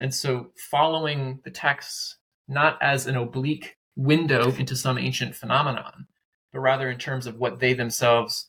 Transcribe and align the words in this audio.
And 0.00 0.14
so 0.14 0.52
following 0.70 1.40
the 1.44 1.50
texts 1.50 2.16
not 2.46 2.78
as 2.80 3.06
an 3.06 3.16
oblique 3.16 3.76
window 3.96 4.52
into 4.52 4.76
some 4.76 4.96
ancient 4.96 5.34
phenomenon, 5.34 6.06
but 6.52 6.60
rather 6.60 6.90
in 6.90 6.98
terms 6.98 7.26
of 7.26 7.36
what 7.38 7.58
they 7.58 7.74
themselves 7.74 8.48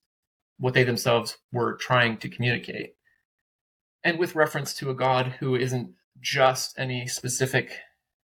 what 0.59 0.73
they 0.73 0.83
themselves 0.83 1.37
were 1.51 1.75
trying 1.77 2.17
to 2.17 2.29
communicate. 2.29 2.93
And 4.03 4.19
with 4.19 4.35
reference 4.35 4.73
to 4.75 4.89
a 4.89 4.95
God 4.95 5.27
who 5.39 5.55
isn't 5.55 5.91
just 6.21 6.77
any 6.77 7.07
specific 7.07 7.79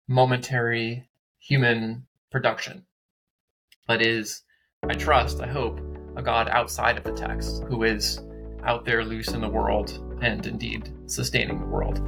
momentary 0.07 1.09
human 1.39 2.05
production, 2.31 2.85
but 3.87 4.01
is, 4.01 4.43
I 4.83 4.93
trust, 4.93 5.39
I 5.41 5.47
hope, 5.47 5.79
a 6.17 6.21
God 6.21 6.49
outside 6.49 6.97
of 6.97 7.03
the 7.03 7.13
text 7.13 7.63
who 7.69 7.83
is 7.83 8.19
out 8.63 8.83
there 8.83 9.05
loose 9.05 9.29
in 9.29 9.41
the 9.41 9.49
world 9.49 10.17
and 10.21 10.45
indeed 10.45 10.91
sustaining 11.07 11.59
the 11.59 11.67
world. 11.67 11.99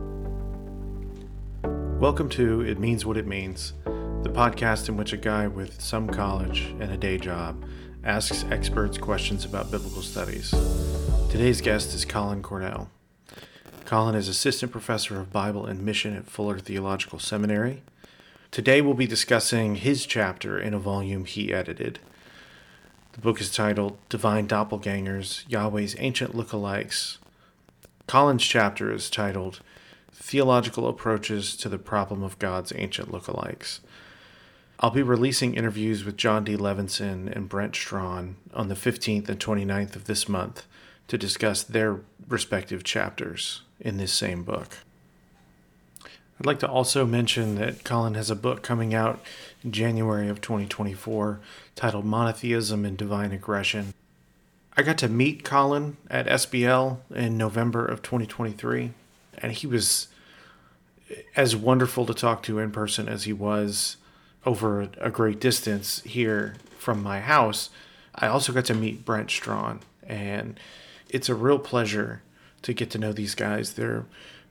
Welcome 1.99 2.29
to 2.29 2.61
It 2.61 2.77
Means 2.77 3.07
What 3.07 3.17
It 3.17 3.25
Means, 3.25 3.73
the 3.83 4.29
podcast 4.31 4.87
in 4.87 4.97
which 4.97 5.13
a 5.13 5.17
guy 5.17 5.47
with 5.47 5.81
some 5.81 6.07
college 6.07 6.75
and 6.79 6.91
a 6.91 6.95
day 6.95 7.17
job 7.17 7.65
asks 8.03 8.45
experts 8.51 8.99
questions 8.99 9.43
about 9.43 9.71
biblical 9.71 10.03
studies. 10.03 10.51
Today's 11.31 11.59
guest 11.59 11.95
is 11.95 12.05
Collin 12.05 12.43
Cornell. 12.43 12.91
Collin 13.85 14.13
is 14.13 14.27
assistant 14.27 14.71
professor 14.71 15.19
of 15.19 15.33
Bible 15.33 15.65
and 15.65 15.83
mission 15.83 16.15
at 16.15 16.27
Fuller 16.27 16.59
Theological 16.59 17.17
Seminary. 17.17 17.81
Today 18.51 18.79
we'll 18.79 18.93
be 18.93 19.07
discussing 19.07 19.73
his 19.73 20.05
chapter 20.05 20.59
in 20.59 20.75
a 20.75 20.79
volume 20.79 21.25
he 21.25 21.51
edited. 21.51 21.97
The 23.13 23.21
book 23.21 23.41
is 23.41 23.49
titled 23.49 23.97
Divine 24.07 24.47
Doppelgangers 24.47 25.45
Yahweh's 25.49 25.95
Ancient 25.97 26.35
Lookalikes. 26.35 27.17
Collin's 28.05 28.43
chapter 28.43 28.93
is 28.93 29.09
titled 29.09 29.61
Theological 30.27 30.89
Approaches 30.89 31.55
to 31.55 31.69
the 31.69 31.77
Problem 31.77 32.21
of 32.21 32.37
God's 32.37 32.73
Ancient 32.75 33.09
Lookalikes. 33.09 33.79
I'll 34.77 34.89
be 34.89 35.01
releasing 35.01 35.53
interviews 35.53 36.03
with 36.03 36.17
Jon 36.17 36.43
D. 36.43 36.57
Levenson 36.57 37.33
and 37.33 37.47
Brent 37.47 37.77
Strawn 37.77 38.35
on 38.53 38.67
the 38.67 38.75
15th 38.75 39.29
and 39.29 39.39
29th 39.39 39.95
of 39.95 40.03
this 40.03 40.27
month 40.27 40.67
to 41.07 41.17
discuss 41.17 41.63
their 41.63 42.01
respective 42.27 42.83
chapters 42.83 43.61
in 43.79 43.95
this 43.95 44.11
same 44.11 44.43
book. 44.43 44.79
I'd 46.03 46.45
like 46.45 46.59
to 46.59 46.67
also 46.67 47.05
mention 47.05 47.55
that 47.55 47.85
Collin 47.85 48.15
has 48.15 48.29
a 48.29 48.35
book 48.35 48.61
coming 48.61 48.93
out 48.93 49.21
in 49.63 49.71
January 49.71 50.27
of 50.27 50.41
2024 50.41 51.39
titled 51.77 52.03
Monotheism 52.03 52.83
and 52.83 52.97
Divine 52.97 53.31
Aggression. 53.31 53.93
I 54.75 54.81
got 54.81 54.97
to 54.97 55.07
meet 55.07 55.45
Collin 55.45 55.95
at 56.09 56.27
SBL 56.27 56.97
in 57.15 57.37
November 57.37 57.85
of 57.85 58.01
2023, 58.01 58.91
and 59.37 59.53
he 59.53 59.65
was 59.65 60.09
as 61.35 61.55
wonderful 61.55 62.05
to 62.05 62.13
talk 62.13 62.43
to 62.43 62.59
in 62.59 62.71
person 62.71 63.07
as 63.07 63.23
he 63.23 63.33
was 63.33 63.97
over 64.45 64.89
a 64.99 65.09
great 65.09 65.39
distance 65.39 66.01
here 66.03 66.55
from 66.77 67.03
my 67.03 67.19
house. 67.19 67.69
I 68.15 68.27
also 68.27 68.53
got 68.53 68.65
to 68.65 68.73
meet 68.73 69.05
Brent 69.05 69.29
Strawn, 69.29 69.81
and 70.03 70.59
it's 71.09 71.29
a 71.29 71.35
real 71.35 71.59
pleasure 71.59 72.21
to 72.63 72.73
get 72.73 72.89
to 72.91 72.97
know 72.97 73.13
these 73.13 73.35
guys. 73.35 73.73
They're 73.73 74.05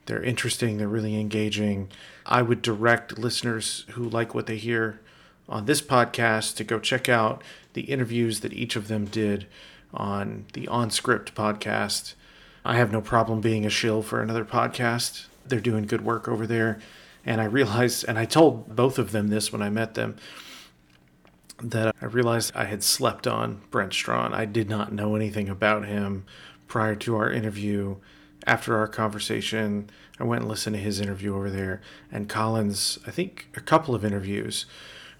they're 0.07 0.23
interesting. 0.23 0.79
They're 0.79 0.87
really 0.87 1.21
engaging. 1.21 1.89
I 2.25 2.43
would 2.43 2.63
direct 2.63 3.19
listeners 3.19 3.85
who 3.91 4.09
like 4.09 4.35
what 4.35 4.47
they 4.47 4.57
hear 4.57 5.01
on 5.49 5.67
this 5.67 5.83
podcast 5.83 6.57
to 6.57 6.65
go 6.65 6.79
check 6.79 7.09
out 7.09 7.43
the 7.73 7.83
interviews 7.83 8.41
that 8.41 8.53
each 8.53 8.77
of 8.77 8.89
them 8.89 9.05
did 9.07 9.47
on 9.93 10.47
the 10.53 10.67
OnScript 10.69 11.33
podcast. 11.33 12.15
I 12.65 12.77
have 12.77 12.93
no 12.93 13.01
problem 13.01 13.41
being 13.41 13.67
a 13.67 13.71
shill 13.71 14.03
for 14.03 14.21
another 14.21 14.45
podcast. 14.45 15.27
They're 15.49 15.61
doing 15.61 15.87
good 15.87 16.05
work 16.05 16.29
over 16.29 16.47
there. 16.47 16.79
And 17.25 17.41
I 17.41 17.45
realized, 17.45 18.05
and 18.07 18.19
I 18.19 18.25
told 18.25 18.77
both 18.77 18.99
of 18.99 19.11
them 19.11 19.29
this 19.29 19.53
when 19.53 19.63
I 19.63 19.69
met 19.69 19.95
them, 19.95 20.17
that 21.63 21.95
I 22.01 22.05
realized 22.05 22.53
I 22.55 22.65
had 22.65 22.83
slept 22.83 23.27
on 23.27 23.63
Brent 23.71 23.93
Strawn. 23.93 24.35
I 24.35 24.45
did 24.45 24.69
not 24.69 24.93
know 24.93 25.17
anything 25.17 25.49
about 25.49 25.87
him 25.87 26.25
prior 26.69 26.95
to 26.97 27.17
our 27.17 27.31
interview. 27.31 27.97
After 28.47 28.77
our 28.77 28.87
conversation, 28.87 29.91
I 30.21 30.25
went 30.25 30.43
and 30.43 30.51
listened 30.51 30.77
to 30.77 30.83
his 30.83 31.01
interview 31.01 31.35
over 31.35 31.51
there, 31.51 31.81
and 32.13 32.29
Collin's, 32.29 32.99
I 33.07 33.11
think, 33.11 33.49
a 33.57 33.61
couple 33.61 33.95
of 33.95 34.05
interviews 34.05 34.67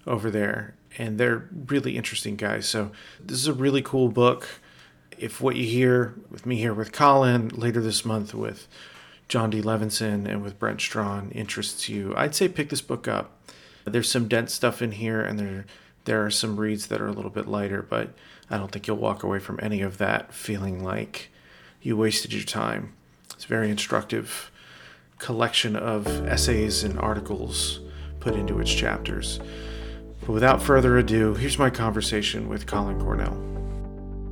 over 0.05 0.31
there. 0.31 0.75
And 0.97 1.17
they're 1.17 1.47
really 1.67 1.97
interesting 1.97 2.37
guys. 2.37 2.67
So, 2.67 2.91
this 3.19 3.37
is 3.37 3.47
a 3.47 3.53
really 3.53 3.81
cool 3.81 4.07
book. 4.07 4.47
If 5.17 5.41
what 5.41 5.55
you 5.55 5.65
hear 5.65 6.15
with 6.29 6.45
me 6.45 6.55
here 6.55 6.73
with 6.73 6.91
Collin 6.91 7.49
later 7.49 7.81
this 7.81 8.05
month 8.05 8.33
with 8.33 8.67
Jon 9.27 9.49
D. 9.49 9.61
Levenson 9.61 10.25
and 10.27 10.41
with 10.41 10.57
Brent 10.57 10.79
Strawn 10.79 11.31
interests 11.31 11.89
you, 11.89 12.13
I'd 12.15 12.35
say 12.35 12.47
pick 12.47 12.69
this 12.69 12.81
book 12.81 13.07
up. 13.07 13.31
There's 13.85 14.09
some 14.09 14.27
dense 14.27 14.53
stuff 14.53 14.81
in 14.81 14.93
here, 14.93 15.21
and 15.21 15.39
there 15.39 15.65
there 16.05 16.25
are 16.25 16.31
some 16.31 16.57
reads 16.57 16.87
that 16.87 17.01
are 17.01 17.07
a 17.07 17.11
little 17.11 17.29
bit 17.29 17.47
lighter, 17.47 17.81
but 17.81 18.13
I 18.49 18.57
don't 18.57 18.71
think 18.71 18.87
you'll 18.87 18.95
walk 18.95 19.23
away 19.23 19.39
from 19.39 19.59
any 19.61 19.81
of 19.81 19.97
that 19.97 20.33
feeling 20.33 20.81
like 20.81 21.29
you 21.81 21.97
wasted 21.97 22.31
your 22.31 22.45
time. 22.45 22.93
It's 23.33 23.43
a 23.43 23.49
very 23.49 23.69
instructive 23.69 24.49
collection 25.19 25.75
of 25.75 26.07
essays 26.25 26.85
and 26.85 26.97
articles 26.97 27.81
put 28.21 28.35
into 28.35 28.59
its 28.59 28.73
chapters. 28.73 29.41
But 30.21 30.29
without 30.29 30.61
further 30.61 30.97
ado, 30.97 31.33
here's 31.33 31.59
my 31.59 31.69
conversation 31.69 32.47
with 32.47 32.65
Collin 32.65 33.01
Cornell. 33.01 33.35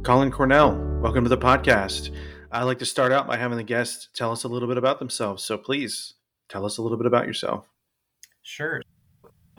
Collin 0.04 0.32
Cornell, 0.32 0.78
welcome 1.02 1.26
to 1.26 1.30
the 1.30 1.38
podcast. 1.38 2.16
I 2.56 2.64
like 2.64 2.80
to 2.80 2.86
start 2.86 3.12
out 3.12 3.28
by 3.28 3.36
having 3.36 3.58
the 3.58 3.66
guest 3.66 4.12
tell 4.14 4.32
us 4.32 4.46
a 4.46 4.48
little 4.48 4.70
bit 4.70 4.78
about 4.78 5.00
themselves. 5.00 5.44
So 5.44 5.58
please 5.58 6.14
tell 6.48 6.66
us 6.66 6.78
a 6.78 6.82
little 6.82 6.98
bit 6.98 7.06
about 7.06 7.28
yourself. 7.28 7.68
Sure. 8.44 8.82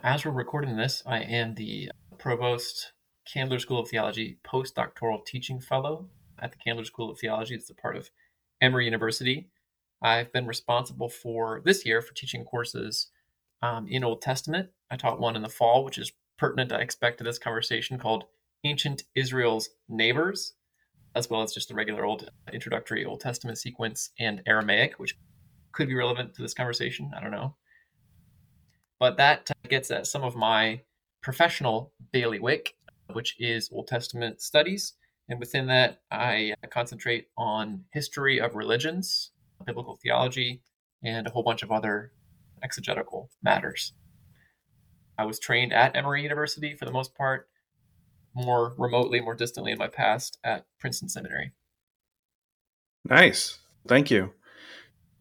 As 0.03 0.25
we're 0.25 0.31
recording 0.31 0.75
this, 0.77 1.03
I 1.05 1.19
am 1.19 1.53
the 1.53 1.91
provost 2.17 2.93
Candler 3.23 3.59
School 3.59 3.81
of 3.81 3.87
Theology 3.87 4.39
postdoctoral 4.43 5.23
teaching 5.23 5.59
fellow 5.59 6.07
at 6.39 6.51
the 6.51 6.57
Candler 6.57 6.85
School 6.85 7.11
of 7.11 7.19
Theology. 7.19 7.53
It's 7.53 7.69
a 7.69 7.75
part 7.75 7.97
of 7.97 8.09
Emory 8.61 8.85
University. 8.85 9.47
I've 10.01 10.33
been 10.33 10.47
responsible 10.47 11.09
for 11.09 11.61
this 11.63 11.85
year 11.85 12.01
for 12.01 12.15
teaching 12.15 12.45
courses 12.45 13.11
um, 13.61 13.87
in 13.87 14.03
Old 14.03 14.23
Testament. 14.23 14.69
I 14.89 14.97
taught 14.97 15.19
one 15.19 15.35
in 15.35 15.43
the 15.43 15.49
fall, 15.49 15.83
which 15.83 15.99
is 15.99 16.13
pertinent, 16.39 16.71
I 16.71 16.79
expect, 16.79 17.19
to 17.19 17.23
this 17.23 17.37
conversation 17.37 17.99
called 17.99 18.23
Ancient 18.63 19.03
Israel's 19.13 19.69
Neighbors 19.87 20.53
as 21.17 21.29
well 21.29 21.41
as 21.41 21.51
just 21.51 21.67
the 21.67 21.73
regular 21.73 22.05
old 22.05 22.29
introductory 22.53 23.03
Old 23.03 23.19
Testament 23.19 23.57
sequence 23.57 24.11
and 24.19 24.41
Aramaic, 24.45 24.99
which 24.99 25.17
could 25.71 25.87
be 25.87 25.95
relevant 25.95 26.35
to 26.35 26.41
this 26.41 26.53
conversation. 26.53 27.11
I 27.15 27.21
don't 27.21 27.31
know. 27.31 27.55
But 28.99 29.17
that 29.17 29.49
gets 29.67 29.89
at 29.91 30.07
some 30.07 30.23
of 30.23 30.35
my 30.35 30.81
professional 31.21 31.91
bailiwick, 32.11 32.75
which 33.13 33.35
is 33.39 33.69
Old 33.71 33.87
Testament 33.87 34.41
studies. 34.41 34.93
And 35.29 35.39
within 35.39 35.67
that, 35.67 36.01
I 36.11 36.53
concentrate 36.69 37.27
on 37.37 37.83
history 37.91 38.39
of 38.39 38.55
religions, 38.55 39.31
biblical 39.65 39.99
theology, 40.01 40.61
and 41.03 41.27
a 41.27 41.29
whole 41.29 41.43
bunch 41.43 41.63
of 41.63 41.71
other 41.71 42.11
exegetical 42.63 43.29
matters. 43.43 43.93
I 45.17 45.25
was 45.25 45.39
trained 45.39 45.73
at 45.73 45.95
Emory 45.95 46.21
University 46.21 46.75
for 46.75 46.85
the 46.85 46.91
most 46.91 47.15
part, 47.15 47.49
more 48.37 48.75
remotely, 48.77 49.19
more 49.19 49.33
distantly 49.33 49.71
in 49.71 49.79
my 49.79 49.87
past 49.87 50.37
at 50.43 50.65
Princeton 50.79 51.09
Seminary. 51.09 51.53
Nice. 53.09 53.57
Thank 53.87 54.11
you. 54.11 54.33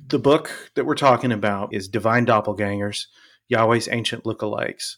The 0.06 0.18
book 0.18 0.70
that 0.74 0.84
we're 0.84 0.94
talking 0.94 1.32
about 1.32 1.72
is 1.72 1.88
Divine 1.88 2.26
Doppelgangers 2.26 3.06
Yahweh's 3.48 3.88
Ancient 3.88 4.24
Lookalikes. 4.24 4.96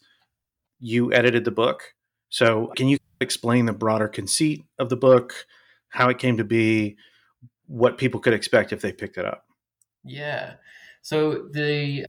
You 0.80 1.12
edited 1.12 1.44
the 1.44 1.50
book. 1.50 1.94
So, 2.30 2.72
can 2.76 2.88
you 2.88 2.98
explain 3.20 3.66
the 3.66 3.72
broader 3.72 4.08
conceit 4.08 4.64
of 4.78 4.88
the 4.88 4.96
book, 4.96 5.46
how 5.90 6.08
it 6.08 6.18
came 6.18 6.36
to 6.36 6.44
be, 6.44 6.96
what 7.66 7.98
people 7.98 8.20
could 8.20 8.34
expect 8.34 8.72
if 8.72 8.80
they 8.80 8.92
picked 8.92 9.16
it 9.16 9.24
up? 9.24 9.44
Yeah. 10.04 10.54
So, 11.02 11.48
the, 11.52 12.06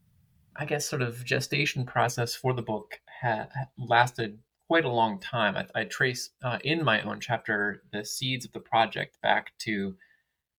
I 0.55 0.65
guess, 0.65 0.89
sort 0.89 1.01
of 1.01 1.23
gestation 1.23 1.85
process 1.85 2.35
for 2.35 2.53
the 2.53 2.61
book 2.61 2.99
ha- 3.21 3.47
lasted 3.77 4.39
quite 4.69 4.85
a 4.85 4.89
long 4.89 5.19
time. 5.19 5.57
I, 5.57 5.65
I 5.73 5.83
trace 5.85 6.29
uh, 6.43 6.59
in 6.63 6.85
my 6.85 7.01
own 7.01 7.19
chapter 7.19 7.81
the 7.91 8.05
seeds 8.05 8.45
of 8.45 8.51
the 8.51 8.59
project 8.59 9.17
back 9.23 9.51
to 9.61 9.95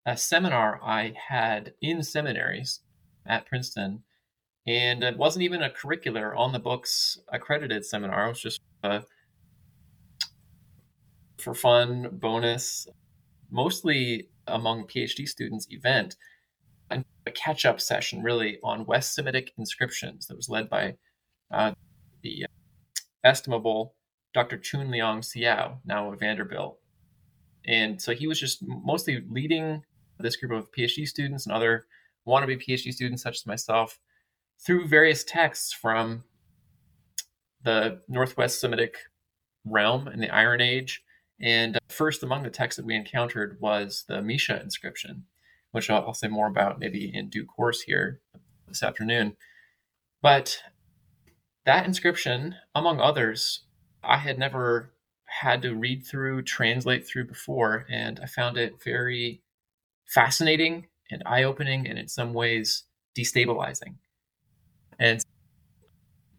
a 0.04 0.16
seminar 0.16 0.80
I 0.82 1.14
had 1.28 1.74
in 1.80 2.02
seminaries 2.02 2.80
at 3.24 3.46
Princeton. 3.46 4.02
And 4.66 5.04
it 5.04 5.16
wasn't 5.16 5.44
even 5.44 5.62
a 5.62 5.70
curricular 5.70 6.36
on 6.36 6.52
the 6.52 6.58
books 6.58 7.18
accredited 7.32 7.86
seminar. 7.86 8.26
It 8.26 8.30
was 8.30 8.40
just 8.40 8.60
a 8.82 9.04
for 11.38 11.54
fun, 11.54 12.08
bonus, 12.12 12.88
mostly 13.48 14.28
among 14.48 14.88
PhD 14.88 15.28
students 15.28 15.68
event, 15.70 16.16
and 16.90 17.04
a 17.26 17.30
catch 17.30 17.64
up 17.64 17.80
session 17.80 18.24
really 18.24 18.58
on 18.64 18.86
West 18.86 19.14
Semitic 19.14 19.52
inscriptions 19.56 20.26
that 20.26 20.36
was 20.36 20.48
led 20.48 20.68
by 20.68 20.96
uh, 21.52 21.72
the 22.22 22.46
estimable 23.24 23.94
Dr. 24.32 24.58
Choon-Leong 24.58 25.20
Seow, 25.20 25.78
now 25.84 26.12
at 26.12 26.18
Vanderbilt. 26.18 26.78
And 27.66 28.00
so 28.00 28.14
he 28.14 28.26
was 28.26 28.40
just 28.40 28.62
mostly 28.62 29.22
leading 29.28 29.82
this 30.18 30.36
group 30.36 30.52
of 30.52 30.72
PhD 30.72 31.06
students 31.06 31.46
and 31.46 31.54
other 31.54 31.86
wannabe 32.26 32.62
PhD 32.62 32.92
students, 32.92 33.22
such 33.22 33.36
as 33.36 33.46
myself, 33.46 33.98
through 34.64 34.86
various 34.86 35.24
texts 35.24 35.72
from 35.72 36.24
the 37.62 38.00
Northwest 38.08 38.60
Semitic 38.60 38.96
realm 39.64 40.08
in 40.08 40.20
the 40.20 40.30
Iron 40.30 40.60
Age. 40.60 41.02
And 41.40 41.76
uh, 41.76 41.80
first 41.88 42.22
among 42.22 42.42
the 42.42 42.50
texts 42.50 42.76
that 42.76 42.86
we 42.86 42.94
encountered 42.94 43.58
was 43.60 44.04
the 44.08 44.20
Mesha 44.20 44.62
inscription, 44.62 45.24
which 45.72 45.90
I'll, 45.90 46.06
I'll 46.06 46.14
say 46.14 46.28
more 46.28 46.46
about 46.46 46.78
maybe 46.78 47.10
in 47.12 47.28
due 47.28 47.44
course 47.44 47.82
here 47.82 48.20
this 48.68 48.82
afternoon. 48.82 49.36
But 50.22 50.58
that 51.64 51.86
inscription, 51.86 52.56
among 52.74 53.00
others, 53.00 53.62
I 54.02 54.18
had 54.18 54.38
never 54.38 54.90
had 55.26 55.62
to 55.62 55.74
read 55.74 56.04
through, 56.04 56.42
translate 56.42 57.06
through 57.06 57.26
before, 57.26 57.86
and 57.90 58.18
I 58.20 58.26
found 58.26 58.56
it 58.56 58.82
very 58.82 59.42
fascinating 60.06 60.86
and 61.10 61.22
eye 61.26 61.44
opening, 61.44 61.86
and 61.86 61.98
in 61.98 62.08
some 62.08 62.32
ways 62.34 62.84
destabilizing. 63.16 63.94
And 64.98 65.24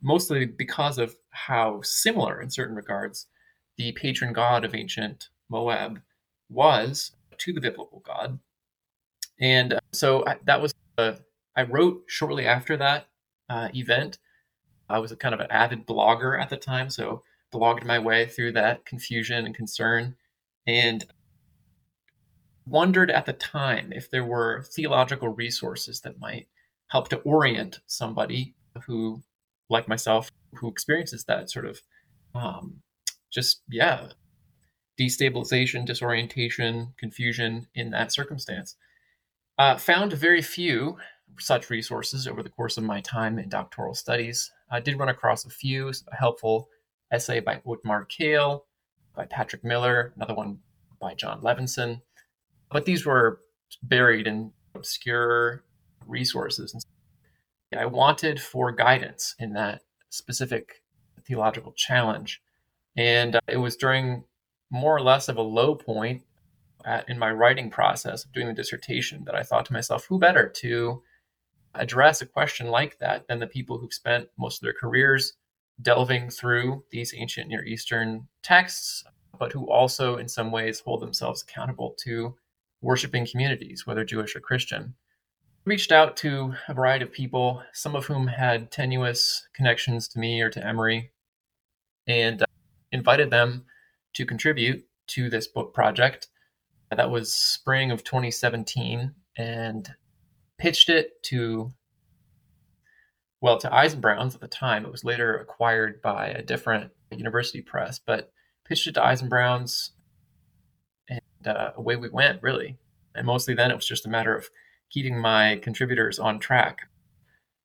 mostly 0.01 0.45
because 0.45 0.97
of 0.97 1.15
how 1.31 1.81
similar, 1.83 2.41
in 2.41 2.49
certain 2.49 2.75
regards, 2.75 3.27
the 3.77 3.91
patron 3.93 4.33
god 4.33 4.65
of 4.65 4.75
ancient 4.75 5.29
Moab 5.49 6.01
was 6.49 7.11
to 7.37 7.53
the 7.53 7.61
biblical 7.61 8.03
god. 8.05 8.39
And 9.39 9.73
uh, 9.73 9.79
so 9.91 10.25
I, 10.25 10.37
that 10.45 10.61
was, 10.61 10.73
uh, 10.97 11.13
I 11.55 11.63
wrote 11.63 12.03
shortly 12.07 12.45
after 12.45 12.77
that 12.77 13.07
uh, 13.49 13.69
event. 13.73 14.19
I 14.89 14.99
was 14.99 15.11
a 15.11 15.15
kind 15.15 15.33
of 15.33 15.39
an 15.39 15.47
avid 15.49 15.87
blogger 15.87 16.39
at 16.39 16.49
the 16.49 16.57
time, 16.57 16.89
so 16.89 17.23
blogged 17.53 17.85
my 17.85 17.99
way 17.99 18.25
through 18.25 18.53
that 18.53 18.85
confusion 18.85 19.45
and 19.45 19.55
concern 19.55 20.15
and 20.67 21.05
wondered 22.65 23.11
at 23.11 23.25
the 23.25 23.33
time 23.33 23.91
if 23.91 24.09
there 24.09 24.23
were 24.23 24.63
theological 24.63 25.29
resources 25.29 26.01
that 26.01 26.19
might 26.19 26.47
help 26.87 27.09
to 27.09 27.17
orient 27.17 27.79
somebody 27.87 28.53
who 28.85 29.21
like 29.69 29.87
myself 29.87 30.29
who 30.55 30.69
experiences 30.69 31.23
that 31.25 31.49
sort 31.49 31.65
of 31.65 31.81
um, 32.35 32.81
just 33.31 33.61
yeah 33.69 34.07
destabilization 34.99 35.85
disorientation 35.85 36.93
confusion 36.97 37.67
in 37.73 37.89
that 37.91 38.11
circumstance. 38.11 38.75
Uh, 39.57 39.77
found 39.77 40.13
very 40.13 40.41
few 40.41 40.97
such 41.39 41.69
resources 41.69 42.27
over 42.27 42.43
the 42.43 42.49
course 42.49 42.77
of 42.77 42.83
my 42.83 43.01
time 43.01 43.39
in 43.39 43.49
doctoral 43.49 43.93
studies. 43.93 44.51
I 44.69 44.79
did 44.79 44.99
run 44.99 45.09
across 45.09 45.45
a 45.45 45.49
few 45.49 45.91
helpful 46.17 46.69
essay 47.11 47.39
by 47.39 47.61
Othmar 47.65 48.07
Keel 48.07 48.65
by 49.15 49.25
patrick 49.25 49.63
miller 49.63 50.13
another 50.15 50.33
one 50.33 50.59
by 50.99 51.13
john 51.13 51.41
Levenson. 51.41 52.01
but 52.71 52.85
these 52.85 53.05
were 53.05 53.41
buried 53.83 54.27
in 54.27 54.51
obscure 54.75 55.63
resources 56.07 56.73
and 57.71 57.79
I 57.79 57.85
wanted 57.85 58.41
for 58.41 58.71
guidance 58.71 59.35
in 59.39 59.53
that 59.53 59.81
specific 60.09 60.83
theological 61.25 61.71
challenge. 61.73 62.41
And 62.97 63.35
uh, 63.35 63.41
it 63.47 63.57
was 63.57 63.77
during 63.77 64.25
more 64.69 64.95
or 64.95 65.01
less 65.01 65.29
of 65.29 65.37
a 65.37 65.41
low 65.41 65.75
point 65.75 66.23
at, 66.83 67.07
in 67.09 67.17
my 67.17 67.31
writing 67.31 67.69
process 67.69 68.25
of 68.25 68.33
doing 68.33 68.47
the 68.47 68.53
dissertation 68.53 69.23
that 69.25 69.35
I 69.35 69.43
thought 69.43 69.65
to 69.67 69.73
myself, 69.73 70.05
who 70.05 70.19
better 70.19 70.49
to 70.49 71.01
address 71.75 72.21
a 72.21 72.25
question 72.25 72.67
like 72.67 72.99
that 72.99 73.27
than 73.27 73.39
the 73.39 73.47
people 73.47 73.77
who've 73.77 73.93
spent 73.93 74.27
most 74.37 74.57
of 74.57 74.63
their 74.63 74.73
careers 74.73 75.33
delving 75.81 76.29
through 76.29 76.83
these 76.91 77.13
ancient 77.15 77.47
Near 77.49 77.63
Eastern 77.63 78.27
texts, 78.43 79.03
but 79.39 79.51
who 79.51 79.69
also, 79.69 80.17
in 80.17 80.27
some 80.27 80.51
ways, 80.51 80.79
hold 80.79 81.01
themselves 81.01 81.41
accountable 81.41 81.95
to 81.99 82.35
worshiping 82.81 83.27
communities, 83.27 83.85
whether 83.85 84.03
Jewish 84.03 84.35
or 84.35 84.39
Christian 84.39 84.95
reached 85.65 85.91
out 85.91 86.17
to 86.17 86.53
a 86.67 86.73
variety 86.73 87.05
of 87.05 87.11
people, 87.11 87.63
some 87.73 87.95
of 87.95 88.05
whom 88.05 88.27
had 88.27 88.71
tenuous 88.71 89.47
connections 89.53 90.07
to 90.09 90.19
me 90.19 90.41
or 90.41 90.49
to 90.49 90.65
Emory, 90.65 91.11
and 92.07 92.41
uh, 92.41 92.45
invited 92.91 93.29
them 93.29 93.65
to 94.13 94.25
contribute 94.25 94.85
to 95.07 95.29
this 95.29 95.47
book 95.47 95.73
project. 95.73 96.27
That 96.89 97.11
was 97.11 97.33
spring 97.33 97.91
of 97.91 98.03
2017, 98.03 99.13
and 99.37 99.89
pitched 100.57 100.89
it 100.89 101.23
to, 101.23 101.71
well, 103.41 103.57
to 103.57 103.69
Eisenbrauns 103.69 104.35
at 104.35 104.41
the 104.41 104.47
time. 104.47 104.85
It 104.85 104.91
was 104.91 105.03
later 105.03 105.35
acquired 105.35 106.01
by 106.01 106.27
a 106.27 106.43
different 106.43 106.91
university 107.09 107.61
press, 107.61 107.99
but 107.99 108.31
pitched 108.65 108.87
it 108.87 108.93
to 108.93 109.01
Eisenbrauns, 109.01 109.89
and 111.09 111.21
uh, 111.45 111.71
away 111.75 111.95
we 111.95 112.09
went, 112.09 112.41
really. 112.43 112.77
And 113.15 113.25
mostly 113.25 113.55
then 113.55 113.71
it 113.71 113.75
was 113.75 113.87
just 113.87 114.05
a 114.05 114.09
matter 114.09 114.35
of 114.35 114.49
keeping 114.91 115.19
my 115.19 115.59
contributors 115.61 116.19
on 116.19 116.39
track, 116.39 116.89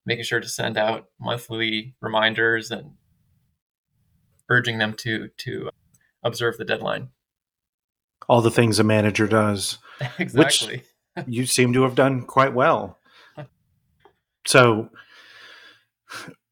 making 0.07 0.25
sure 0.25 0.41
to 0.41 0.49
send 0.49 0.79
out 0.79 1.07
monthly 1.21 1.95
reminders 2.01 2.71
and 2.71 2.93
urging 4.49 4.79
them 4.79 4.95
to 4.95 5.29
to 5.37 5.71
observe 6.23 6.57
the 6.57 6.65
deadline. 6.65 7.11
All 8.29 8.41
the 8.41 8.51
things 8.51 8.79
a 8.79 8.85
manager 8.85 9.27
does. 9.27 9.79
exactly. 10.19 10.83
Which 11.15 11.27
you 11.29 11.45
seem 11.45 11.75
to 11.75 11.83
have 11.83 11.95
done 11.95 12.23
quite 12.23 12.55
well. 12.55 12.99
So 14.47 14.91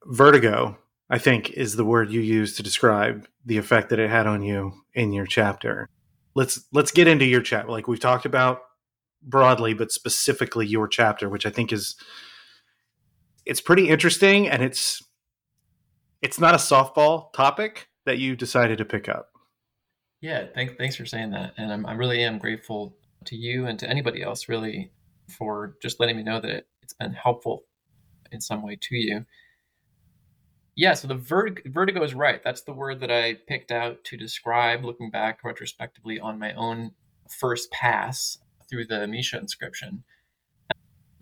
vertigo, 0.04 0.78
I 1.10 1.18
think, 1.18 1.50
is 1.50 1.76
the 1.76 1.84
word 1.84 2.10
you 2.10 2.20
use 2.20 2.56
to 2.56 2.62
describe 2.62 3.26
the 3.44 3.58
effect 3.58 3.90
that 3.90 3.98
it 3.98 4.10
had 4.10 4.26
on 4.26 4.42
you 4.42 4.72
in 4.94 5.12
your 5.12 5.26
chapter. 5.26 5.88
Let's 6.34 6.64
let's 6.72 6.90
get 6.90 7.06
into 7.06 7.24
your 7.24 7.42
chapter. 7.42 7.70
Like 7.70 7.86
we've 7.86 8.00
talked 8.00 8.26
about 8.26 8.60
broadly, 9.22 9.74
but 9.74 9.92
specifically 9.92 10.66
your 10.66 10.88
chapter, 10.88 11.28
which 11.28 11.46
I 11.46 11.50
think 11.50 11.72
is 11.72 11.96
it's 13.46 13.60
pretty 13.60 13.88
interesting 13.88 14.48
and 14.48 14.62
it's 14.62 15.02
it's 16.22 16.40
not 16.40 16.54
a 16.54 16.58
softball 16.58 17.32
topic 17.32 17.88
that 18.06 18.18
you 18.18 18.36
decided 18.36 18.78
to 18.78 18.84
pick 18.84 19.08
up. 19.08 19.28
Yeah, 20.20 20.46
thanks 20.54 20.74
thanks 20.78 20.96
for 20.96 21.06
saying 21.06 21.30
that. 21.32 21.52
And 21.58 21.72
I'm, 21.72 21.86
I 21.86 21.92
really 21.92 22.22
am 22.22 22.38
grateful 22.38 22.96
to 23.26 23.36
you 23.36 23.66
and 23.66 23.78
to 23.78 23.88
anybody 23.88 24.22
else 24.22 24.48
really 24.48 24.90
for 25.28 25.76
just 25.82 26.00
letting 26.00 26.16
me 26.16 26.22
know 26.22 26.40
that 26.40 26.50
it, 26.50 26.66
it's 26.82 26.94
been 26.94 27.12
helpful 27.12 27.64
in 28.32 28.40
some 28.40 28.62
way 28.62 28.76
to 28.80 28.96
you. 28.96 29.24
Yeah, 30.76 30.94
so 30.94 31.06
the 31.06 31.14
vertig- 31.14 31.72
vertigo 31.72 32.02
is 32.02 32.14
right. 32.14 32.42
That's 32.42 32.62
the 32.62 32.72
word 32.72 33.00
that 33.00 33.10
I 33.10 33.34
picked 33.46 33.70
out 33.70 34.02
to 34.04 34.16
describe, 34.16 34.84
looking 34.84 35.10
back 35.10 35.44
retrospectively 35.44 36.18
on 36.18 36.38
my 36.38 36.52
own 36.54 36.92
first 37.28 37.70
pass 37.70 38.38
through 38.68 38.86
the 38.86 39.06
Mesha 39.06 39.40
inscription. 39.40 40.02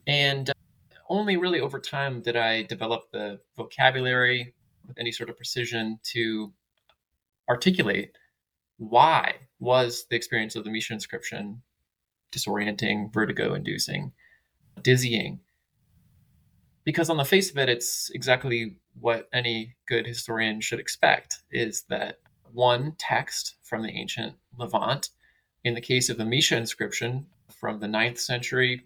And 0.07 0.51
uh, 0.51 0.55
only 1.09 1.37
really 1.37 1.61
over 1.61 1.79
time 1.79 2.23
did 2.23 2.37
I 2.37 2.63
develop 2.63 3.11
the 3.13 3.41
vocabulary 3.57 4.55
with 4.87 4.99
any 4.99 5.13
sort 5.13 5.29
of 5.29 5.37
precision 5.37 5.99
to 6.13 6.53
articulate 7.49 8.13
why 8.79 9.35
was 9.61 10.06
the 10.11 10.17
experience 10.17 10.56
of 10.56 10.65
the 10.65 10.71
Mesha 10.71 10.93
inscription 10.93 11.63
disorienting, 12.32 13.13
vertigo 13.13 13.55
inducing, 13.55 14.13
dizzying. 14.81 15.41
Because 16.84 17.10
on 17.10 17.17
the 17.17 17.24
face 17.24 17.51
of 17.51 17.58
it, 17.58 17.69
it's 17.69 18.10
exactly 18.10 18.77
what 18.98 19.29
any 19.32 19.77
good 19.86 20.06
historian 20.06 20.60
should 20.60 20.81
expect 20.81 21.43
is 21.51 21.84
that 21.89 22.19
one 22.53 22.94
text 22.98 23.56
from 23.62 23.82
the 23.82 23.91
ancient 23.91 24.34
Levant 24.58 25.10
in 25.65 25.74
the 25.74 25.81
case 25.81 26.10
of 26.10 26.19
the 26.19 26.24
Mesha 26.24 26.56
inscription 26.56 27.27
from 27.51 27.79
the 27.79 27.89
ninth 27.89 28.19
century 28.19 28.82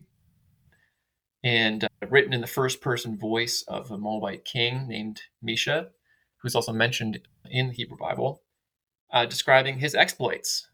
and 1.43 1.85
uh, 1.85 1.89
written 2.09 2.33
in 2.33 2.41
the 2.41 2.47
first 2.47 2.81
person 2.81 3.17
voice 3.17 3.65
of 3.67 3.91
a 3.91 3.99
Moabite 3.99 4.45
king 4.45 4.87
named 4.89 5.23
Mesha 5.45 5.89
who's 6.47 6.55
also 6.55 6.73
mentioned 6.73 7.19
in 7.51 7.69
the 7.69 7.75
Hebrew 7.75 7.97
Bible, 7.97 8.43
uh, 9.13 9.27
describing 9.27 9.79
his 9.79 9.97
exploits. 9.97 10.69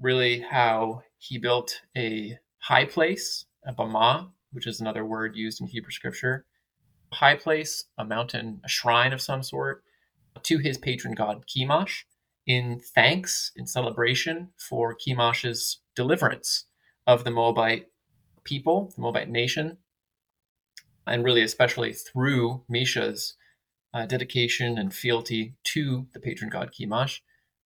Really, 0.00 0.40
how 0.40 1.02
he 1.18 1.38
built 1.38 1.82
a 1.96 2.38
high 2.58 2.86
place, 2.86 3.44
a 3.64 3.72
bama, 3.72 4.30
which 4.52 4.66
is 4.66 4.80
another 4.80 5.04
word 5.04 5.36
used 5.36 5.60
in 5.60 5.66
Hebrew 5.66 5.90
scripture, 5.90 6.46
high 7.12 7.36
place, 7.36 7.84
a 7.98 8.04
mountain, 8.04 8.60
a 8.64 8.68
shrine 8.68 9.12
of 9.12 9.20
some 9.20 9.42
sort, 9.42 9.82
to 10.42 10.58
his 10.58 10.78
patron 10.78 11.14
god 11.14 11.44
Chemosh, 11.46 12.04
in 12.46 12.80
thanks, 12.94 13.52
in 13.56 13.66
celebration 13.66 14.50
for 14.56 14.96
Chemosh's 14.96 15.80
deliverance 15.94 16.66
of 17.06 17.24
the 17.24 17.30
Moabite 17.30 17.86
people, 18.44 18.92
the 18.94 19.02
Moabite 19.02 19.28
nation, 19.28 19.78
and 21.06 21.24
really 21.24 21.42
especially 21.42 21.92
through 21.92 22.64
Mesha's 22.68 23.36
uh, 23.94 24.06
dedication 24.06 24.78
and 24.78 24.94
fealty 24.94 25.54
to 25.64 26.06
the 26.12 26.20
patron 26.20 26.50
god 26.50 26.70
Chemosh, 26.72 27.20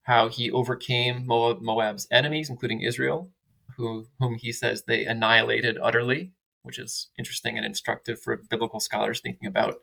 how 0.04 0.30
he 0.30 0.52
overcame 0.52 1.26
Moab, 1.26 1.62
Moab's 1.62 2.08
enemies, 2.12 2.50
including 2.50 2.82
Israel, 2.82 3.32
who, 3.78 4.08
whom 4.20 4.36
he 4.36 4.52
says 4.52 4.84
they 4.84 5.06
annihilated 5.06 5.78
utterly, 5.82 6.32
which 6.66 6.80
is 6.80 7.10
interesting 7.18 7.58
and 7.58 7.66
instructive 7.66 8.20
for 8.22 8.42
biblical 8.50 8.80
scholars 8.80 9.20
thinking 9.22 9.48
about 9.48 9.76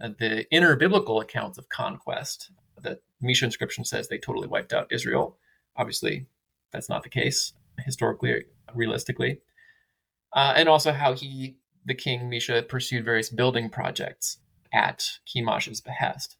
uh, 0.00 0.10
the 0.18 0.50
inner 0.50 0.76
biblical 0.76 1.20
accounts 1.20 1.58
of 1.58 1.68
conquest 1.68 2.50
the 2.80 2.98
Mesha 3.22 3.44
inscription 3.44 3.84
says 3.84 4.08
they 4.08 4.18
totally 4.18 4.48
wiped 4.48 4.72
out 4.72 4.90
Israel. 4.90 5.38
Obviously, 5.76 6.26
that's 6.72 6.88
not 6.88 7.02
the 7.02 7.08
case 7.08 7.52
historically, 7.78 8.44
realistically. 8.74 9.40
Uh, 10.32 10.54
and 10.56 10.68
also 10.68 10.92
how 10.92 11.12
he 11.12 11.56
the 11.84 11.94
king 11.94 12.30
Mesha, 12.30 12.68
pursued 12.68 13.04
various 13.04 13.28
building 13.28 13.68
projects 13.68 14.38
at 14.72 15.04
Chemosh's 15.26 15.80
behest. 15.80 16.36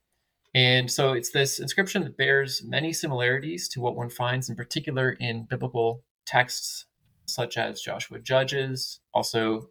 And 0.54 0.90
so 0.90 1.14
it's 1.14 1.30
this 1.30 1.58
inscription 1.58 2.04
that 2.04 2.16
bears 2.16 2.62
many 2.64 2.92
similarities 2.92 3.68
to 3.70 3.80
what 3.80 3.96
one 3.96 4.10
finds 4.10 4.48
in 4.48 4.54
particular 4.54 5.10
in 5.18 5.46
biblical 5.50 6.04
texts 6.26 6.84
such 7.26 7.56
as 7.56 7.80
Joshua 7.80 8.18
Judges, 8.18 9.00
also 9.14 9.68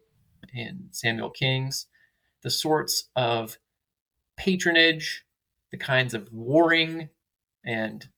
in 0.52 0.88
Samuel 0.90 1.30
Kings, 1.30 1.86
the 2.42 2.50
sorts 2.50 3.08
of 3.16 3.58
patronage, 4.36 5.24
the 5.70 5.78
kinds 5.78 6.14
of 6.14 6.32
warring 6.32 7.08
and 7.64 8.08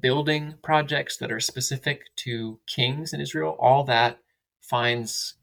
building 0.00 0.54
projects 0.62 1.16
that 1.18 1.32
are 1.32 1.40
specific 1.40 2.04
to 2.16 2.60
kings 2.66 3.12
in 3.12 3.20
Israel, 3.20 3.56
all 3.58 3.84
that 3.84 4.18
finds 4.60 5.34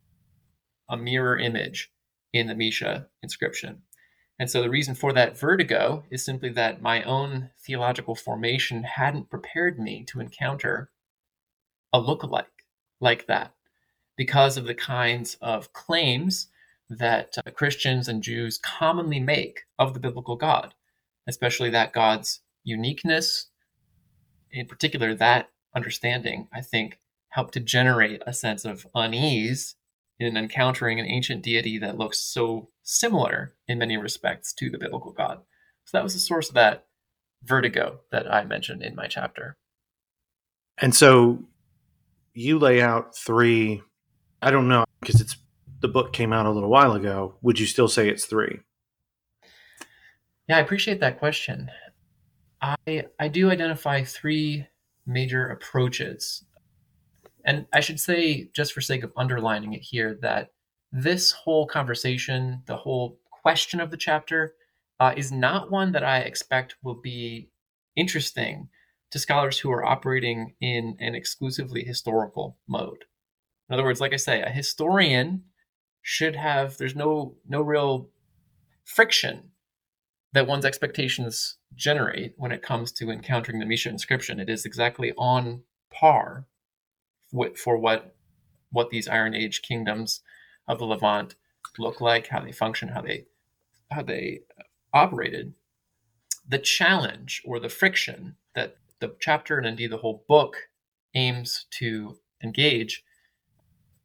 a 0.90 0.98
mirror 0.98 1.38
image 1.38 1.92
in 2.34 2.48
the 2.48 2.56
Mesha 2.56 3.06
inscription. 3.22 3.84
And 4.40 4.50
so 4.50 4.62
the 4.62 4.70
reason 4.70 4.96
for 4.96 5.12
that 5.14 5.38
vertigo 5.38 6.04
is 6.10 6.24
simply 6.24 6.50
that 6.50 6.82
my 6.82 7.04
own 7.04 7.50
theological 7.60 8.16
formation 8.16 8.84
hadn't 8.84 9.30
prepared 9.30 9.78
me 9.78 10.06
to 10.06 10.22
encounter 10.22 10.90
a 11.92 12.00
lookalike 12.00 12.46
like 13.02 13.28
that 13.28 13.54
because 14.20 14.58
of 14.58 14.66
the 14.66 14.76
kinds 14.76 15.38
of 15.42 15.72
claims 15.72 16.50
that 16.90 17.38
uh, 17.38 17.52
Christians 17.52 18.10
and 18.10 18.22
Jews 18.22 18.58
commonly 18.58 19.22
make 19.22 19.62
of 19.80 19.94
the 19.94 20.00
biblical 20.02 20.36
God, 20.36 20.74
especially 21.26 21.70
that 21.70 21.94
God's 21.94 22.42
uniqueness. 22.66 23.48
In 24.52 24.66
particular, 24.66 25.16
that 25.16 25.52
understanding, 25.74 26.50
I 26.54 26.60
think, 26.60 27.00
helped 27.30 27.54
to 27.54 27.62
generate 27.62 28.22
a 28.28 28.34
sense 28.34 28.66
of 28.66 28.86
unease 28.94 29.76
in 30.20 30.36
encountering 30.36 31.00
an 31.00 31.06
ancient 31.06 31.42
deity 31.42 31.78
that 31.78 31.98
looks 31.98 32.20
so 32.20 32.68
similar 32.84 33.54
in 33.70 33.78
many 33.78 33.96
respects 33.96 34.52
to 34.56 34.70
the 34.70 34.78
biblical 34.78 35.14
God. 35.14 35.40
So 35.86 35.98
that 35.98 36.04
was 36.04 36.14
the 36.14 36.20
source 36.20 36.50
of 36.50 36.56
that 36.56 36.88
vertigo 37.42 38.02
that 38.12 38.30
I 38.30 38.44
mentioned 38.44 38.84
in 38.84 38.96
my 38.96 39.08
chapter. 39.08 39.56
And 40.78 40.94
so 40.94 41.46
you 42.34 42.60
lay 42.60 42.82
out 42.82 43.16
three, 43.16 43.82
I 44.42 44.52
don't 44.52 44.68
know, 44.68 44.86
because 45.02 45.22
it's 45.22 45.38
the 45.82 45.88
book 45.88 46.14
came 46.14 46.34
out 46.34 46.46
a 46.46 46.52
little 46.52 46.70
while 46.70 46.94
ago. 46.94 47.36
Would 47.42 47.60
you 47.60 47.66
still 47.66 47.88
say 47.88 48.10
it's 48.10 48.26
three? 48.26 48.60
Yeah, 50.48 50.58
I 50.58 50.62
appreciate 50.62 51.00
that 51.02 51.20
question. 51.20 51.70
I 52.62 53.06
I 53.20 53.28
do 53.28 53.50
identify 53.50 54.04
three 54.04 54.68
major 55.06 55.48
approaches 55.48 56.44
and 57.46 57.66
I 57.74 57.80
should 57.80 58.00
say, 58.00 58.50
just 58.54 58.74
for 58.74 58.82
sake 58.82 59.04
of 59.04 59.14
underlining 59.16 59.74
it 59.74 59.82
here, 59.82 60.18
that 60.22 60.52
this 60.92 61.32
whole 61.32 61.66
conversation, 61.66 62.62
the 62.66 62.78
whole 62.78 63.20
question 63.32 63.80
of 63.80 63.92
the 63.92 63.98
chapter, 63.98 64.56
uh, 65.00 65.14
is 65.16 65.32
not 65.32 65.72
one 65.72 65.92
that 65.94 66.04
I 66.04 66.20
expect 66.20 66.76
will 66.84 67.00
be 67.02 67.50
interesting 67.96 68.70
to 69.12 69.20
scholars 69.20 69.58
who 69.58 69.72
are 69.72 69.86
operating 69.86 70.56
in 70.62 70.96
an 71.00 71.16
exclusively 71.16 71.84
historical 71.84 72.58
mode. 72.68 73.06
In 73.70 73.74
other 73.74 73.84
words, 73.84 74.02
like 74.02 74.14
I 74.14 74.18
say, 74.18 74.42
a 74.42 74.50
historian 74.50 75.44
should 76.02 76.36
have 76.36 76.78
there's 76.78 76.96
no 76.96 77.36
no 77.48 77.62
real 77.62 78.10
friction 78.84 79.52
that 80.34 80.48
one's 80.48 80.66
expectations 80.66 81.58
generate 81.76 82.34
when 82.38 82.52
it 82.52 82.62
comes 82.62 82.92
to 82.94 83.12
encountering 83.12 83.60
the 83.60 83.66
Mesha 83.66 83.88
inscription. 83.88 84.40
It 84.40 84.50
is 84.50 84.66
exactly 84.66 85.14
on 85.18 85.64
par 85.92 86.46
with, 87.32 87.58
for 87.58 87.78
what 87.78 88.16
what 88.72 88.90
these 88.90 89.08
Iron 89.08 89.34
Age 89.34 89.62
kingdoms 89.62 90.22
of 90.68 90.80
the 90.80 90.86
Levant 90.86 91.36
look 91.78 92.02
like, 92.02 92.28
how 92.28 92.42
they 92.42 92.52
function, 92.52 92.90
how 92.90 93.02
they 93.02 93.26
how 93.92 94.04
they 94.04 94.42
operated. 94.94 95.54
The 96.48 96.60
challenge 96.60 97.44
or 97.46 97.60
the 97.60 97.70
friction 97.70 98.36
that 98.56 98.78
the 99.00 99.16
chapter 99.20 99.58
and 99.58 99.68
indeed 99.68 99.92
the 99.92 99.98
whole 99.98 100.26
book 100.28 100.70
aims 101.14 101.66
to 101.72 102.18
engage 102.44 103.04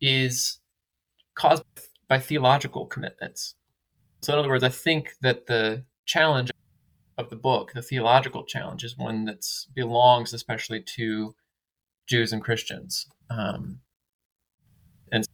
is 0.04 0.61
caused 1.34 1.64
by 2.08 2.18
theological 2.18 2.87
commitments. 2.87 3.54
So, 4.20 4.34
in 4.34 4.38
other 4.38 4.49
words, 4.49 4.62
I 4.62 4.68
think 4.68 5.14
that 5.23 5.46
the 5.46 5.84
challenge 6.04 6.50
of 7.16 7.30
the 7.30 7.37
book, 7.37 7.73
the 7.73 7.80
theological 7.80 8.44
challenge, 8.44 8.84
is 8.84 8.99
one 8.99 9.25
that 9.25 9.46
belongs 9.75 10.34
especially 10.34 10.82
to 10.96 11.34
Jews 12.06 12.34
and 12.34 12.42
Christians. 12.42 13.06
Um, 13.30 13.80
and 15.11 15.26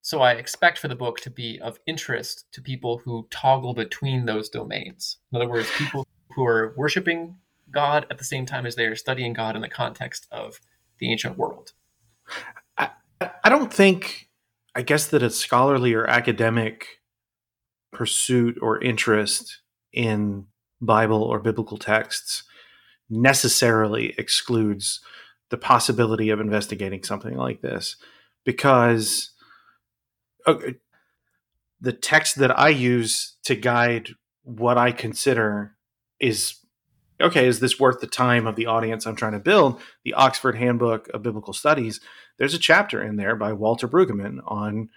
so 0.00 0.20
I 0.20 0.32
expect 0.32 0.78
for 0.78 0.86
the 0.86 0.94
book 0.94 1.18
to 1.20 1.30
be 1.30 1.58
of 1.60 1.80
interest 1.86 2.46
to 2.52 2.62
people 2.62 2.98
who 2.98 3.26
toggle 3.30 3.74
between 3.74 4.26
those 4.26 4.48
domains. 4.48 5.18
In 5.32 5.36
other 5.36 5.48
words, 5.48 5.68
people 5.76 6.06
who 6.36 6.46
are 6.46 6.72
worshiping 6.76 7.36
God 7.72 8.06
at 8.10 8.18
the 8.18 8.24
same 8.24 8.46
time 8.46 8.64
as 8.64 8.76
they 8.76 8.86
are 8.86 8.94
studying 8.94 9.32
God 9.32 9.56
in 9.56 9.62
the 9.62 9.68
context 9.68 10.28
of 10.30 10.60
the 10.98 11.10
ancient 11.10 11.36
world. 11.36 11.72
I, 13.20 13.48
don't 13.48 13.72
think, 13.72 14.28
I 14.74 14.82
guess, 14.82 15.06
that 15.08 15.22
a 15.22 15.30
scholarly 15.30 15.94
or 15.94 16.06
academic 16.06 16.86
pursuit 17.92 18.58
or 18.60 18.82
interest 18.82 19.60
in 19.92 20.46
Bible 20.80 21.22
or 21.22 21.40
biblical 21.40 21.78
texts 21.78 22.44
necessarily 23.10 24.14
excludes 24.18 25.00
the 25.50 25.56
possibility 25.56 26.30
of 26.30 26.40
investigating 26.40 27.02
something 27.02 27.36
like 27.36 27.62
this 27.62 27.96
because 28.44 29.30
the 31.80 31.92
text 31.92 32.36
that 32.36 32.58
I 32.58 32.68
use 32.68 33.36
to 33.44 33.54
guide 33.54 34.10
what 34.42 34.78
I 34.78 34.92
consider 34.92 35.76
is 36.20 36.56
okay, 37.20 37.46
is 37.46 37.60
this 37.60 37.80
worth 37.80 38.00
the 38.00 38.06
time 38.06 38.46
of 38.46 38.56
the 38.56 38.66
audience 38.66 39.06
I'm 39.06 39.16
trying 39.16 39.32
to 39.32 39.40
build? 39.40 39.80
The 40.04 40.14
Oxford 40.14 40.56
Handbook 40.56 41.08
of 41.08 41.22
Biblical 41.22 41.52
Studies, 41.52 42.00
there's 42.38 42.54
a 42.54 42.58
chapter 42.58 43.02
in 43.02 43.16
there 43.16 43.36
by 43.36 43.52
Walter 43.52 43.88
Brueggemann 43.88 44.40
on 44.46 44.90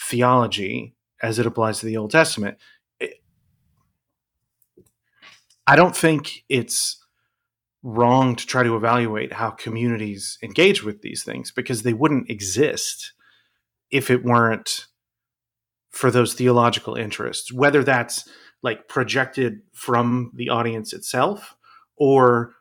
theology 0.00 0.94
as 1.22 1.38
it 1.38 1.46
applies 1.46 1.80
to 1.80 1.86
the 1.86 1.96
Old 1.96 2.10
Testament. 2.10 2.58
I 5.66 5.76
don't 5.76 5.96
think 5.96 6.44
it's 6.48 6.98
wrong 7.82 8.36
to 8.36 8.46
try 8.46 8.62
to 8.62 8.76
evaluate 8.76 9.32
how 9.32 9.50
communities 9.50 10.38
engage 10.42 10.82
with 10.82 11.02
these 11.02 11.24
things 11.24 11.50
because 11.50 11.82
they 11.82 11.92
wouldn't 11.92 12.30
exist 12.30 13.12
if 13.90 14.10
it 14.10 14.24
weren't 14.24 14.86
for 15.90 16.10
those 16.10 16.34
theological 16.34 16.94
interests, 16.94 17.52
whether 17.52 17.84
that's 17.84 18.28
like 18.62 18.88
projected 18.88 19.60
from 19.72 20.30
the 20.34 20.48
audience 20.48 20.92
itself 20.92 21.56
or 21.96 22.54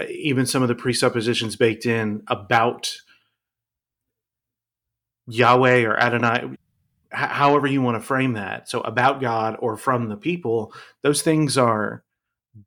uh, 0.00 0.04
even 0.08 0.46
some 0.46 0.62
of 0.62 0.68
the 0.68 0.74
presuppositions 0.74 1.56
baked 1.56 1.86
in 1.86 2.22
about 2.28 2.96
Yahweh 5.26 5.84
or 5.84 5.98
Adonai, 5.98 6.56
however 7.10 7.66
you 7.66 7.82
want 7.82 8.00
to 8.00 8.06
frame 8.06 8.34
that. 8.34 8.68
So, 8.68 8.80
about 8.80 9.20
God 9.20 9.56
or 9.58 9.76
from 9.76 10.08
the 10.08 10.16
people, 10.16 10.72
those 11.02 11.22
things 11.22 11.58
are 11.58 12.04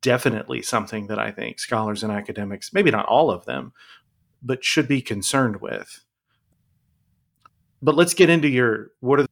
definitely 0.02 0.62
something 0.62 1.08
that 1.08 1.18
I 1.18 1.30
think 1.30 1.58
scholars 1.58 2.02
and 2.02 2.12
academics, 2.12 2.72
maybe 2.72 2.90
not 2.90 3.06
all 3.06 3.30
of 3.30 3.44
them, 3.44 3.72
but 4.42 4.64
should 4.64 4.88
be 4.88 5.02
concerned 5.02 5.60
with. 5.60 6.04
But 7.82 7.96
let's 7.96 8.14
get 8.14 8.30
into 8.30 8.48
your 8.48 8.90
what 9.00 9.20
are 9.20 9.26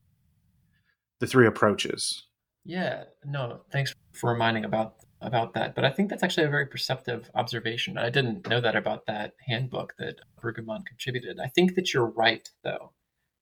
the 1.21 1.27
three 1.27 1.47
approaches? 1.47 2.25
Yeah, 2.65 3.05
no, 3.25 3.61
thanks 3.71 3.95
for 4.13 4.33
reminding 4.33 4.65
about 4.65 4.97
about 5.21 5.55
that. 5.55 5.75
But 5.75 5.85
I 5.85 5.91
think 5.91 6.11
that's 6.11 6.23
actually 6.23 6.47
a 6.47 6.51
very 6.51 6.67
perceptive 6.67 7.31
observation. 7.35 7.99
I 7.99 8.11
didn't 8.11 8.49
know 8.49 8.61
that 8.61 8.77
about 8.77 9.07
that 9.07 9.35
handbook 9.47 9.95
that 9.99 10.17
Brueggemann 10.41 10.87
contributed. 10.87 11.39
I 11.41 11.49
think 11.49 11.75
that 11.75 11.93
you're 11.93 12.11
right, 12.11 12.49
though, 12.63 12.93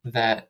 that 0.05 0.49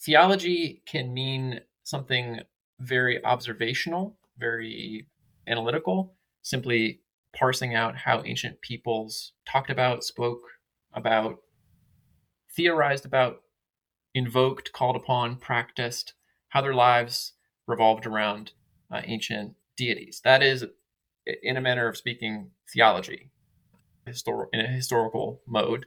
theology 0.00 0.82
can 0.86 1.12
mean 1.12 1.60
something 1.82 2.40
very 2.80 3.24
observational, 3.24 4.18
very 4.38 5.08
analytical, 5.48 6.14
simply 6.42 7.00
parsing 7.34 7.74
out 7.74 7.96
how 7.96 8.22
ancient 8.24 8.60
peoples 8.60 9.32
talked 9.46 9.70
about, 9.70 10.04
spoke 10.04 10.42
about, 10.92 11.38
theorized 12.54 13.04
about, 13.04 13.38
invoked, 14.14 14.72
called 14.72 14.96
upon, 14.96 15.36
practiced, 15.36 16.14
how 16.48 16.60
their 16.60 16.74
lives 16.74 17.32
revolved 17.66 18.06
around 18.06 18.52
uh, 18.90 19.02
ancient 19.04 19.54
deities. 19.78 20.20
That 20.24 20.42
is, 20.42 20.66
in 21.42 21.56
a 21.56 21.62
manner 21.62 21.88
of 21.88 21.96
speaking, 21.96 22.50
theology 22.70 23.30
histor- 24.06 24.48
in 24.52 24.60
a 24.60 24.66
historical 24.66 25.40
mode. 25.46 25.86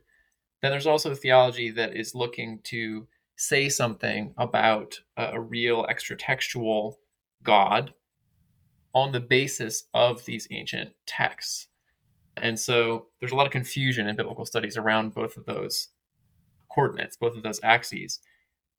Then 0.62 0.72
there's 0.72 0.88
also 0.88 1.14
theology 1.14 1.70
that 1.72 1.96
is 1.96 2.16
looking 2.16 2.60
to 2.66 3.08
say 3.36 3.70
something 3.70 4.34
about 4.38 5.00
a, 5.18 5.34
a 5.34 5.40
real 5.40 5.86
extra-textual 5.90 7.00
God 7.44 7.94
on 8.94 9.12
the 9.12 9.20
basis 9.20 9.86
of 9.94 10.24
these 10.26 10.48
ancient 10.52 10.92
texts. 11.06 11.68
And 12.38 12.60
so 12.60 13.08
there's 13.20 13.32
a 13.32 13.36
lot 13.36 13.46
of 13.46 13.52
confusion 13.52 14.08
in 14.08 14.16
biblical 14.16 14.46
studies 14.46 14.78
around 14.78 15.14
both 15.14 15.38
of 15.38 15.46
those 15.46 15.90
coordinates, 16.70 17.18
both 17.18 17.36
of 17.36 17.44
those 17.44 17.60
axes. 17.64 18.20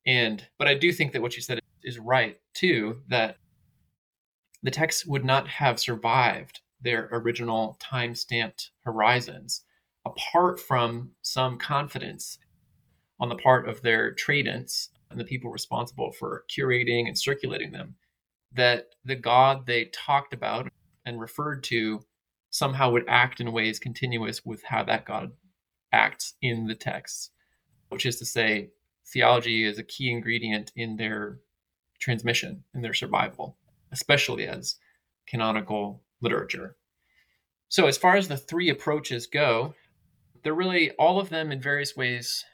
And 0.06 0.46
but 0.58 0.68
I 0.68 0.74
do 0.74 0.92
think 0.92 1.12
that 1.12 1.22
what 1.22 1.36
you 1.36 1.42
said 1.42 1.60
is 1.82 1.98
right 1.98 2.38
too, 2.54 3.00
that 3.08 3.36
the 4.62 4.70
texts 4.70 5.06
would 5.06 5.24
not 5.24 5.48
have 5.48 5.80
survived 5.80 6.60
their 6.80 7.08
original 7.12 7.76
time 7.80 8.14
stamped 8.14 8.70
horizons 8.84 9.64
apart 10.04 10.58
from 10.58 11.10
some 11.22 11.58
confidence 11.58 12.38
on 13.20 13.28
the 13.28 13.36
part 13.36 13.68
of 13.68 13.82
their 13.82 14.14
tradents 14.14 14.88
and 15.10 15.20
the 15.20 15.24
people 15.24 15.50
responsible 15.50 16.12
for 16.12 16.44
curating 16.50 17.06
and 17.06 17.18
circulating 17.18 17.70
them 17.70 17.94
that 18.54 18.88
the 19.04 19.14
God 19.14 19.66
they 19.66 19.86
talked 19.86 20.34
about 20.34 20.70
and 21.06 21.20
referred 21.20 21.62
to 21.64 22.00
somehow 22.50 22.90
would 22.90 23.04
act 23.08 23.40
in 23.40 23.52
ways 23.52 23.78
continuous 23.78 24.44
with 24.44 24.62
how 24.64 24.82
that 24.84 25.06
God 25.06 25.32
acts 25.92 26.34
in 26.42 26.66
the 26.66 26.74
texts, 26.74 27.30
which 27.88 28.04
is 28.04 28.18
to 28.18 28.26
say, 28.26 28.70
theology 29.06 29.64
is 29.64 29.78
a 29.78 29.82
key 29.82 30.10
ingredient 30.10 30.70
in 30.76 30.96
their 30.96 31.38
transmission, 31.98 32.64
in 32.74 32.82
their 32.82 32.94
survival, 32.94 33.56
especially 33.92 34.46
as 34.46 34.76
canonical 35.28 36.02
literature. 36.20 36.76
So, 37.68 37.86
as 37.86 37.96
far 37.96 38.16
as 38.16 38.28
the 38.28 38.36
three 38.36 38.68
approaches 38.68 39.26
go, 39.26 39.74
they're 40.42 40.54
really 40.54 40.90
all 40.92 41.20
of 41.20 41.28
them 41.28 41.52
in 41.52 41.60
various 41.60 41.96
ways 41.96 42.44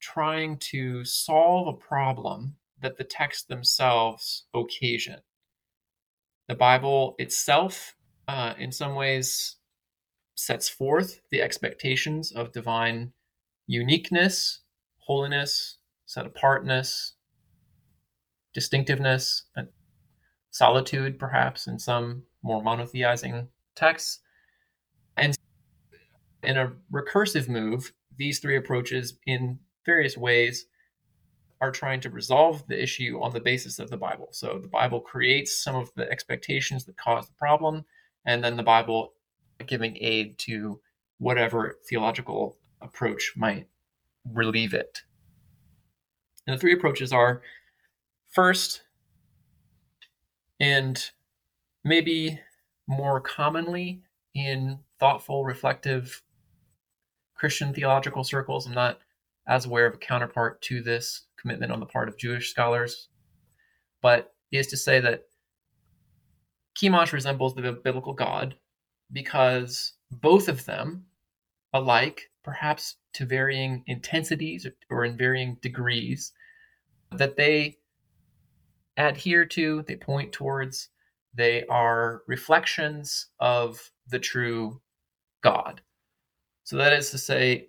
trying 0.00 0.58
to 0.58 1.04
solve 1.04 1.68
a 1.68 1.72
problem 1.72 2.56
that 2.80 2.96
the 2.96 3.04
texts 3.04 3.44
themselves 3.44 4.46
occasion. 4.54 5.18
The 6.48 6.54
Bible 6.54 7.14
itself, 7.18 7.94
uh, 8.26 8.54
in 8.58 8.72
some 8.72 8.94
ways, 8.94 9.56
sets 10.34 10.68
forth 10.68 11.20
the 11.30 11.42
expectations 11.42 12.32
of 12.32 12.52
divine 12.52 13.12
uniqueness, 13.66 14.60
holiness, 14.98 15.78
set 16.06 16.26
apartness, 16.26 17.14
distinctiveness, 18.54 19.44
and 19.54 19.68
solitude, 20.50 21.18
perhaps, 21.18 21.66
in 21.66 21.78
some 21.78 22.22
more 22.42 22.62
monotheizing 22.62 23.46
texts. 23.74 24.20
And 25.16 25.36
in 26.42 26.56
a 26.56 26.72
recursive 26.92 27.48
move, 27.48 27.92
these 28.16 28.38
three 28.38 28.56
approaches, 28.56 29.18
in 29.26 29.58
various 29.84 30.16
ways, 30.16 30.66
are 31.60 31.70
trying 31.70 32.00
to 32.00 32.10
resolve 32.10 32.66
the 32.66 32.82
issue 32.82 33.20
on 33.22 33.32
the 33.32 33.40
basis 33.40 33.78
of 33.78 33.90
the 33.90 33.96
Bible. 33.96 34.28
So 34.30 34.58
the 34.60 34.68
Bible 34.68 35.00
creates 35.00 35.62
some 35.62 35.76
of 35.76 35.92
the 35.94 36.10
expectations 36.10 36.84
that 36.86 36.96
cause 36.96 37.26
the 37.26 37.34
problem, 37.34 37.84
and 38.24 38.42
then 38.42 38.56
the 38.56 38.62
Bible 38.62 39.12
giving 39.66 39.96
aid 40.00 40.38
to 40.38 40.80
whatever 41.18 41.76
theological 41.86 42.56
approach 42.80 43.34
might 43.36 43.66
relieve 44.32 44.72
it. 44.72 45.02
And 46.46 46.56
the 46.56 46.60
three 46.60 46.72
approaches 46.72 47.12
are 47.12 47.42
first, 48.30 48.82
and 50.60 51.10
maybe 51.82 52.38
more 52.86 53.20
commonly 53.20 54.02
in 54.34 54.78
thoughtful, 54.98 55.44
reflective 55.44 56.22
Christian 57.34 57.72
theological 57.72 58.22
circles. 58.22 58.66
I'm 58.66 58.74
not 58.74 58.98
as 59.48 59.64
aware 59.64 59.86
of 59.86 59.94
a 59.94 59.98
counterpart 59.98 60.60
to 60.62 60.82
this 60.82 61.22
commitment 61.40 61.72
on 61.72 61.80
the 61.80 61.86
part 61.86 62.08
of 62.08 62.18
Jewish 62.18 62.50
scholars, 62.50 63.08
but 64.02 64.34
is 64.52 64.66
to 64.68 64.76
say 64.76 65.00
that 65.00 65.24
Chemosh 66.76 67.12
resembles 67.12 67.54
the 67.54 67.72
biblical 67.72 68.12
God 68.12 68.54
because 69.12 69.94
both 70.10 70.48
of 70.48 70.64
them, 70.66 71.06
alike, 71.72 72.30
perhaps 72.44 72.96
to 73.14 73.24
varying 73.26 73.82
intensities 73.86 74.66
or 74.88 75.04
in 75.04 75.16
varying 75.16 75.56
degrees, 75.62 76.32
that 77.12 77.36
they 77.36 77.78
adhere 79.08 79.44
to, 79.46 79.82
they 79.82 79.96
point 79.96 80.32
towards, 80.32 80.88
they 81.34 81.64
are 81.66 82.22
reflections 82.26 83.28
of 83.38 83.90
the 84.08 84.18
true 84.18 84.80
God. 85.42 85.80
So 86.64 86.76
that 86.76 86.92
is 86.92 87.10
to 87.10 87.18
say, 87.18 87.68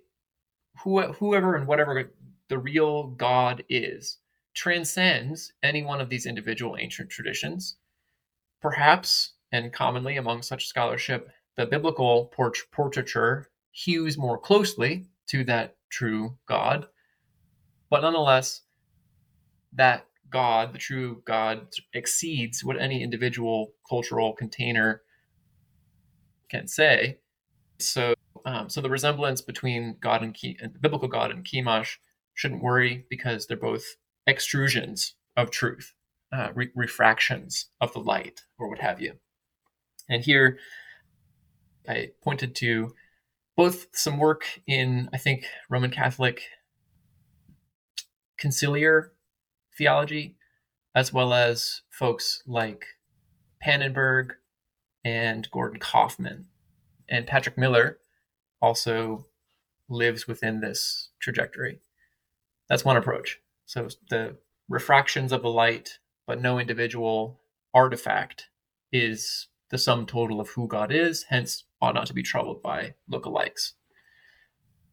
whoever 0.82 1.54
and 1.54 1.66
whatever 1.66 2.12
the 2.48 2.58
real 2.58 3.08
God 3.08 3.64
is 3.68 4.18
transcends 4.54 5.52
any 5.62 5.82
one 5.82 6.00
of 6.00 6.08
these 6.08 6.26
individual 6.26 6.76
ancient 6.78 7.10
traditions. 7.10 7.76
Perhaps, 8.60 9.32
and 9.52 9.72
commonly 9.72 10.16
among 10.16 10.42
such 10.42 10.66
scholarship, 10.66 11.30
the 11.56 11.66
biblical 11.66 12.26
port- 12.26 12.58
portraiture 12.70 13.48
hews 13.70 14.18
more 14.18 14.38
closely 14.38 15.06
to 15.28 15.44
that 15.44 15.76
true 15.90 16.36
God. 16.46 16.86
But 17.90 18.02
nonetheless, 18.02 18.62
that 19.74 20.06
God, 20.32 20.72
the 20.72 20.78
true 20.78 21.22
God, 21.26 21.68
exceeds 21.92 22.64
what 22.64 22.80
any 22.80 23.02
individual 23.02 23.72
cultural 23.88 24.32
container 24.32 25.02
can 26.50 26.66
say. 26.66 27.18
So, 27.78 28.14
um, 28.44 28.68
so 28.68 28.80
the 28.80 28.90
resemblance 28.90 29.40
between 29.40 29.96
God 30.00 30.22
and, 30.22 30.34
Ke- 30.34 30.60
and 30.60 30.80
biblical 30.80 31.08
God 31.08 31.30
and 31.30 31.44
Chemosh 31.44 31.96
shouldn't 32.34 32.62
worry 32.62 33.06
because 33.10 33.46
they're 33.46 33.56
both 33.56 33.84
extrusions 34.28 35.12
of 35.36 35.50
truth, 35.50 35.92
uh, 36.32 36.48
re- 36.54 36.70
refractions 36.74 37.66
of 37.80 37.92
the 37.92 38.00
light, 38.00 38.42
or 38.58 38.68
what 38.68 38.78
have 38.78 39.00
you. 39.00 39.14
And 40.08 40.24
here, 40.24 40.58
I 41.88 42.10
pointed 42.22 42.54
to 42.56 42.94
both 43.56 43.86
some 43.92 44.18
work 44.18 44.44
in, 44.66 45.08
I 45.12 45.18
think, 45.18 45.44
Roman 45.68 45.90
Catholic 45.90 46.42
conciliar 48.40 49.10
theology, 49.76 50.36
as 50.94 51.12
well 51.12 51.32
as 51.32 51.82
folks 51.90 52.42
like 52.46 52.84
Pannenberg 53.64 54.32
and 55.04 55.50
Gordon 55.50 55.80
Kaufman. 55.80 56.46
And 57.08 57.26
Patrick 57.26 57.58
Miller 57.58 57.98
also 58.60 59.26
lives 59.88 60.26
within 60.26 60.60
this 60.60 61.10
trajectory. 61.20 61.80
That's 62.68 62.84
one 62.84 62.96
approach. 62.96 63.40
So 63.66 63.88
the 64.10 64.36
refractions 64.68 65.32
of 65.32 65.42
the 65.42 65.50
light, 65.50 65.98
but 66.26 66.40
no 66.40 66.58
individual 66.58 67.40
artifact 67.74 68.48
is 68.92 69.48
the 69.70 69.78
sum 69.78 70.06
total 70.06 70.40
of 70.40 70.50
who 70.50 70.68
God 70.68 70.92
is, 70.92 71.24
hence 71.24 71.64
ought 71.80 71.94
not 71.94 72.06
to 72.06 72.14
be 72.14 72.22
troubled 72.22 72.62
by 72.62 72.94
lookalikes. 73.10 73.72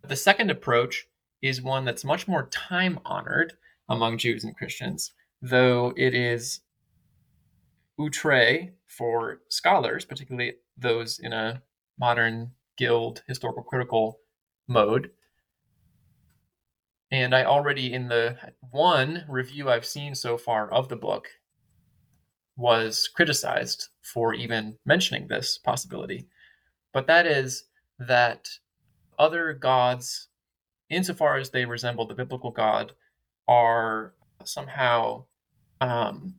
The 0.02 0.16
second 0.16 0.50
approach 0.50 1.08
is 1.42 1.62
one 1.62 1.86
that's 1.86 2.06
much 2.06 2.28
more 2.28 2.48
time 2.48 3.00
honored 3.06 3.54
among 3.90 4.18
Jews 4.18 4.44
and 4.44 4.56
Christians, 4.56 5.12
though 5.42 5.94
it 5.98 6.14
is 6.14 6.62
outre 8.00 8.70
for 8.88 9.42
scholars, 9.50 10.06
particularly 10.06 10.54
those 10.78 11.20
in 11.20 11.34
a 11.34 11.62
modern 12.00 12.52
guild 12.78 13.24
historical 13.28 13.64
critical 13.64 14.20
mode. 14.68 15.12
And 17.12 17.36
I 17.36 17.44
already, 17.44 17.92
in 17.92 18.08
the 18.08 18.38
one 18.72 19.26
review 19.28 19.70
I've 19.70 19.86
seen 19.86 20.14
so 20.14 20.38
far 20.38 20.72
of 20.72 20.88
the 20.90 20.96
book, 20.96 21.28
was 22.56 23.10
criticized 23.14 23.90
for 24.04 24.34
even 24.34 24.78
mentioning 24.86 25.28
this 25.28 25.58
possibility. 25.58 26.28
But 26.94 27.08
that 27.08 27.26
is 27.26 27.66
that 27.98 28.48
other 29.18 29.54
gods, 29.54 30.28
insofar 30.90 31.38
as 31.38 31.50
they 31.50 31.66
resemble 31.66 32.06
the 32.06 32.14
biblical 32.14 32.52
God, 32.52 32.94
are 33.50 34.14
somehow 34.46 35.26
um, 35.82 36.36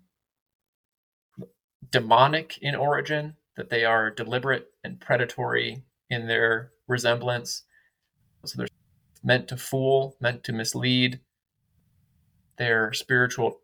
demonic 1.90 2.56
in 2.62 2.76
origin, 2.76 3.34
that 3.56 3.68
they 3.68 3.84
are 3.84 4.10
deliberate 4.10 4.68
and 4.84 5.00
predatory 5.00 5.82
in 6.08 6.28
their 6.28 6.70
resemblance. 6.86 7.64
So 8.44 8.56
they're 8.56 8.68
meant 9.22 9.48
to 9.48 9.56
fool, 9.56 10.16
meant 10.20 10.44
to 10.44 10.52
mislead. 10.52 11.20
Their 12.56 12.92
spiritual 12.92 13.60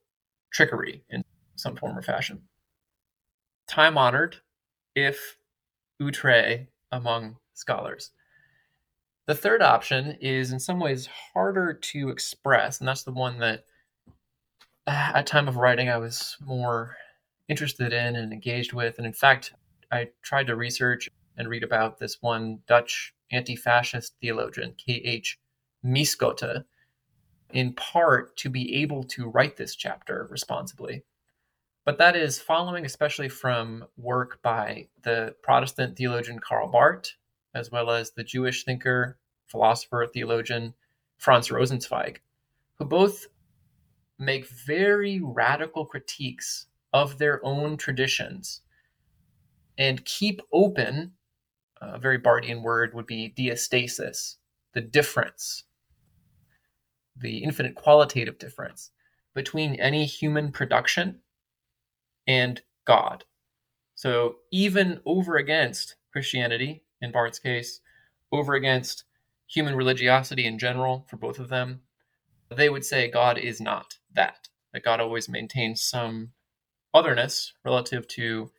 trickery 0.53 1.05
in 1.09 1.23
some 1.55 1.77
form 1.77 1.97
or 1.97 2.03
fashion. 2.03 2.43
Time 3.69 3.97
honored, 3.97 4.39
if 4.95 5.37
outre 6.03 6.67
among 6.91 7.37
scholars. 7.55 8.11
The 9.27 9.35
third 9.35 9.61
option 9.61 10.17
is 10.21 10.53
in 10.53 10.61
some 10.61 10.79
ways 10.79 11.09
harder 11.35 11.75
to 11.75 12.11
express, 12.11 12.79
and 12.79 12.87
that's 12.87 13.03
the 13.03 13.13
one 13.13 13.39
that 13.41 13.65
uh, 14.87 15.13
at 15.15 15.27
time 15.27 15.49
of 15.49 15.57
writing 15.57 15.89
I 15.89 15.99
was 15.99 16.37
more 16.41 16.97
interested 17.49 17.93
in 17.93 18.15
and 18.15 18.33
engaged 18.33 18.73
with. 18.73 18.99
And 18.99 19.07
in 19.07 19.13
fact, 19.13 19.53
I 19.91 20.09
tried 20.23 20.47
to 20.47 20.57
research 20.57 21.09
and 21.37 21.49
read 21.49 21.65
about 21.65 21.99
this 21.99 22.19
one 22.21 22.61
Dutch 22.69 23.13
anti-fascist 23.33 24.15
theologian, 24.21 24.75
K.H. 24.79 25.39
Miskotte, 25.85 26.65
in 27.51 27.73
part 27.75 28.37
to 28.37 28.49
be 28.49 28.77
able 28.77 29.03
to 29.05 29.29
write 29.29 29.57
this 29.57 29.75
chapter 29.75 30.29
responsibly. 30.31 31.03
But 31.85 31.99
that 31.99 32.17
is 32.17 32.41
following 32.41 32.85
especially 32.85 33.29
from 33.29 33.87
work 33.97 34.41
by 34.43 34.89
the 35.03 35.35
Protestant 35.43 35.97
theologian 35.97 36.39
Karl 36.39 36.69
Barth, 36.69 37.13
as 37.57 37.71
well 37.71 37.91
as 37.91 38.11
the 38.11 38.23
Jewish 38.23 38.65
thinker, 38.65 39.19
philosopher, 39.47 40.07
theologian 40.07 40.75
Franz 41.17 41.49
Rosenzweig, 41.49 42.19
who 42.79 42.85
both 42.85 43.27
make 44.19 44.47
very 44.47 45.21
radical 45.23 45.87
critiques 45.87 46.67
of 46.93 47.19
their 47.19 47.45
own 47.45 47.77
traditions 47.77 48.61
and 49.79 50.05
keep 50.05 50.41
open 50.53 51.13
a 51.81 51.99
very 51.99 52.19
Barthian 52.19 52.63
word 52.63 52.95
would 52.95 53.07
be 53.07 53.35
diastasis, 53.37 54.37
the 54.73 54.81
difference, 54.81 55.65
the 57.17 57.39
infinite 57.39 57.75
qualitative 57.75 58.39
difference 58.39 58.91
between 59.35 59.75
any 59.75 60.07
human 60.07 60.51
production 60.53 61.21
and 62.27 62.63
God. 62.87 63.25
So 63.95 64.37
even 64.51 65.01
over 65.05 65.37
against 65.37 65.97
Christianity, 66.13 66.83
in 67.01 67.13
Barth's 67.13 67.39
case, 67.39 67.81
over 68.33 68.55
against 68.55 69.05
human 69.47 69.77
religiosity 69.77 70.47
in 70.47 70.59
general, 70.59 71.07
for 71.09 71.17
both 71.17 71.39
of 71.39 71.49
them, 71.49 71.81
they 72.55 72.69
would 72.69 72.85
say 72.85 73.11
God 73.11 73.39
is 73.39 73.61
not 73.61 73.99
that, 74.15 74.49
that 74.73 74.85
God 74.85 75.01
always 75.01 75.29
maintains 75.29 75.83
some 75.83 76.33
otherness 76.95 77.53
relative 77.65 78.07
to 78.09 78.51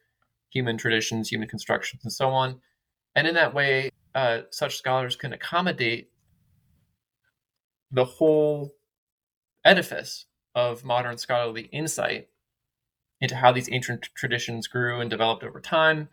human 0.50 0.78
traditions, 0.78 1.30
human 1.30 1.48
constructions, 1.48 2.04
and 2.04 2.14
so 2.14 2.30
on. 2.30 2.62
And 3.16 3.28
in 3.28 3.36
that 3.36 3.54
way, 3.54 3.90
uh, 4.16 4.42
such 4.52 4.78
scholars 4.78 5.16
can 5.16 5.34
accommodate 5.34 6.10
the 7.92 8.06
whole 8.06 8.76
edifice 9.64 10.26
of 10.56 10.84
modern 10.84 11.18
scholarly 11.18 11.64
insight 11.72 12.28
into 13.20 13.36
how 13.36 13.52
these 13.52 13.70
ancient 13.72 14.10
traditions 14.16 14.68
grew 14.68 15.00
and 15.00 15.10
developed 15.10 15.44
over 15.44 15.60
time. 15.60 16.10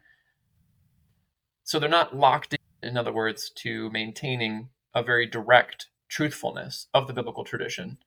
So 1.65 1.79
they're 1.79 1.89
not 1.89 2.17
locked 2.17 2.55
in, 2.55 2.91
in 2.91 2.97
other 2.97 3.13
words, 3.13 3.51
to 3.57 3.91
maintaining 3.91 4.69
a 4.95 5.03
very 5.03 5.27
direct 5.27 5.89
truthfulness 6.09 6.87
of 6.95 7.07
the 7.07 7.13
biblical 7.15 7.43
tradition. 7.43 7.99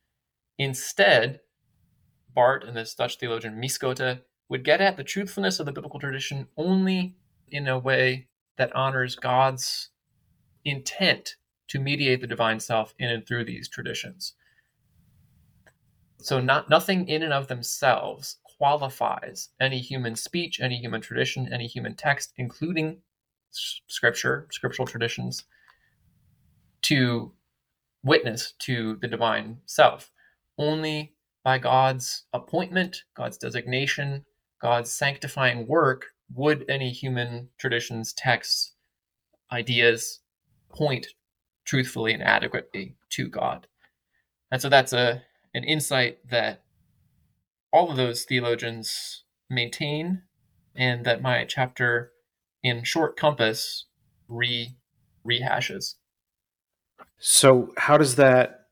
Instead, 0.58 1.42
Barth 2.34 2.64
and 2.64 2.78
this 2.78 2.94
Dutch 2.94 3.18
theologian 3.18 3.60
Miskotte 3.60 4.22
would 4.48 4.64
get 4.64 4.80
at 4.80 4.96
the 4.96 5.04
truthfulness 5.04 5.60
of 5.60 5.66
the 5.66 5.72
biblical 5.72 6.00
tradition 6.00 6.48
only 6.56 7.18
in 7.50 7.68
a 7.68 7.80
way 7.80 8.28
that 8.58 8.74
honors 8.76 9.16
God's 9.16 9.90
intent 10.64 11.36
to 11.70 11.80
mediate 11.80 12.22
the 12.22 12.28
divine 12.28 12.60
self 12.60 12.94
in 13.00 13.10
and 13.10 13.28
through 13.28 13.46
these 13.46 13.68
traditions. 13.68 14.34
So 16.20 16.40
not 16.40 16.70
nothing 16.70 17.08
in 17.08 17.24
and 17.24 17.34
of 17.34 17.48
themselves 17.48 18.38
qualifies 18.58 19.50
any 19.60 19.80
human 19.80 20.16
speech, 20.16 20.60
any 20.62 20.78
human 20.78 21.02
tradition, 21.02 21.52
any 21.52 21.68
human 21.68 21.96
text, 21.96 22.34
including 22.38 23.02
scripture, 23.52 24.48
scriptural 24.52 24.88
traditions, 24.88 25.44
to 26.84 27.32
witness 28.04 28.54
to 28.60 28.98
the 29.02 29.08
divine 29.08 29.58
self. 29.66 30.12
Only 30.58 31.14
by 31.44 31.58
God's 31.60 32.26
appointment, 32.34 33.04
God's 33.16 33.38
designation, 33.38 34.26
God's 34.62 34.92
sanctifying 34.92 35.68
work 35.68 36.08
would 36.34 36.66
any 36.70 36.90
human 36.90 37.50
traditions, 37.58 38.14
texts, 38.14 38.74
ideas 39.52 40.20
point 40.70 41.08
truthfully 41.66 42.14
and 42.14 42.24
adequately 42.24 42.96
to 43.10 43.28
God. 43.28 43.68
And 44.52 44.62
so 44.62 44.70
that's 44.70 44.94
a 44.94 45.24
an 45.54 45.64
insight 45.64 46.20
that 46.30 46.64
all 47.72 47.90
of 47.90 47.98
those 47.98 48.24
theologians 48.26 49.24
maintain 49.50 50.22
and 50.76 51.06
that 51.06 51.22
my 51.22 51.46
chapter 51.46 52.12
in 52.68 52.84
short 52.84 53.18
compass 53.18 53.86
re 54.28 54.76
rehashes. 55.26 55.96
So 57.20 57.74
how 57.78 57.98
does 57.98 58.16
that 58.16 58.68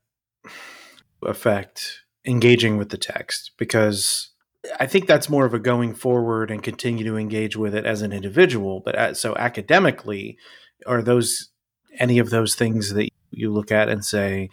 affect 1.22 2.04
engaging 2.24 2.76
with 2.76 2.90
the 2.90 2.98
text? 2.98 3.52
Because 3.58 4.30
I 4.78 4.86
think 4.86 5.06
that's 5.06 5.28
more 5.28 5.46
of 5.46 5.54
a 5.54 5.58
going 5.58 5.94
forward 5.94 6.50
and 6.50 6.62
continue 6.62 7.04
to 7.04 7.16
engage 7.16 7.56
with 7.56 7.74
it 7.74 7.84
as 7.84 8.02
an 8.02 8.12
individual. 8.12 8.80
But 8.80 9.16
so 9.16 9.34
academically, 9.36 10.38
are 10.86 11.02
those 11.02 11.50
any 11.98 12.18
of 12.18 12.30
those 12.30 12.54
things 12.54 12.92
that 12.94 13.08
you 13.30 13.52
look 13.52 13.72
at 13.72 13.88
and 13.88 14.04
say, 14.04 14.50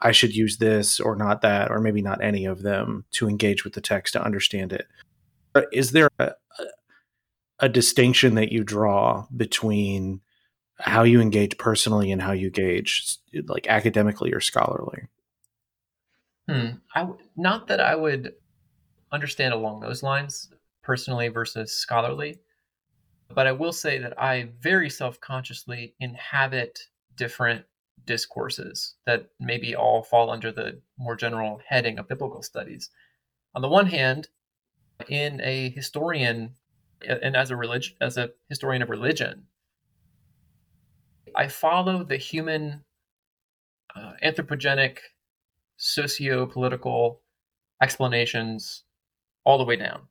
I 0.00 0.12
should 0.12 0.34
use 0.34 0.58
this 0.58 1.00
or 1.00 1.16
not 1.16 1.42
that, 1.42 1.70
or 1.70 1.80
maybe 1.80 2.02
not 2.02 2.22
any 2.22 2.44
of 2.44 2.62
them 2.62 3.04
to 3.12 3.28
engage 3.28 3.64
with 3.64 3.74
the 3.74 3.80
text 3.80 4.12
to 4.14 4.22
understand 4.22 4.72
it? 4.72 4.86
Is 5.72 5.92
there 5.92 6.10
a, 6.18 6.32
a 7.58 7.68
distinction 7.68 8.34
that 8.34 8.52
you 8.52 8.64
draw 8.64 9.26
between 9.34 10.20
how 10.78 11.02
you 11.02 11.20
engage 11.20 11.56
personally 11.58 12.12
and 12.12 12.20
how 12.20 12.32
you 12.32 12.48
engage 12.48 13.18
like 13.46 13.66
academically 13.68 14.32
or 14.32 14.40
scholarly? 14.40 15.08
Hmm. 16.48 16.66
I 16.94 17.00
w- 17.00 17.18
not 17.36 17.66
that 17.68 17.80
I 17.80 17.94
would 17.94 18.34
understand 19.10 19.54
along 19.54 19.80
those 19.80 20.02
lines, 20.02 20.50
personally 20.82 21.28
versus 21.28 21.72
scholarly. 21.72 22.38
But 23.34 23.46
I 23.46 23.52
will 23.52 23.72
say 23.72 23.98
that 23.98 24.20
I 24.20 24.50
very 24.60 24.88
self 24.88 25.20
consciously 25.20 25.94
inhabit 25.98 26.78
different 27.16 27.64
discourses 28.04 28.94
that 29.04 29.26
maybe 29.40 29.74
all 29.74 30.02
fall 30.02 30.30
under 30.30 30.52
the 30.52 30.80
more 30.96 31.16
general 31.16 31.60
heading 31.66 31.98
of 31.98 32.06
biblical 32.08 32.42
studies. 32.42 32.90
On 33.54 33.62
the 33.62 33.68
one 33.68 33.86
hand, 33.86 34.28
in 35.08 35.40
a 35.42 35.70
historian 35.70 36.54
and 37.02 37.36
as 37.36 37.50
a 37.50 37.56
religion 37.56 37.96
as 38.00 38.16
a 38.16 38.30
historian 38.48 38.82
of 38.82 38.90
religion, 38.90 39.44
I 41.34 41.48
follow 41.48 42.04
the 42.04 42.16
human 42.16 42.84
uh, 43.94 44.12
anthropogenic 44.22 44.98
socio-political 45.76 47.20
explanations 47.82 48.84
all 49.44 49.58
the 49.58 49.64
way 49.64 49.76
down. 49.76 50.02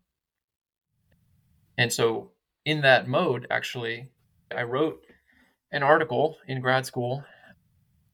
And 1.78 1.92
so, 1.92 2.32
in 2.64 2.82
that 2.82 3.08
mode, 3.08 3.48
actually, 3.50 4.10
I 4.56 4.64
wrote 4.64 5.06
an 5.72 5.84
article 5.84 6.38
in 6.48 6.62
grad 6.62 6.86
school 6.86 7.24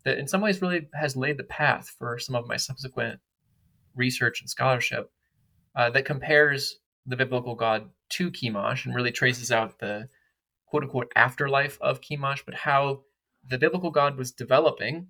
that, 0.04 0.18
in 0.18 0.28
some 0.28 0.42
ways, 0.42 0.62
really 0.62 0.88
has 0.94 1.16
laid 1.16 1.38
the 1.38 1.44
path 1.44 1.94
for 2.00 2.18
some 2.18 2.36
of 2.36 2.48
my 2.48 2.58
subsequent 2.58 3.20
research 3.96 4.42
and 4.42 4.50
scholarship 4.50 5.12
uh, 5.76 5.90
that 5.92 6.06
compares 6.06 6.80
the 7.06 7.16
biblical 7.16 7.56
God 7.56 7.90
to 8.12 8.32
Chemosh 8.32 8.86
and 8.86 8.96
really 8.96 9.12
traces 9.12 9.52
out 9.52 9.80
the 9.80 10.10
quote 10.66 10.84
unquote 10.84 11.12
afterlife 11.16 11.78
of 11.82 12.02
Chemosh, 12.02 12.44
but 12.46 12.56
how 12.56 13.02
the 13.48 13.58
biblical 13.58 13.92
God 13.92 14.18
was 14.18 14.32
developing, 14.32 15.08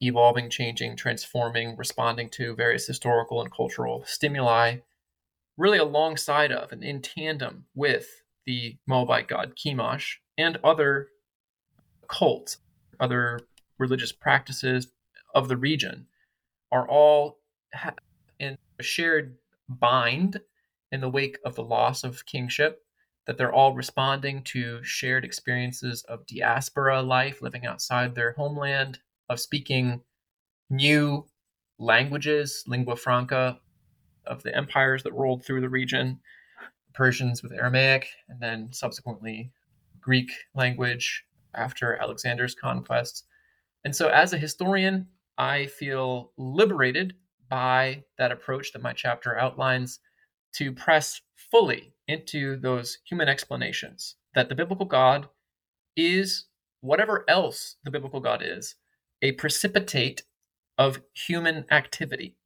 evolving, 0.00 0.48
changing, 0.50 0.96
transforming, 0.96 1.76
responding 1.76 2.28
to 2.30 2.54
various 2.54 2.86
historical 2.86 3.40
and 3.42 3.52
cultural 3.52 4.04
stimuli 4.06 4.78
really 5.58 5.78
alongside 5.78 6.52
of 6.52 6.72
and 6.72 6.82
in 6.84 7.02
tandem 7.02 7.66
with 7.74 8.22
the 8.46 8.76
Moabite 8.86 9.28
god 9.28 9.54
Chemosh 9.56 10.14
and 10.38 10.56
other 10.64 11.08
cults, 12.08 12.58
other 12.98 13.40
religious 13.76 14.12
practices 14.12 14.88
of 15.34 15.48
the 15.48 15.56
region 15.56 16.06
are 16.72 16.88
all 16.88 17.38
in 18.38 18.56
a 18.78 18.82
shared 18.82 19.36
bind 19.68 20.40
in 20.92 21.00
the 21.00 21.08
wake 21.08 21.38
of 21.44 21.54
the 21.54 21.62
loss 21.62 22.04
of 22.04 22.24
kingship, 22.26 22.82
that 23.26 23.36
they're 23.36 23.52
all 23.52 23.74
responding 23.74 24.42
to 24.42 24.82
shared 24.82 25.24
experiences 25.24 26.02
of 26.04 26.26
diaspora 26.26 27.02
life, 27.02 27.42
living 27.42 27.66
outside 27.66 28.14
their 28.14 28.32
homeland, 28.32 28.98
of 29.28 29.40
speaking 29.40 30.00
new 30.70 31.26
languages, 31.78 32.64
lingua 32.66 32.96
franca, 32.96 33.58
of 34.26 34.42
the 34.42 34.54
empires 34.56 35.02
that 35.02 35.12
rolled 35.12 35.44
through 35.44 35.60
the 35.60 35.68
region 35.68 36.20
Persians 36.94 37.42
with 37.42 37.52
Aramaic, 37.52 38.08
and 38.28 38.40
then 38.40 38.72
subsequently 38.72 39.52
Greek 40.00 40.32
language 40.54 41.24
after 41.54 41.96
Alexander's 41.96 42.54
conquests. 42.56 43.22
And 43.84 43.94
so, 43.94 44.08
as 44.08 44.32
a 44.32 44.38
historian, 44.38 45.06
I 45.38 45.66
feel 45.66 46.32
liberated 46.36 47.14
by 47.48 48.02
that 48.18 48.32
approach 48.32 48.72
that 48.72 48.82
my 48.82 48.92
chapter 48.92 49.38
outlines 49.38 50.00
to 50.54 50.72
press 50.72 51.20
fully 51.50 51.92
into 52.06 52.56
those 52.56 52.98
human 53.04 53.28
explanations 53.28 54.16
that 54.34 54.48
the 54.48 54.54
biblical 54.54 54.86
God 54.86 55.28
is 55.96 56.46
whatever 56.80 57.24
else 57.28 57.76
the 57.84 57.90
biblical 57.90 58.20
God 58.20 58.42
is, 58.44 58.76
a 59.22 59.32
precipitate 59.32 60.22
of 60.78 61.00
human 61.12 61.64
activity 61.70 62.36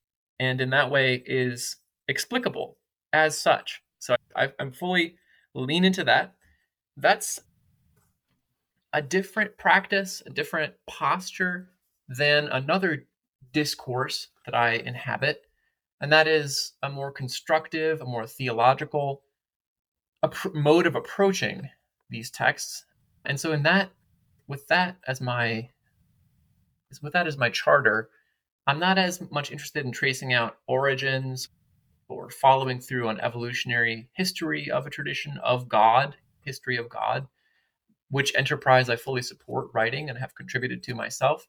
and 0.40 0.60
in 0.60 0.70
that 0.70 0.90
way 0.90 1.22
is 1.26 1.76
explicable 2.08 2.78
as 3.12 3.38
such. 3.38 3.82
So 3.98 4.16
I, 4.34 4.52
am 4.58 4.72
fully 4.72 5.16
lean 5.54 5.84
into 5.84 6.02
that. 6.04 6.34
That's 6.96 7.40
a 8.92 9.02
different 9.02 9.56
practice, 9.58 10.22
a 10.26 10.30
different 10.30 10.74
posture 10.86 11.68
than 12.08 12.48
another 12.48 13.06
discourse 13.52 14.28
that 14.44 14.54
I 14.54 14.72
inhabit, 14.72 15.46
and 16.02 16.12
that 16.12 16.26
is 16.26 16.72
a 16.82 16.90
more 16.90 17.12
constructive, 17.12 18.00
a 18.00 18.04
more 18.04 18.26
theological 18.26 19.22
mode 20.52 20.86
of 20.86 20.96
approaching 20.96 21.70
these 22.10 22.28
texts. 22.28 22.84
And 23.24 23.38
so, 23.38 23.52
in 23.52 23.62
that, 23.62 23.90
with 24.48 24.66
that 24.66 24.96
as 25.06 25.20
my 25.20 25.70
with 27.00 27.12
that 27.12 27.28
as 27.28 27.38
my 27.38 27.48
charter, 27.48 28.10
I'm 28.66 28.80
not 28.80 28.98
as 28.98 29.22
much 29.30 29.52
interested 29.52 29.86
in 29.86 29.92
tracing 29.92 30.32
out 30.32 30.58
origins 30.66 31.48
or 32.08 32.28
following 32.28 32.80
through 32.80 33.08
on 33.08 33.20
evolutionary 33.20 34.10
history 34.12 34.70
of 34.70 34.86
a 34.86 34.90
tradition 34.90 35.38
of 35.38 35.68
God, 35.68 36.16
history 36.40 36.76
of 36.76 36.88
God, 36.88 37.28
which 38.10 38.34
enterprise 38.34 38.90
I 38.90 38.96
fully 38.96 39.22
support 39.22 39.68
writing 39.72 40.10
and 40.10 40.18
have 40.18 40.34
contributed 40.34 40.82
to 40.82 40.94
myself. 40.94 41.46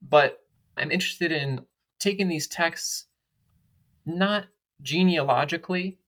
But 0.00 0.38
I'm 0.78 0.90
interested 0.90 1.30
in 1.30 1.66
taking 2.00 2.28
these 2.28 2.48
texts 2.48 3.06
not 4.04 4.46
genealogically, 4.80 5.98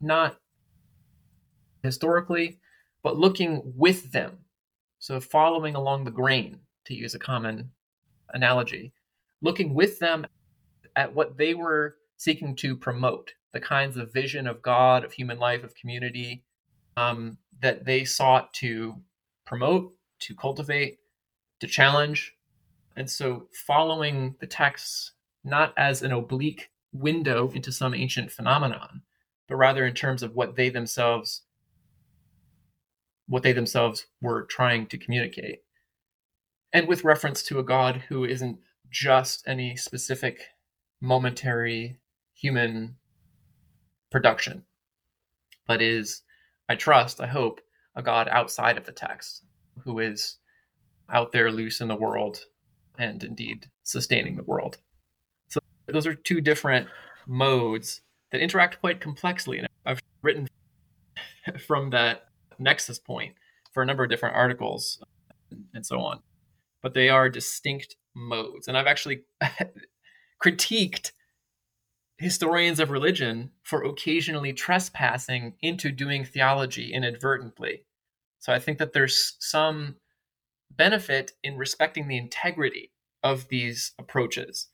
not 0.00 0.38
historically, 1.82 2.58
but 3.02 3.16
looking 3.16 3.72
with 3.76 4.12
them. 4.12 4.38
So 4.98 5.20
following 5.20 5.74
along 5.74 6.04
the 6.04 6.10
grain, 6.10 6.60
to 6.84 6.94
use 6.94 7.14
a 7.14 7.18
common 7.18 7.70
analogy, 8.32 8.92
looking 9.40 9.74
with 9.74 9.98
them 9.98 10.26
at 10.96 11.14
what 11.14 11.36
they 11.36 11.54
were 11.54 11.96
seeking 12.16 12.54
to 12.56 12.76
promote, 12.76 13.32
the 13.52 13.60
kinds 13.60 13.96
of 13.96 14.12
vision 14.12 14.46
of 14.46 14.62
God, 14.62 15.04
of 15.04 15.12
human 15.12 15.38
life, 15.38 15.64
of 15.64 15.74
community 15.74 16.44
um, 16.96 17.38
that 17.60 17.84
they 17.84 18.04
sought 18.04 18.52
to 18.54 18.96
promote, 19.44 19.92
to 20.20 20.34
cultivate, 20.34 20.98
to 21.60 21.66
challenge. 21.66 22.34
And 22.96 23.08
so 23.10 23.48
following 23.66 24.36
the 24.40 24.46
texts 24.46 25.12
not 25.44 25.72
as 25.76 26.02
an 26.02 26.12
oblique 26.12 26.68
window 26.92 27.50
into 27.50 27.72
some 27.72 27.94
ancient 27.94 28.30
phenomenon, 28.30 29.02
but 29.48 29.56
rather 29.56 29.86
in 29.86 29.94
terms 29.94 30.22
of 30.22 30.34
what 30.34 30.56
they 30.56 30.68
themselves 30.68 31.42
what 33.26 33.42
they 33.42 33.52
themselves 33.52 34.06
were 34.20 34.42
trying 34.42 34.86
to 34.86 34.98
communicate. 34.98 35.60
And 36.72 36.86
with 36.86 37.04
reference 37.04 37.42
to 37.44 37.58
a 37.58 37.64
God 37.64 38.04
who 38.08 38.24
isn't 38.24 38.58
just 38.90 39.46
any 39.46 39.76
specific 39.76 40.42
momentary 41.00 41.98
human 42.34 42.96
production, 44.10 44.64
but 45.66 45.80
is, 45.80 46.22
I 46.68 46.74
trust, 46.74 47.20
I 47.20 47.26
hope, 47.26 47.60
a 47.94 48.02
God 48.02 48.28
outside 48.28 48.76
of 48.76 48.84
the 48.84 48.92
text 48.92 49.44
who 49.84 49.98
is 49.98 50.38
out 51.08 51.32
there 51.32 51.50
loose 51.50 51.80
in 51.80 51.88
the 51.88 51.96
world 51.96 52.44
and 52.98 53.22
indeed 53.24 53.70
sustaining 53.82 54.36
the 54.36 54.42
world. 54.42 54.78
Those 55.86 56.06
are 56.06 56.14
two 56.14 56.40
different 56.40 56.88
modes 57.26 58.00
that 58.30 58.40
interact 58.40 58.80
quite 58.80 59.00
complexly. 59.00 59.58
And 59.58 59.68
I've 59.84 60.00
written 60.22 60.48
from 61.66 61.90
that 61.90 62.26
nexus 62.58 62.98
point 62.98 63.34
for 63.72 63.82
a 63.82 63.86
number 63.86 64.04
of 64.04 64.10
different 64.10 64.36
articles 64.36 65.02
and 65.74 65.84
so 65.84 66.00
on. 66.00 66.20
But 66.82 66.94
they 66.94 67.08
are 67.08 67.28
distinct 67.28 67.96
modes. 68.14 68.68
And 68.68 68.76
I've 68.76 68.86
actually 68.86 69.22
critiqued 70.44 71.12
historians 72.18 72.78
of 72.78 72.90
religion 72.90 73.50
for 73.62 73.82
occasionally 73.82 74.52
trespassing 74.52 75.54
into 75.60 75.90
doing 75.90 76.24
theology 76.24 76.92
inadvertently. 76.92 77.84
So 78.38 78.52
I 78.52 78.58
think 78.58 78.78
that 78.78 78.92
there's 78.92 79.36
some 79.40 79.96
benefit 80.70 81.32
in 81.42 81.56
respecting 81.56 82.08
the 82.08 82.16
integrity 82.16 82.92
of 83.22 83.48
these 83.48 83.92
approaches. 83.98 84.68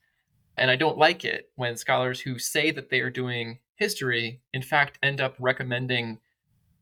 And 0.59 0.71
I 0.71 0.77
don't 0.77 0.99
like 0.99 1.25
it 1.25 1.51
when 1.57 1.77
scholars 1.77 2.21
who 2.21 2.39
say 2.39 2.71
that 2.71 2.91
they 2.91 3.01
are 3.01 3.11
doing 3.11 3.59
history, 3.77 4.41
in 4.53 4.63
fact, 4.63 4.99
end 5.03 5.21
up 5.21 5.35
recommending 5.39 6.19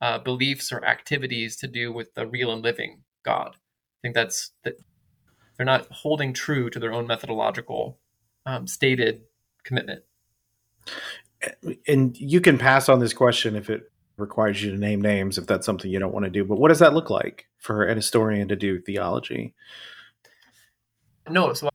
uh, 0.00 0.18
beliefs 0.18 0.72
or 0.72 0.84
activities 0.84 1.56
to 1.56 1.68
do 1.68 1.92
with 1.92 2.14
the 2.14 2.26
real 2.26 2.52
and 2.52 2.62
living 2.62 3.02
God. 3.24 3.50
I 3.54 3.98
think 4.02 4.14
that's 4.14 4.52
that 4.64 4.74
they're 5.56 5.66
not 5.66 5.86
holding 5.90 6.32
true 6.32 6.70
to 6.70 6.78
their 6.78 6.92
own 6.92 7.06
methodological 7.06 7.98
um, 8.44 8.66
stated 8.66 9.22
commitment. 9.64 10.02
And 11.86 12.16
you 12.18 12.40
can 12.40 12.58
pass 12.58 12.88
on 12.88 13.00
this 13.00 13.12
question 13.12 13.56
if 13.56 13.70
it 13.70 13.90
requires 14.16 14.62
you 14.62 14.70
to 14.70 14.78
name 14.78 15.00
names, 15.00 15.38
if 15.38 15.46
that's 15.46 15.66
something 15.66 15.90
you 15.90 15.98
don't 15.98 16.12
want 16.12 16.24
to 16.24 16.30
do. 16.30 16.44
But 16.44 16.58
what 16.58 16.68
does 16.68 16.78
that 16.78 16.94
look 16.94 17.10
like 17.10 17.46
for 17.58 17.84
an 17.84 17.96
historian 17.96 18.48
to 18.48 18.56
do 18.56 18.80
theology? 18.80 19.54
No, 21.28 21.52
so 21.52 21.68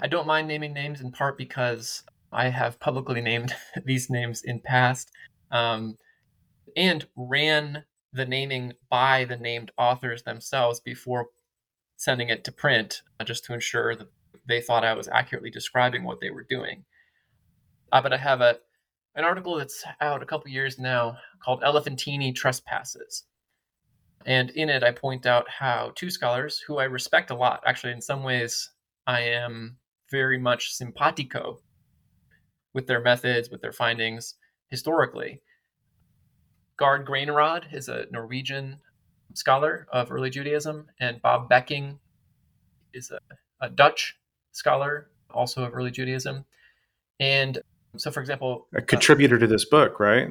I 0.00 0.06
don't 0.06 0.26
mind 0.26 0.48
naming 0.48 0.72
names 0.72 1.00
in 1.00 1.12
part 1.12 1.38
because 1.38 2.02
I 2.32 2.48
have 2.48 2.80
publicly 2.80 3.20
named 3.20 3.54
these 3.84 4.10
names 4.10 4.42
in 4.42 4.60
past. 4.60 5.10
Um, 5.50 5.96
and 6.76 7.06
ran 7.16 7.84
the 8.12 8.26
naming 8.26 8.72
by 8.90 9.24
the 9.24 9.36
named 9.36 9.70
authors 9.78 10.22
themselves 10.22 10.80
before 10.80 11.28
sending 11.96 12.28
it 12.28 12.44
to 12.44 12.52
print, 12.52 13.02
uh, 13.18 13.24
just 13.24 13.44
to 13.44 13.54
ensure 13.54 13.96
that 13.96 14.08
they 14.46 14.60
thought 14.60 14.84
I 14.84 14.94
was 14.94 15.08
accurately 15.08 15.50
describing 15.50 16.04
what 16.04 16.20
they 16.20 16.30
were 16.30 16.46
doing. 16.48 16.84
Uh, 17.92 18.00
but 18.00 18.12
I 18.12 18.16
have 18.16 18.40
a 18.40 18.58
an 19.14 19.24
article 19.24 19.56
that's 19.56 19.82
out 20.00 20.22
a 20.22 20.26
couple 20.26 20.48
years 20.48 20.78
now 20.78 21.16
called 21.42 21.64
Elephantine 21.64 22.32
Trespasses. 22.34 23.24
And 24.26 24.50
in 24.50 24.68
it, 24.68 24.84
I 24.84 24.92
point 24.92 25.26
out 25.26 25.48
how 25.48 25.92
two 25.96 26.10
scholars 26.10 26.62
who 26.64 26.78
I 26.78 26.84
respect 26.84 27.30
a 27.30 27.34
lot, 27.34 27.62
actually, 27.66 27.94
in 27.94 28.00
some 28.00 28.22
ways, 28.22 28.70
I 29.08 29.22
am 29.22 29.76
very 30.10 30.38
much 30.38 30.72
simpatico 30.72 31.60
with 32.74 32.86
their 32.86 33.00
methods, 33.00 33.50
with 33.50 33.60
their 33.60 33.72
findings 33.72 34.34
historically, 34.70 35.42
Gard 36.78 37.06
Granerød 37.06 37.74
is 37.74 37.88
a 37.88 38.06
Norwegian 38.10 38.78
scholar 39.34 39.86
of 39.92 40.10
early 40.12 40.30
Judaism, 40.30 40.86
and 41.00 41.20
Bob 41.20 41.48
Becking 41.48 41.98
is 42.94 43.10
a, 43.10 43.18
a 43.60 43.68
Dutch 43.68 44.16
scholar 44.52 45.10
also 45.30 45.64
of 45.64 45.74
early 45.74 45.90
Judaism. 45.90 46.44
And 47.20 47.58
so, 47.96 48.10
for 48.10 48.20
example, 48.20 48.68
a 48.74 48.80
contributor 48.80 49.36
uh, 49.36 49.40
to 49.40 49.46
this 49.46 49.64
book, 49.64 49.98
right? 49.98 50.30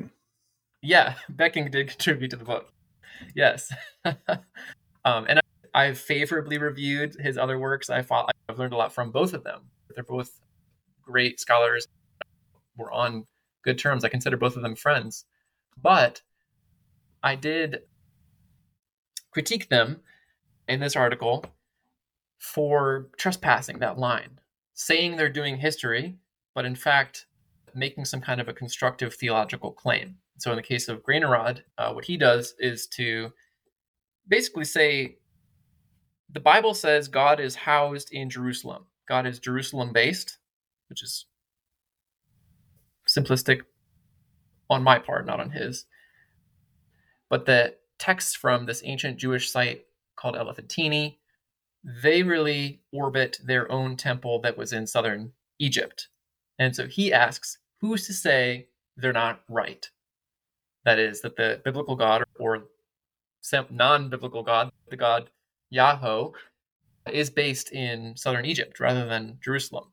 Yeah, 0.82 1.16
Becking 1.30 1.70
did 1.70 1.90
contribute 1.90 2.32
to 2.32 2.38
the 2.38 2.46
book. 2.46 2.72
Yes. 3.36 3.72
um, 4.06 5.26
and 5.28 5.40
I, 5.78 5.86
have 5.86 6.00
favorably 6.00 6.58
reviewed 6.58 7.16
his 7.20 7.38
other 7.38 7.60
works. 7.60 7.90
I 7.90 8.02
thought 8.02 8.32
I've 8.50 8.58
learned 8.58 8.74
a 8.74 8.78
lot 8.78 8.94
from 8.94 9.12
both 9.12 9.34
of 9.34 9.44
them. 9.44 9.62
They're 9.94 10.04
both 10.04 10.40
great 11.04 11.40
scholars. 11.40 11.88
We're 12.76 12.92
on 12.92 13.26
good 13.64 13.78
terms. 13.78 14.04
I 14.04 14.10
consider 14.10 14.38
both 14.38 14.56
of 14.56 14.64
them 14.64 14.76
friends. 14.76 15.26
But 15.82 16.22
I 17.22 17.36
did 17.36 17.82
critique 19.32 19.70
them 19.70 20.02
in 20.68 20.80
this 20.80 20.96
article 20.96 21.46
for 22.40 23.10
trespassing 23.18 23.80
that 23.80 24.00
line, 24.00 24.40
saying 24.74 25.16
they're 25.16 25.30
doing 25.30 25.58
history, 25.58 26.16
but 26.56 26.66
in 26.66 26.76
fact 26.76 27.28
making 27.76 28.06
some 28.06 28.22
kind 28.22 28.42
of 28.42 28.48
a 28.48 28.54
constructive 28.54 29.14
theological 29.14 29.72
claim. 29.72 30.18
So 30.40 30.52
in 30.52 30.58
the 30.58 30.64
case 30.64 30.88
of 30.88 31.04
Granerød, 31.04 31.62
uh, 31.78 31.94
what 31.94 32.06
he 32.06 32.18
does 32.18 32.56
is 32.58 32.88
to 32.88 33.32
basically 34.28 34.66
say 34.66 35.18
the 36.32 36.40
Bible 36.40 36.74
says 36.74 37.08
God 37.08 37.40
is 37.40 37.56
housed 37.56 38.12
in 38.12 38.30
Jerusalem. 38.30 38.86
God 39.08 39.26
is 39.26 39.40
Jerusalem 39.40 39.94
based, 39.94 40.38
which 40.90 41.02
is 41.02 41.26
simplistic 43.08 43.62
on 44.70 44.84
my 44.84 45.00
part, 45.00 45.26
not 45.26 45.40
on 45.40 45.52
his. 45.52 45.86
But 47.30 47.46
the 47.46 47.76
texts 48.00 48.36
from 48.36 48.66
this 48.66 48.82
ancient 48.86 49.18
Jewish 49.18 49.50
site 49.50 49.86
called 50.16 50.36
Elephantine, 50.36 51.16
they 52.04 52.24
really 52.24 52.82
orbit 52.92 53.40
their 53.44 53.72
own 53.72 53.96
temple 53.96 54.42
that 54.42 54.58
was 54.58 54.74
in 54.74 54.86
southern 54.86 55.32
Egypt. 55.60 56.10
And 56.60 56.76
so 56.76 56.88
he 56.88 57.14
asks, 57.14 57.60
who's 57.80 58.06
to 58.08 58.14
say 58.14 58.68
they're 58.98 59.14
not 59.14 59.42
right? 59.48 59.90
That 60.86 61.00
is, 61.00 61.22
that 61.22 61.36
the 61.36 61.62
biblical 61.64 61.96
God 61.96 62.24
or 62.40 62.66
non 63.70 64.10
biblical 64.10 64.44
God, 64.44 64.70
the 64.90 64.98
God 64.98 65.30
Yahweh, 65.70 66.32
is 67.12 67.30
based 67.30 67.72
in 67.72 68.16
southern 68.16 68.46
Egypt 68.46 68.80
rather 68.80 69.06
than 69.06 69.38
Jerusalem, 69.42 69.92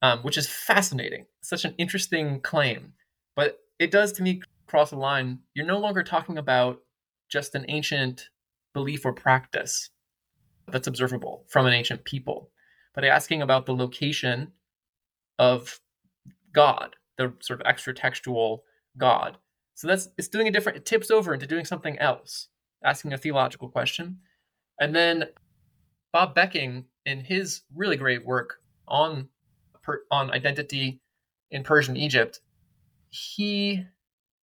um, 0.00 0.20
which 0.20 0.36
is 0.36 0.48
fascinating. 0.48 1.26
Such 1.42 1.64
an 1.64 1.74
interesting 1.78 2.40
claim. 2.40 2.94
But 3.36 3.58
it 3.78 3.90
does 3.90 4.12
to 4.12 4.22
me 4.22 4.42
cross 4.66 4.90
the 4.90 4.96
line, 4.96 5.40
you're 5.54 5.66
no 5.66 5.78
longer 5.78 6.02
talking 6.02 6.38
about 6.38 6.80
just 7.28 7.54
an 7.54 7.64
ancient 7.68 8.28
belief 8.74 9.04
or 9.04 9.12
practice 9.12 9.90
that's 10.68 10.86
observable 10.86 11.44
from 11.48 11.66
an 11.66 11.72
ancient 11.72 12.04
people, 12.04 12.50
but 12.94 13.04
asking 13.04 13.42
about 13.42 13.66
the 13.66 13.74
location 13.74 14.52
of 15.38 15.80
God, 16.52 16.96
the 17.18 17.32
sort 17.40 17.60
of 17.60 17.66
extra 17.66 17.92
textual 17.94 18.64
God. 18.96 19.36
So 19.74 19.88
that's 19.88 20.08
it's 20.16 20.28
doing 20.28 20.46
a 20.46 20.50
different 20.50 20.78
it 20.78 20.86
tips 20.86 21.10
over 21.10 21.34
into 21.34 21.46
doing 21.46 21.64
something 21.64 21.98
else, 21.98 22.48
asking 22.84 23.12
a 23.12 23.18
theological 23.18 23.68
question. 23.68 24.18
And 24.80 24.94
then 24.94 25.24
Bob 26.12 26.34
Becking 26.34 26.86
in 27.06 27.20
his 27.20 27.62
really 27.74 27.96
great 27.96 28.24
work 28.26 28.60
on 28.88 29.28
on 30.10 30.30
identity 30.30 31.00
in 31.50 31.64
Persian 31.64 31.96
Egypt, 31.96 32.40
he 33.10 33.84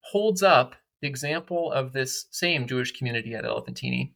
holds 0.01 0.43
up 0.43 0.75
the 1.01 1.07
example 1.07 1.71
of 1.71 1.93
this 1.93 2.25
same 2.31 2.67
Jewish 2.67 2.91
community 2.91 3.33
at 3.33 3.45
Elephantine 3.45 4.13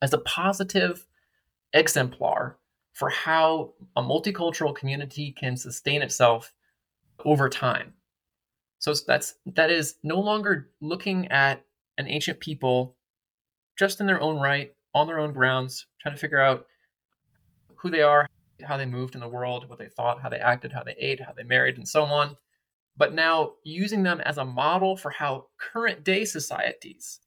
as 0.00 0.12
a 0.12 0.18
positive 0.18 1.06
exemplar 1.72 2.58
for 2.92 3.08
how 3.08 3.72
a 3.96 4.02
multicultural 4.02 4.74
community 4.74 5.32
can 5.32 5.56
sustain 5.56 6.02
itself 6.02 6.52
over 7.24 7.48
time. 7.48 7.94
So 8.78 8.92
that's 9.06 9.34
that 9.46 9.70
is 9.70 9.96
no 10.02 10.18
longer 10.18 10.70
looking 10.80 11.28
at 11.28 11.64
an 11.98 12.08
ancient 12.08 12.40
people 12.40 12.96
just 13.78 14.00
in 14.00 14.06
their 14.06 14.20
own 14.20 14.40
right, 14.40 14.74
on 14.94 15.06
their 15.06 15.18
own 15.18 15.32
grounds, 15.32 15.86
trying 16.00 16.14
to 16.14 16.20
figure 16.20 16.40
out 16.40 16.66
who 17.76 17.90
they 17.90 18.02
are, 18.02 18.28
how 18.62 18.76
they 18.76 18.86
moved 18.86 19.14
in 19.14 19.20
the 19.20 19.28
world, 19.28 19.68
what 19.68 19.78
they 19.78 19.88
thought, 19.88 20.22
how 20.22 20.28
they 20.28 20.38
acted, 20.38 20.72
how 20.72 20.82
they 20.82 20.94
ate, 20.98 21.20
how 21.20 21.32
they 21.32 21.42
married, 21.42 21.76
and 21.76 21.88
so 21.88 22.04
on. 22.04 22.36
But 22.96 23.14
now 23.14 23.52
using 23.64 24.02
them 24.02 24.20
as 24.20 24.38
a 24.38 24.44
model 24.44 24.96
for 24.96 25.10
how 25.10 25.46
current 25.58 26.04
day 26.04 26.24
societies 26.24 27.20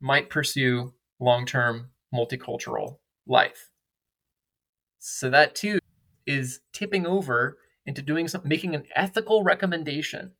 might 0.00 0.30
pursue 0.30 0.92
long 1.18 1.46
term 1.46 1.90
multicultural 2.14 2.98
life. 3.26 3.70
So 4.98 5.30
that 5.30 5.54
too 5.54 5.78
is 6.26 6.60
tipping 6.72 7.06
over 7.06 7.58
into 7.86 8.02
doing 8.02 8.28
some 8.28 8.42
making 8.44 8.74
an 8.74 8.84
ethical 8.94 9.42
recommendation 9.42 10.32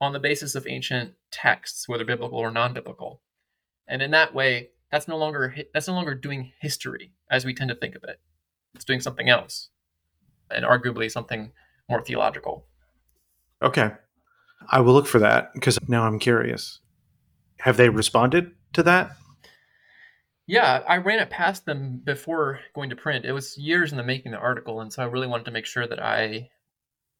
on 0.00 0.12
the 0.12 0.20
basis 0.20 0.54
of 0.54 0.66
ancient 0.66 1.14
texts, 1.30 1.88
whether 1.88 2.04
biblical 2.04 2.38
or 2.38 2.50
non-biblical. 2.50 3.22
And 3.86 4.02
in 4.02 4.10
that 4.10 4.34
way, 4.34 4.70
that's 4.96 5.06
no 5.06 5.18
longer 5.18 5.54
that's 5.74 5.88
no 5.88 5.92
longer 5.92 6.14
doing 6.14 6.52
history 6.58 7.12
as 7.30 7.44
we 7.44 7.52
tend 7.52 7.68
to 7.68 7.74
think 7.74 7.94
of 7.94 8.04
it. 8.04 8.18
It's 8.74 8.84
doing 8.84 9.02
something 9.02 9.28
else, 9.28 9.68
and 10.50 10.64
arguably 10.64 11.10
something 11.10 11.52
more 11.86 12.02
theological. 12.02 12.64
Okay, 13.60 13.90
I 14.70 14.80
will 14.80 14.94
look 14.94 15.06
for 15.06 15.18
that 15.18 15.52
because 15.52 15.78
now 15.86 16.04
I'm 16.04 16.18
curious. 16.18 16.80
Have 17.60 17.76
they 17.76 17.90
responded 17.90 18.52
to 18.72 18.82
that? 18.84 19.10
Yeah, 20.46 20.82
I 20.88 20.96
ran 20.96 21.18
it 21.18 21.28
past 21.28 21.66
them 21.66 22.00
before 22.02 22.60
going 22.74 22.88
to 22.88 22.96
print. 22.96 23.26
It 23.26 23.32
was 23.32 23.58
years 23.58 23.90
in 23.90 23.98
the 23.98 24.04
making 24.04 24.32
the 24.32 24.38
article, 24.38 24.80
and 24.80 24.90
so 24.90 25.02
I 25.02 25.06
really 25.06 25.26
wanted 25.26 25.44
to 25.44 25.50
make 25.50 25.66
sure 25.66 25.86
that 25.86 26.02
I 26.02 26.48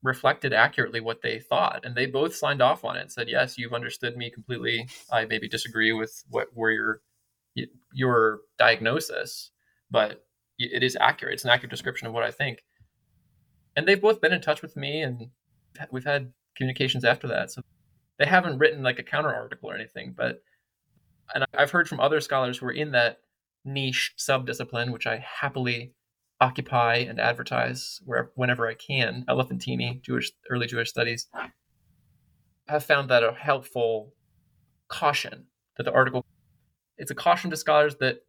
reflected 0.03 0.55
accurately 0.55 1.01
what 1.01 1.21
they 1.21 1.41
thought. 1.41 1.85
And 1.85 1.95
they 1.95 2.07
both 2.07 2.35
signed 2.35 2.63
off 2.63 2.87
on 2.87 2.97
it 2.97 3.03
and 3.03 3.13
said, 3.13 3.29
"Yes, 3.29 3.59
you've 3.59 3.75
understood 3.75 4.17
me 4.17 4.31
completely. 4.31 4.89
I 5.13 5.27
maybe 5.27 5.47
disagree 5.47 5.93
with 5.93 6.25
what 6.31 6.49
where 6.55 6.71
your 6.71 7.03
your 7.93 8.41
diagnosis, 8.59 9.51
but 9.91 10.27
it 10.59 10.83
is 10.83 10.97
accurate. 11.01 11.35
It's 11.35 11.45
an 11.45 11.51
accurate 11.51 11.71
description 11.71 12.07
of 12.07 12.15
what 12.15 12.23
I 12.23 12.31
think." 12.31 12.65
And 13.75 13.87
they've 13.87 14.01
both 14.01 14.21
been 14.21 14.33
in 14.33 14.41
touch 14.41 14.63
with 14.63 14.77
me, 14.77 15.03
and 15.03 15.31
we've 15.91 16.05
had 16.05 16.33
communications 16.57 17.05
after 17.05 17.29
that. 17.29 17.51
So 17.51 17.63
they 18.19 18.27
haven't 18.27 18.59
written 18.59 18.83
like 18.83 18.99
a 18.99 19.03
counter 19.03 19.35
article 19.35 19.71
or 19.71 19.75
anything, 19.75 20.15
but 20.17 20.43
and 21.35 21.45
I've 21.55 21.73
heard 21.73 21.89
from 21.89 22.01
other 22.01 22.21
scholars 22.21 22.59
who 22.59 22.67
are 22.67 22.73
in 22.73 22.93
that 22.93 23.21
niche 23.65 24.15
subdiscipline, 24.17 24.93
which 24.93 25.07
I 25.07 25.17
happily 25.19 25.93
occupy 26.41 26.97
and 26.97 27.19
advertise 27.19 28.01
where 28.05 28.31
whenever 28.35 28.69
I 28.69 28.75
can. 28.75 29.25
Elephantine, 29.29 30.01
Jewish 30.03 30.33
early 30.51 30.67
Jewish 30.67 30.91
studies, 30.91 31.29
have 32.69 32.85
found 32.85 33.11
that 33.11 33.25
a 33.25 33.33
helpful 33.33 34.15
caution 34.89 35.47
that 35.77 35.83
the 35.85 35.93
article 35.93 36.25
it's 36.99 37.11
a 37.11 37.15
caution 37.15 37.51
to 37.51 37.57
scholars 37.57 37.97
that 37.97 38.21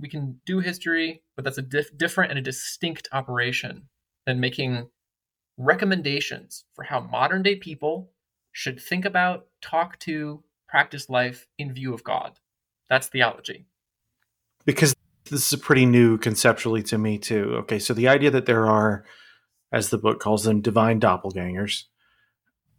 we 0.00 0.08
can 0.08 0.40
do 0.46 0.58
history, 0.58 1.22
but 1.36 1.44
that's 1.44 1.58
a 1.58 1.62
dif- 1.62 1.96
different 1.96 2.30
and 2.30 2.38
a 2.38 2.42
distinct 2.42 3.08
operation 3.12 3.88
than 4.26 4.40
making 4.40 4.88
recommendations 5.56 6.64
for 6.74 6.84
how 6.84 7.00
modern 7.00 7.42
day 7.42 7.56
people 7.56 8.10
should 8.52 8.80
think 8.80 9.04
about, 9.04 9.46
talk 9.60 9.98
to, 10.00 10.42
practice 10.68 11.08
life 11.08 11.46
in 11.58 11.72
view 11.72 11.92
of 11.92 12.02
God. 12.02 12.38
That's 12.88 13.08
theology. 13.08 13.66
Because 14.64 14.94
this 15.30 15.52
is 15.52 15.58
pretty 15.58 15.86
new 15.86 16.18
conceptually 16.18 16.82
to 16.84 16.98
me 16.98 17.18
too. 17.18 17.54
Okay, 17.60 17.78
so 17.78 17.94
the 17.94 18.08
idea 18.08 18.30
that 18.30 18.46
there 18.46 18.66
are, 18.66 19.04
as 19.72 19.90
the 19.90 19.98
book 19.98 20.20
calls 20.20 20.44
them, 20.44 20.60
divine 20.60 21.00
doppelgangers. 21.00 21.84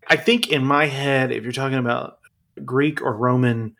I 0.07 0.15
think 0.15 0.49
in 0.49 0.65
my 0.65 0.85
head, 0.85 1.31
if 1.31 1.43
you're 1.43 1.51
talking 1.51 1.77
about 1.77 2.19
Greek 2.65 3.01
or 3.01 3.15
Roman 3.15 3.75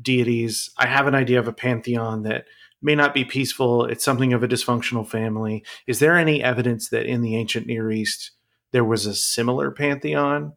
deities, 0.00 0.70
I 0.76 0.86
have 0.86 1.06
an 1.06 1.14
idea 1.14 1.38
of 1.38 1.48
a 1.48 1.52
pantheon 1.52 2.22
that 2.22 2.46
may 2.82 2.94
not 2.94 3.14
be 3.14 3.24
peaceful. 3.24 3.86
It's 3.86 4.04
something 4.04 4.32
of 4.32 4.42
a 4.42 4.48
dysfunctional 4.48 5.08
family. 5.08 5.64
Is 5.86 5.98
there 5.98 6.16
any 6.16 6.42
evidence 6.42 6.90
that 6.90 7.06
in 7.06 7.22
the 7.22 7.36
ancient 7.36 7.66
Near 7.66 7.90
East 7.90 8.32
there 8.72 8.84
was 8.84 9.06
a 9.06 9.14
similar 9.14 9.70
pantheon? 9.70 10.52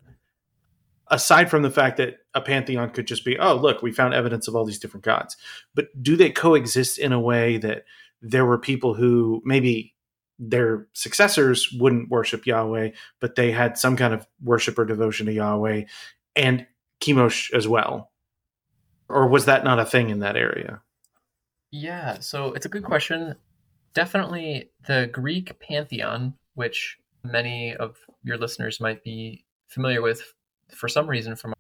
Aside 1.10 1.50
from 1.50 1.62
the 1.62 1.72
fact 1.72 1.98
that 1.98 2.18
a 2.34 2.42
pantheon 2.42 2.90
could 2.90 3.08
just 3.08 3.24
be, 3.24 3.38
oh, 3.40 3.56
look, 3.56 3.82
we 3.82 3.94
found 3.94 4.14
evidence 4.14 4.50
of 4.50 4.56
all 4.56 4.66
these 4.66 4.80
different 4.80 5.06
gods. 5.06 5.38
But 5.74 5.88
do 6.04 6.18
they 6.18 6.30
coexist 6.30 7.00
in 7.00 7.14
a 7.14 7.20
way 7.20 7.58
that 7.60 7.86
there 8.22 8.46
were 8.46 8.58
people 8.58 8.94
who 8.94 9.42
maybe 9.46 9.96
their 10.38 10.88
successors 10.92 11.72
wouldn't 11.80 12.10
worship 12.10 12.46
Yahweh, 12.46 12.90
but 13.22 13.36
they 13.36 13.52
had 13.52 13.78
some 13.78 13.96
kind 13.96 14.14
of 14.14 14.28
worship 14.44 14.78
or 14.78 14.86
devotion 14.86 15.28
to 15.28 15.34
Yahweh 15.34 15.84
and 16.36 16.68
Chemosh 17.00 17.54
as 17.54 17.70
well? 17.70 18.12
Or 19.10 19.28
was 19.28 19.46
that 19.46 19.64
not 19.64 19.80
a 19.80 19.86
thing 19.86 20.10
in 20.10 20.20
that 20.20 20.36
area? 20.36 20.82
Yeah, 21.72 22.20
so 22.20 22.54
it's 22.54 22.66
a 22.66 22.70
good 22.70 22.84
question. 22.84 23.36
Definitely 23.94 24.72
the 24.86 25.10
Greek 25.12 25.60
pantheon, 25.60 26.34
which 26.56 26.98
many 27.24 27.76
of 27.76 27.98
your 28.24 28.38
listeners 28.38 28.80
might 28.80 29.04
be 29.04 29.46
familiar 29.68 30.02
with 30.02 30.22
for 30.74 30.88
some 30.88 31.08
reason 31.08 31.36
from 31.36 31.54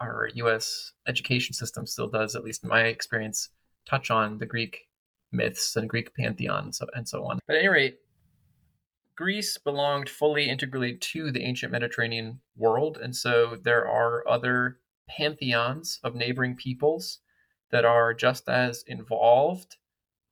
our 0.00 0.28
U.S. 0.34 0.92
education 1.06 1.54
system 1.54 1.86
still 1.86 2.08
does, 2.08 2.36
at 2.36 2.44
least 2.44 2.62
in 2.62 2.68
my 2.68 2.82
experience, 2.82 3.50
touch 3.86 4.10
on 4.10 4.38
the 4.38 4.46
Greek 4.46 4.86
myths 5.32 5.76
and 5.76 5.88
Greek 5.88 6.14
pantheon 6.14 6.64
and 6.64 6.74
so, 6.74 6.86
and 6.94 7.08
so 7.08 7.24
on. 7.24 7.38
But 7.46 7.56
at 7.56 7.60
any 7.60 7.68
rate, 7.68 7.98
Greece 9.16 9.58
belonged 9.58 10.08
fully 10.08 10.48
integrally 10.48 10.94
to 10.94 11.32
the 11.32 11.42
ancient 11.42 11.72
Mediterranean 11.72 12.40
world, 12.56 12.98
and 13.02 13.14
so 13.14 13.58
there 13.62 13.86
are 13.86 14.26
other 14.28 14.78
pantheons 15.08 16.00
of 16.04 16.14
neighboring 16.14 16.56
peoples 16.56 17.20
that 17.70 17.84
are 17.84 18.14
just 18.14 18.48
as 18.48 18.84
involved 18.86 19.76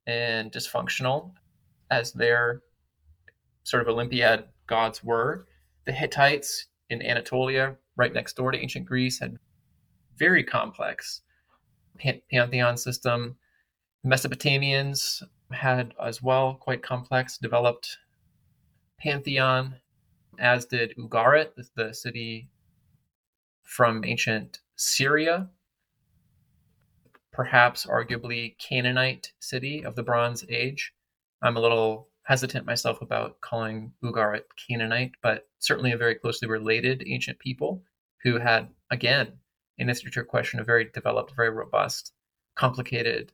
and 0.07 0.53
dysfunctional 0.53 1.33
as 1.91 2.13
their 2.13 2.63
sort 3.65 3.83
of 3.83 3.89
Olympiad 3.89 4.45
gods 4.67 5.03
were. 5.03 5.47
The 5.85 5.93
Hittites 5.93 6.67
in 6.89 7.03
Anatolia, 7.03 7.77
right 7.97 8.13
next 8.13 8.37
door 8.37 8.53
to 8.53 8.59
ancient 8.59 8.87
Greece, 8.87 9.19
had 9.21 9.39
very 10.17 10.45
complex 10.45 11.23
pantheon 12.31 12.77
system. 12.77 13.37
Mesopotamians 14.05 15.23
had 15.51 15.95
as 16.03 16.23
well 16.23 16.55
quite 16.55 16.83
complex 16.83 17.39
developed 17.39 17.99
pantheon, 18.99 19.77
as 20.39 20.67
did 20.67 20.95
Ugarit, 20.97 21.51
the 21.75 21.93
city 21.93 22.49
from 23.63 24.05
ancient 24.05 24.61
Syria, 24.77 25.49
perhaps 27.33 27.87
arguably 27.87 28.57
Canaanite 28.59 29.33
city 29.41 29.85
of 29.85 29.97
the 29.97 30.03
Bronze 30.03 30.45
Age. 30.49 30.93
I'm 31.43 31.57
a 31.57 31.61
little 31.61 32.09
hesitant 32.25 32.67
myself 32.67 33.03
about 33.03 33.41
calling 33.41 33.93
Ugarit 34.03 34.43
Canaanite, 34.57 35.13
but 35.23 35.49
certainly 35.59 35.93
a 35.93 35.97
very 35.97 36.15
closely 36.15 36.49
related 36.49 37.05
ancient 37.07 37.39
people 37.39 37.83
who 38.23 38.39
had, 38.39 38.69
again, 38.91 39.33
in 39.79 39.89
answer 39.89 40.09
to 40.09 40.15
your 40.15 40.25
question, 40.25 40.61
a 40.61 40.65
very 40.65 40.91
developed, 40.93 41.35
very 41.37 41.51
robust, 41.51 42.13
complicated, 42.55 43.33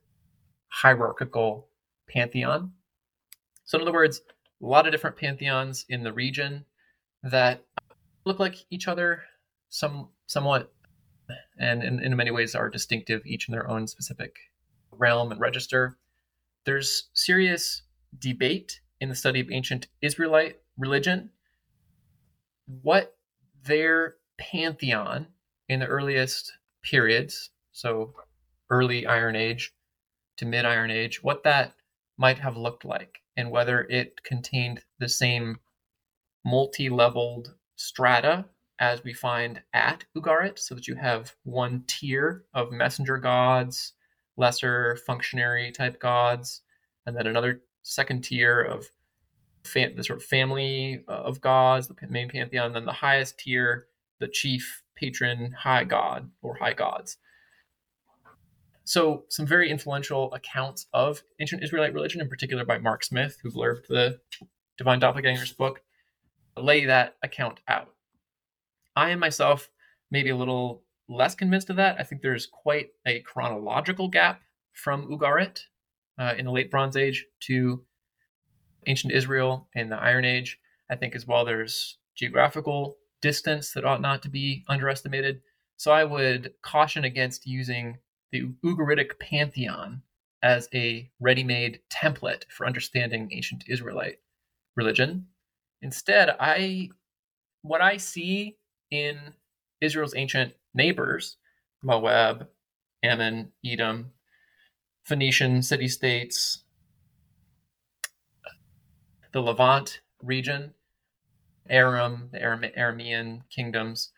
hierarchical 0.67 1.69
pantheon. 2.09 2.71
So, 3.65 3.77
in 3.77 3.81
other 3.83 3.93
words, 3.93 4.21
a 4.61 4.65
lot 4.65 4.85
of 4.85 4.91
different 4.91 5.17
pantheons 5.17 5.85
in 5.89 6.03
the 6.03 6.13
region 6.13 6.65
that 7.23 7.63
look 8.25 8.39
like 8.39 8.65
each 8.69 8.87
other, 8.87 9.23
some 9.69 10.09
somewhat, 10.27 10.71
and 11.57 11.83
in, 11.83 11.99
in 11.99 12.15
many 12.15 12.31
ways 12.31 12.55
are 12.55 12.69
distinctive, 12.69 13.21
each 13.25 13.47
in 13.47 13.53
their 13.53 13.69
own 13.69 13.87
specific 13.87 14.35
realm 14.91 15.31
and 15.31 15.41
register. 15.41 15.97
There's 16.65 17.09
serious 17.13 17.83
debate 18.19 18.79
in 18.99 19.09
the 19.09 19.15
study 19.15 19.39
of 19.39 19.51
ancient 19.51 19.87
Israelite 20.01 20.59
religion 20.77 21.29
what 22.65 23.17
their 23.65 24.15
pantheon 24.37 25.27
in 25.67 25.79
the 25.79 25.87
earliest 25.87 26.53
periods, 26.83 27.51
so 27.71 28.13
early 28.69 29.05
Iron 29.05 29.35
Age 29.35 29.73
to 30.37 30.45
mid 30.45 30.65
Iron 30.65 30.91
Age, 30.91 31.23
what 31.23 31.43
that 31.43 31.73
might 32.17 32.39
have 32.39 32.57
looked 32.57 32.85
like 32.85 33.19
and 33.35 33.51
whether 33.51 33.81
it 33.81 34.23
contained 34.23 34.81
the 34.99 35.09
same 35.09 35.59
multi 36.45 36.89
leveled 36.89 37.55
strata 37.75 38.45
as 38.83 39.01
we 39.01 39.13
find 39.13 39.61
at 39.73 40.03
Ugarit, 40.13 40.59
so 40.59 40.75
that 40.75 40.89
you 40.89 40.95
have 40.95 41.33
one 41.43 41.85
tier 41.87 42.43
of 42.53 42.73
messenger 42.73 43.17
gods, 43.17 43.93
lesser 44.35 44.97
functionary 45.07 45.71
type 45.71 46.01
gods, 46.01 46.63
and 47.05 47.15
then 47.15 47.25
another 47.25 47.61
second 47.83 48.25
tier 48.25 48.61
of 48.61 48.89
fam- 49.63 49.95
the 49.95 50.03
sort 50.03 50.19
of 50.19 50.25
family 50.25 51.01
uh, 51.07 51.13
of 51.13 51.39
gods, 51.39 51.87
the 51.87 51.95
main 52.09 52.27
pantheon, 52.27 52.65
and 52.65 52.75
then 52.75 52.85
the 52.85 52.91
highest 52.91 53.39
tier, 53.39 53.87
the 54.19 54.27
chief 54.27 54.83
patron 54.97 55.53
high 55.53 55.85
god 55.85 56.29
or 56.41 56.57
high 56.57 56.73
gods. 56.73 57.15
So, 58.83 59.23
some 59.29 59.45
very 59.45 59.71
influential 59.71 60.33
accounts 60.33 60.87
of 60.91 61.23
ancient 61.39 61.63
Israelite 61.63 61.93
religion, 61.93 62.19
in 62.19 62.27
particular 62.27 62.65
by 62.65 62.79
Mark 62.79 63.05
Smith, 63.05 63.37
who 63.41 63.49
blurbed 63.49 63.87
the 63.87 64.19
Divine 64.77 64.99
Doppelganger's 64.99 65.53
book, 65.53 65.81
lay 66.57 66.83
that 66.83 67.15
account 67.23 67.61
out. 67.69 67.92
I 68.95 69.09
am 69.09 69.19
myself 69.19 69.69
maybe 70.11 70.29
a 70.29 70.35
little 70.35 70.83
less 71.09 71.35
convinced 71.35 71.69
of 71.69 71.75
that. 71.77 71.97
I 71.99 72.03
think 72.03 72.21
there's 72.21 72.45
quite 72.45 72.89
a 73.05 73.19
chronological 73.21 74.07
gap 74.07 74.41
from 74.73 75.07
Ugarit 75.07 75.61
uh, 76.19 76.33
in 76.37 76.45
the 76.45 76.51
late 76.51 76.71
Bronze 76.71 76.95
Age 76.95 77.25
to 77.41 77.83
ancient 78.87 79.13
Israel 79.13 79.67
in 79.75 79.89
the 79.89 79.97
Iron 79.97 80.25
Age. 80.25 80.59
I 80.89 80.95
think 80.95 81.15
as 81.15 81.27
well 81.27 81.45
there's 81.45 81.97
geographical 82.15 82.97
distance 83.21 83.71
that 83.71 83.85
ought 83.85 84.01
not 84.01 84.21
to 84.23 84.29
be 84.29 84.63
underestimated. 84.67 85.41
So 85.77 85.91
I 85.91 86.03
would 86.03 86.53
caution 86.61 87.03
against 87.03 87.47
using 87.47 87.97
the 88.31 88.51
Ugaritic 88.63 89.19
pantheon 89.19 90.01
as 90.43 90.67
a 90.73 91.09
ready 91.19 91.43
made 91.43 91.79
template 91.89 92.43
for 92.49 92.67
understanding 92.67 93.29
ancient 93.31 93.63
Israelite 93.67 94.17
religion. 94.75 95.27
Instead, 95.81 96.35
I 96.39 96.89
what 97.61 97.81
I 97.81 97.97
see 97.97 98.57
in 98.93 99.33
Israel's 99.81 100.15
ancient 100.15 100.53
neighbors, 100.75 101.37
Moab, 101.81 102.47
Ammon, 103.01 103.51
Edom, 103.65 104.11
Phoenician 105.03 105.63
city 105.63 105.87
states, 105.87 106.63
the 109.33 109.41
Levant 109.41 110.01
region, 110.21 110.75
Aram, 111.67 112.29
the 112.31 112.41
Aram- 112.41 112.71
Aramean 112.77 113.41
kingdoms, 113.49 114.11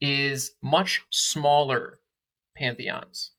is 0.00 0.52
much 0.62 1.02
smaller 1.10 2.00
pantheons. 2.56 3.32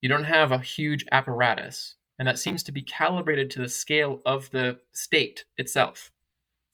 You 0.00 0.08
don't 0.08 0.24
have 0.24 0.50
a 0.50 0.58
huge 0.58 1.06
apparatus, 1.12 1.94
and 2.18 2.26
that 2.26 2.40
seems 2.40 2.64
to 2.64 2.72
be 2.72 2.82
calibrated 2.82 3.50
to 3.52 3.60
the 3.60 3.68
scale 3.68 4.20
of 4.26 4.50
the 4.50 4.80
state 4.92 5.44
itself. 5.56 6.10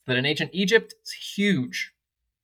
That 0.07 0.17
in 0.17 0.25
ancient 0.25 0.49
Egypt, 0.53 0.95
it's 1.01 1.11
huge, 1.11 1.92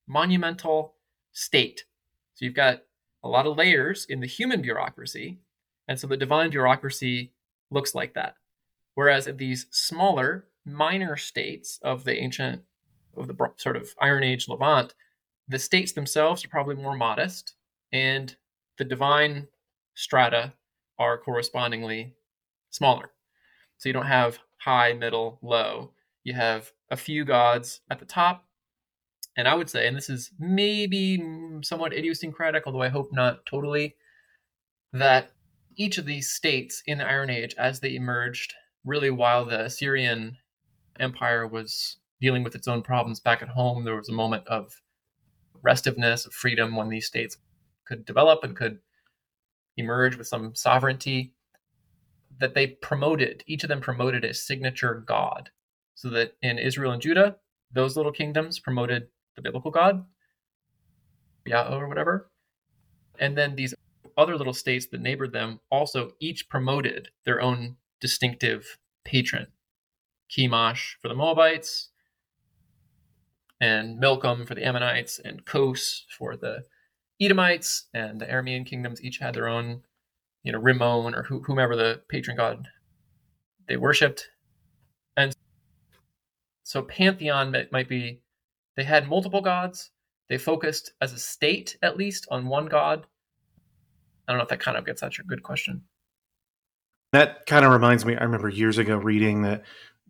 monumental 0.10 0.96
state. 1.32 1.86
So 2.34 2.44
you've 2.44 2.56
got 2.56 2.82
a 3.24 3.30
lot 3.30 3.46
of 3.46 3.58
layers 3.58 4.06
in 4.10 4.20
the 4.20 4.28
human 4.28 4.62
bureaucracy, 4.62 5.40
and 5.88 6.00
so 6.00 6.08
the 6.08 6.18
divine 6.18 6.50
bureaucracy 6.50 7.34
looks 7.72 7.96
like 7.96 8.16
that. 8.16 8.36
Whereas 8.96 9.28
in 9.28 9.38
these 9.38 9.68
smaller, 9.72 10.48
minor 10.66 11.16
states 11.16 11.80
of 11.84 12.04
the 12.04 12.18
ancient, 12.18 12.64
of 13.16 13.28
the 13.28 13.52
sort 13.58 13.78
of 13.78 13.90
Iron 14.02 14.24
Age 14.24 14.50
Levant, 14.50 14.94
the 15.48 15.60
states 15.60 15.94
themselves 15.94 16.44
are 16.44 16.50
probably 16.50 16.76
more 16.76 16.98
modest, 16.98 17.54
and 17.92 18.36
the 18.78 18.86
divine 18.86 19.48
strata 19.96 20.54
are 20.98 21.18
correspondingly 21.18 22.16
smaller. 22.72 23.12
So 23.78 23.90
you 23.90 23.94
don't 23.94 24.06
have 24.06 24.40
high, 24.58 24.94
middle, 24.94 25.40
low. 25.42 25.92
You 26.24 26.34
have 26.34 26.72
a 26.92 26.98
few 26.98 27.26
gods 27.26 27.82
at 27.90 28.00
the 28.00 28.06
top. 28.06 28.46
And 29.38 29.48
I 29.48 29.56
would 29.56 29.70
say, 29.70 29.88
and 29.88 29.96
this 29.96 30.10
is 30.10 30.32
maybe 30.40 31.18
mm, 31.18 31.64
somewhat 31.64 31.94
idiosyncratic, 31.94 32.64
although 32.66 32.82
I 32.82 32.90
hope 32.90 33.10
not 33.12 33.46
totally, 33.46 33.96
that 34.92 35.32
each 35.76 35.98
of 35.98 36.06
these 36.06 36.30
states 36.30 36.84
in 36.86 36.98
the 36.98 37.08
Iron 37.08 37.30
Age, 37.30 37.56
as 37.58 37.80
they 37.80 37.96
emerged, 37.96 38.54
really 38.84 39.10
while 39.10 39.46
the 39.46 39.66
Assyrian 39.66 40.38
Empire 41.00 41.48
was 41.48 41.98
dealing 42.20 42.44
with 42.44 42.56
its 42.56 42.68
own 42.68 42.82
problems 42.82 43.20
back 43.20 43.42
at 43.42 43.50
home, 43.50 43.86
there 43.86 43.96
was 43.96 44.10
a 44.10 44.14
moment 44.14 44.46
of 44.48 44.74
restiveness, 45.62 46.26
of 46.26 46.34
freedom 46.34 46.76
when 46.76 46.90
these 46.90 47.08
states 47.08 47.38
could 47.86 48.06
develop 48.06 48.44
and 48.44 48.56
could 48.56 48.80
emerge 49.78 50.18
with 50.18 50.28
some 50.28 50.54
sovereignty 50.56 51.34
that 52.40 52.54
they 52.54 52.68
promoted 52.68 53.44
each 53.48 53.64
of 53.64 53.70
them 53.70 53.82
promoted 53.82 54.24
a 54.24 54.34
signature 54.34 55.04
god. 55.06 55.50
So 55.96 56.10
that 56.12 56.36
in 56.42 56.58
israel 56.58 56.94
and 56.94 57.02
judah 57.02 57.36
those 57.72 57.98
little 57.98 58.12
kingdoms 58.12 58.60
promoted 58.60 59.08
the 59.40 59.50
biblical 59.50 59.72
god 59.72 60.06
yahweh 61.46 61.76
or 61.76 61.88
whatever 61.88 62.30
and 63.20 63.38
then 63.38 63.56
these 63.56 63.74
other 64.18 64.38
little 64.38 64.54
states 64.54 64.88
that 64.88 65.02
neighbored 65.02 65.34
them 65.34 65.60
also 65.72 66.12
each 66.20 66.50
promoted 66.50 67.10
their 67.26 67.42
own 67.42 67.76
distinctive 68.02 68.78
patron 69.04 69.48
chemosh 70.30 70.96
for 71.02 71.08
the 71.08 71.16
moabites 71.16 71.90
and 73.62 74.00
milcom 74.00 74.46
for 74.46 74.56
the 74.56 74.66
ammonites 74.66 75.20
and 75.20 75.46
kos 75.46 76.06
for 76.18 76.36
the 76.36 76.64
Edomites 77.22 77.88
and 77.94 78.20
the 78.20 78.26
Aramean 78.26 78.66
kingdoms 78.66 79.04
each 79.04 79.18
had 79.18 79.34
their 79.34 79.48
own, 79.48 79.82
you 80.44 80.52
know, 80.52 80.60
Rimmon 80.60 81.14
or 81.14 81.24
whomever 81.24 81.76
the 81.76 82.02
patron 82.08 82.38
god 82.38 82.68
they 83.68 83.78
worshipped. 83.78 84.30
And 85.18 85.36
so 86.64 86.82
pantheon 86.82 87.54
might 87.72 87.90
be 87.90 88.22
they 88.80 88.86
had 88.86 89.10
multiple 89.10 89.42
gods. 89.42 89.92
They 90.30 90.38
focused 90.38 90.94
as 91.02 91.12
a 91.12 91.20
state 91.20 91.78
at 91.82 91.98
least 91.98 92.28
on 92.32 92.48
one 92.48 92.68
god. 92.68 93.06
I 94.26 94.32
don't 94.32 94.38
know 94.38 94.44
if 94.44 94.50
that 94.50 94.62
kind 94.62 94.78
of 94.78 94.86
gets 94.86 95.04
at 95.04 95.18
your 95.18 95.26
good 95.28 95.44
question. 95.44 95.84
That 97.12 97.46
kind 97.46 97.66
of 97.66 97.74
reminds 97.74 98.06
me. 98.06 98.16
I 98.16 98.24
remember 98.24 98.48
years 98.48 98.78
ago 98.78 98.96
reading 98.96 99.42
that 99.42 99.64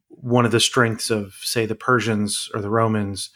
one 0.10 0.46
of 0.46 0.52
the 0.52 0.60
strengths 0.60 1.10
of, 1.10 1.34
say, 1.42 1.66
the 1.66 1.74
Persians 1.74 2.48
or 2.54 2.62
the 2.62 2.70
Romans 2.70 3.32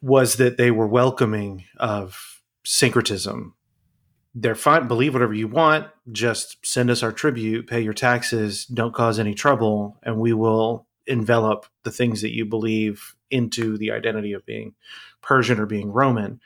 was 0.00 0.36
that 0.36 0.58
they 0.58 0.70
were 0.70 0.86
welcoming 0.86 1.64
of 1.78 2.40
syncretism. 2.64 3.54
They're 4.32 4.54
fine, 4.54 4.86
believe 4.86 5.12
whatever 5.12 5.34
you 5.34 5.48
want, 5.48 5.88
just 6.12 6.64
send 6.64 6.88
us 6.88 7.02
our 7.02 7.12
tribute, 7.12 7.66
pay 7.66 7.80
your 7.80 7.94
taxes, 7.94 8.64
don't 8.64 8.94
cause 8.94 9.18
any 9.18 9.34
trouble, 9.34 9.98
and 10.04 10.18
we 10.18 10.32
will 10.32 10.86
envelop 11.06 11.66
the 11.82 11.90
things 11.90 12.22
that 12.22 12.32
you 12.32 12.44
believe 12.44 13.16
into 13.32 13.76
the 13.78 13.90
identity 13.90 14.32
of 14.32 14.46
being 14.46 14.74
Persian 15.22 15.58
or 15.58 15.66
being 15.66 15.90
Roman. 15.90 16.40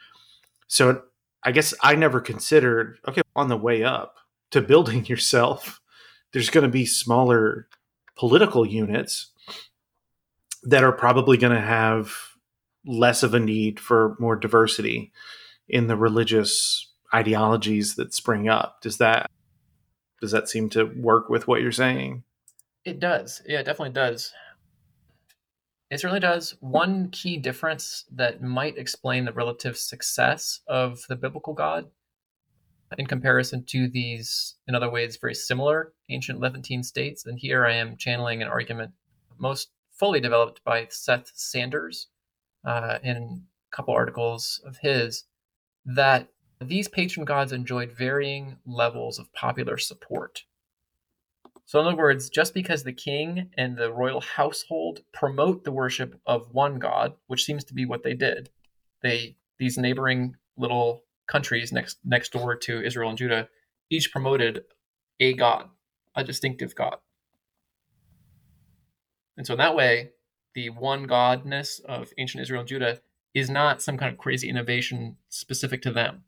So 0.68 1.02
I 1.42 1.52
guess 1.52 1.74
I 1.82 1.94
never 1.94 2.20
considered, 2.20 2.98
okay, 3.06 3.22
on 3.34 3.48
the 3.48 3.56
way 3.56 3.82
up 3.82 4.16
to 4.52 4.60
building 4.60 5.06
yourself, 5.06 5.80
there's 6.32 6.50
going 6.50 6.64
to 6.64 6.70
be 6.70 6.86
smaller 6.86 7.68
political 8.16 8.66
units 8.66 9.32
that 10.62 10.82
are 10.82 10.92
probably 10.92 11.36
going 11.36 11.54
to 11.54 11.60
have 11.60 12.12
less 12.84 13.22
of 13.22 13.34
a 13.34 13.40
need 13.40 13.78
for 13.78 14.16
more 14.18 14.36
diversity 14.36 15.12
in 15.68 15.86
the 15.86 15.96
religious 15.96 16.90
ideologies 17.14 17.96
that 17.96 18.14
spring 18.14 18.48
up. 18.48 18.80
Does 18.80 18.98
that 18.98 19.30
does 20.20 20.30
that 20.30 20.48
seem 20.48 20.70
to 20.70 20.84
work 20.84 21.28
with 21.28 21.46
what 21.46 21.60
you're 21.60 21.72
saying? 21.72 22.24
It 22.84 23.00
does. 23.00 23.42
Yeah, 23.46 23.60
it 23.60 23.64
definitely 23.64 23.92
does. 23.92 24.32
It 25.90 26.00
certainly 26.00 26.20
does. 26.20 26.56
One 26.60 27.10
key 27.10 27.36
difference 27.36 28.04
that 28.12 28.42
might 28.42 28.76
explain 28.76 29.24
the 29.24 29.32
relative 29.32 29.76
success 29.76 30.60
of 30.66 31.00
the 31.08 31.16
biblical 31.16 31.52
God 31.52 31.86
in 32.98 33.06
comparison 33.06 33.64
to 33.66 33.88
these, 33.88 34.56
in 34.66 34.74
other 34.74 34.90
ways, 34.90 35.16
very 35.16 35.34
similar 35.34 35.92
ancient 36.08 36.40
Levantine 36.40 36.82
states. 36.82 37.26
And 37.26 37.38
here 37.38 37.64
I 37.64 37.74
am 37.74 37.96
channeling 37.96 38.42
an 38.42 38.48
argument 38.48 38.92
most 39.38 39.70
fully 39.92 40.20
developed 40.20 40.62
by 40.64 40.86
Seth 40.90 41.32
Sanders, 41.34 42.08
uh, 42.64 42.98
in 43.02 43.16
a 43.72 43.76
couple 43.76 43.94
articles 43.94 44.60
of 44.66 44.78
his 44.78 45.24
that 45.84 46.28
these 46.60 46.88
patron 46.88 47.24
gods 47.24 47.52
enjoyed 47.52 47.92
varying 47.92 48.56
levels 48.66 49.18
of 49.18 49.32
popular 49.32 49.78
support. 49.78 50.42
So, 51.66 51.80
in 51.80 51.86
other 51.86 51.96
words, 51.96 52.30
just 52.30 52.54
because 52.54 52.84
the 52.84 52.92
king 52.92 53.50
and 53.58 53.76
the 53.76 53.92
royal 53.92 54.20
household 54.20 55.00
promote 55.12 55.64
the 55.64 55.72
worship 55.72 56.18
of 56.24 56.54
one 56.54 56.78
god, 56.78 57.14
which 57.26 57.44
seems 57.44 57.64
to 57.64 57.74
be 57.74 57.84
what 57.84 58.04
they 58.04 58.14
did, 58.14 58.50
they 59.02 59.36
these 59.58 59.76
neighboring 59.76 60.36
little 60.56 61.02
countries 61.26 61.72
next 61.72 61.98
next 62.04 62.30
door 62.30 62.54
to 62.54 62.84
Israel 62.84 63.08
and 63.08 63.18
Judah 63.18 63.48
each 63.90 64.12
promoted 64.12 64.64
a 65.18 65.34
god, 65.34 65.68
a 66.14 66.22
distinctive 66.22 66.74
god. 66.76 66.98
And 69.36 69.44
so 69.44 69.54
in 69.54 69.58
that 69.58 69.74
way, 69.74 70.10
the 70.54 70.70
one 70.70 71.06
godness 71.08 71.80
of 71.84 72.12
ancient 72.16 72.42
Israel 72.42 72.60
and 72.60 72.68
Judah 72.68 73.00
is 73.34 73.50
not 73.50 73.82
some 73.82 73.98
kind 73.98 74.12
of 74.12 74.18
crazy 74.18 74.48
innovation 74.48 75.16
specific 75.28 75.82
to 75.82 75.90
them. 75.90 76.22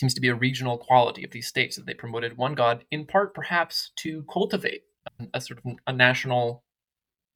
Seems 0.00 0.14
to 0.14 0.20
be 0.22 0.28
a 0.28 0.34
regional 0.34 0.78
quality 0.78 1.24
of 1.24 1.30
these 1.30 1.46
states 1.46 1.76
that 1.76 1.84
they 1.84 1.92
promoted 1.92 2.38
one 2.38 2.54
god, 2.54 2.86
in 2.90 3.04
part 3.04 3.34
perhaps 3.34 3.90
to 3.96 4.24
cultivate 4.32 4.84
a, 5.20 5.26
a 5.34 5.40
sort 5.42 5.60
of 5.62 5.72
a 5.86 5.92
national 5.92 6.64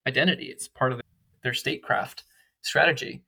identity. 0.08 0.46
It's 0.46 0.66
part 0.66 0.90
of 0.90 1.02
their 1.42 1.52
statecraft 1.52 2.24
strategy. 2.62 3.22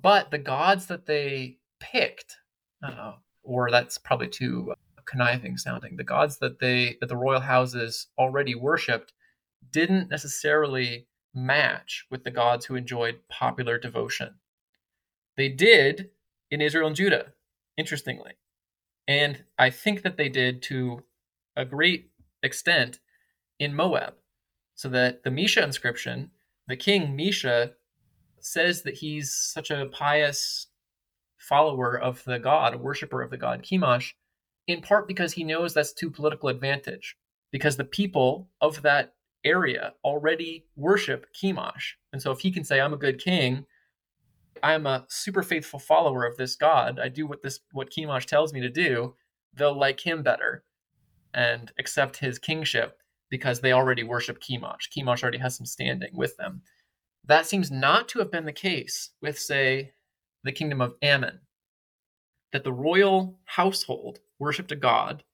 But 0.00 0.30
the 0.30 0.38
gods 0.38 0.86
that 0.86 1.06
they 1.06 1.58
picked, 1.80 2.36
uh, 2.80 3.14
or 3.42 3.68
that's 3.72 3.98
probably 3.98 4.28
too 4.28 4.74
conniving 5.06 5.56
sounding, 5.56 5.96
the 5.96 6.04
gods 6.04 6.38
that 6.38 6.60
they 6.60 6.98
that 7.00 7.08
the 7.08 7.16
royal 7.16 7.40
houses 7.40 8.06
already 8.16 8.54
worshipped 8.54 9.12
didn't 9.72 10.08
necessarily 10.08 11.08
match 11.34 12.06
with 12.12 12.22
the 12.22 12.30
gods 12.30 12.66
who 12.66 12.76
enjoyed 12.76 13.18
popular 13.28 13.76
devotion. 13.76 14.36
They 15.36 15.48
did 15.48 16.10
in 16.48 16.60
Israel 16.60 16.86
and 16.86 16.94
Judah, 16.94 17.32
interestingly. 17.76 18.34
And 19.08 19.42
I 19.58 19.70
think 19.70 20.02
that 20.02 20.16
they 20.16 20.28
did 20.28 20.62
to 20.64 21.02
a 21.56 21.64
great 21.64 22.10
extent 22.42 23.00
in 23.58 23.74
Moab. 23.74 24.14
So 24.74 24.88
that 24.90 25.24
the 25.24 25.30
Mesha 25.30 25.64
inscription 25.64 26.30
the 26.68 26.76
king, 26.76 27.16
Mesha 27.16 27.72
says 28.40 28.82
that 28.82 28.94
he's 28.94 29.34
such 29.34 29.70
a 29.70 29.86
pious 29.86 30.68
follower 31.38 31.98
of 31.98 32.22
the 32.24 32.38
god, 32.38 32.74
a 32.74 32.78
worshiper 32.78 33.22
of 33.22 33.30
the 33.30 33.38
god 33.38 33.62
Chemosh, 33.62 34.12
in 34.66 34.82
part 34.82 35.08
because 35.08 35.32
he 35.32 35.44
knows 35.44 35.72
that's 35.72 35.94
to 35.94 36.10
political 36.10 36.50
advantage, 36.50 37.16
because 37.50 37.76
the 37.76 37.84
people 37.84 38.50
of 38.60 38.82
that 38.82 39.14
area 39.44 39.94
already 40.04 40.66
worship 40.76 41.26
Chemosh. 41.34 41.94
And 42.12 42.20
so 42.20 42.30
if 42.30 42.40
he 42.40 42.50
can 42.50 42.64
say, 42.64 42.80
I'm 42.80 42.92
a 42.92 42.98
good 42.98 43.18
king, 43.18 43.64
I'm 44.62 44.86
a 44.86 45.06
super 45.08 45.42
faithful 45.42 45.78
follower 45.78 46.24
of 46.24 46.36
this 46.36 46.56
god, 46.56 46.98
I 46.98 47.08
do 47.08 47.26
what 47.26 47.42
this 47.42 47.60
what 47.72 47.90
Chemosh 47.90 48.24
tells 48.26 48.52
me 48.52 48.60
to 48.60 48.70
do, 48.70 49.14
they'll 49.54 49.78
like 49.78 50.00
him 50.00 50.22
better 50.22 50.64
and 51.34 51.72
accept 51.78 52.18
his 52.18 52.38
kingship 52.38 52.98
because 53.30 53.60
they 53.60 53.72
already 53.72 54.02
worship 54.02 54.40
Chemosh. 54.40 54.88
Chemosh 54.96 55.22
already 55.22 55.38
has 55.38 55.56
some 55.56 55.66
standing 55.66 56.10
with 56.14 56.36
them. 56.36 56.62
That 57.26 57.46
seems 57.46 57.70
not 57.70 58.08
to 58.08 58.18
have 58.20 58.30
been 58.30 58.46
the 58.46 58.52
case 58.52 59.10
with, 59.20 59.38
say, 59.38 59.92
the 60.44 60.52
kingdom 60.52 60.80
of 60.80 60.94
Ammon, 61.02 61.40
that 62.52 62.64
the 62.64 62.72
royal 62.72 63.38
household 63.44 64.20
worshipped 64.38 64.72
a 64.72 64.76
god 64.76 65.24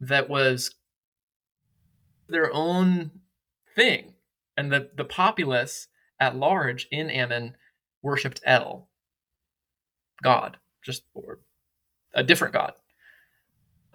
that 0.00 0.28
was 0.28 0.74
their 2.28 2.52
own 2.52 3.12
thing, 3.76 4.14
and 4.56 4.72
the, 4.72 4.90
the 4.96 5.04
populace 5.04 5.86
at 6.18 6.34
large 6.34 6.88
in 6.90 7.10
Ammon 7.10 7.54
worshipped 8.06 8.40
El, 8.46 8.88
God, 10.22 10.58
just 10.80 11.02
or 11.12 11.40
a 12.14 12.22
different 12.22 12.54
God. 12.54 12.72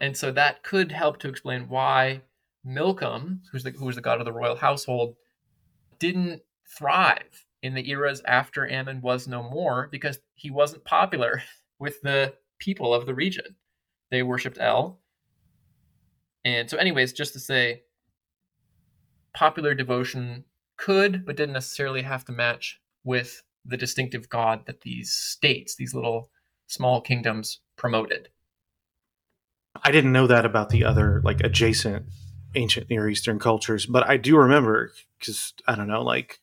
And 0.01 0.17
so 0.17 0.33
that 0.33 0.63
could 0.63 0.91
help 0.91 1.17
to 1.19 1.29
explain 1.29 1.69
why 1.69 2.21
Milcom, 2.65 3.41
who's 3.49 3.63
the, 3.63 3.71
who 3.71 3.85
was 3.85 3.95
the 3.95 4.01
god 4.01 4.19
of 4.19 4.25
the 4.25 4.33
royal 4.33 4.57
household, 4.57 5.15
didn't 5.97 6.41
thrive 6.77 7.45
in 7.63 7.73
the 7.73 7.89
eras 7.89 8.21
after 8.27 8.69
Ammon 8.69 8.99
was 8.99 9.29
no 9.29 9.43
more 9.43 9.87
because 9.89 10.19
he 10.35 10.51
wasn't 10.51 10.83
popular 10.83 11.41
with 11.79 12.01
the 12.01 12.33
people 12.59 12.93
of 12.93 13.05
the 13.05 13.15
region. 13.15 13.55
They 14.09 14.23
worshipped 14.23 14.59
El. 14.59 14.99
And 16.43 16.69
so, 16.69 16.77
anyways, 16.77 17.13
just 17.13 17.31
to 17.31 17.39
say, 17.39 17.83
popular 19.33 19.73
devotion 19.73 20.43
could, 20.75 21.25
but 21.25 21.37
didn't 21.37 21.53
necessarily 21.53 22.01
have 22.01 22.25
to 22.25 22.33
match 22.33 22.81
with 23.05 23.41
the 23.65 23.77
distinctive 23.77 24.29
god 24.29 24.65
that 24.65 24.81
these 24.81 25.11
states, 25.11 25.75
these 25.75 25.93
little 25.93 26.29
small 26.67 27.01
kingdoms, 27.01 27.59
promoted. 27.75 28.29
I 29.83 29.91
didn't 29.91 30.11
know 30.11 30.27
that 30.27 30.45
about 30.45 30.69
the 30.69 30.83
other 30.83 31.21
like 31.23 31.41
adjacent 31.41 32.05
ancient 32.55 32.89
Near 32.89 33.07
Eastern 33.09 33.39
cultures, 33.39 33.85
but 33.85 34.07
I 34.07 34.17
do 34.17 34.37
remember 34.37 34.91
because 35.19 35.53
I 35.67 35.75
don't 35.75 35.87
know, 35.87 36.01
like 36.01 36.39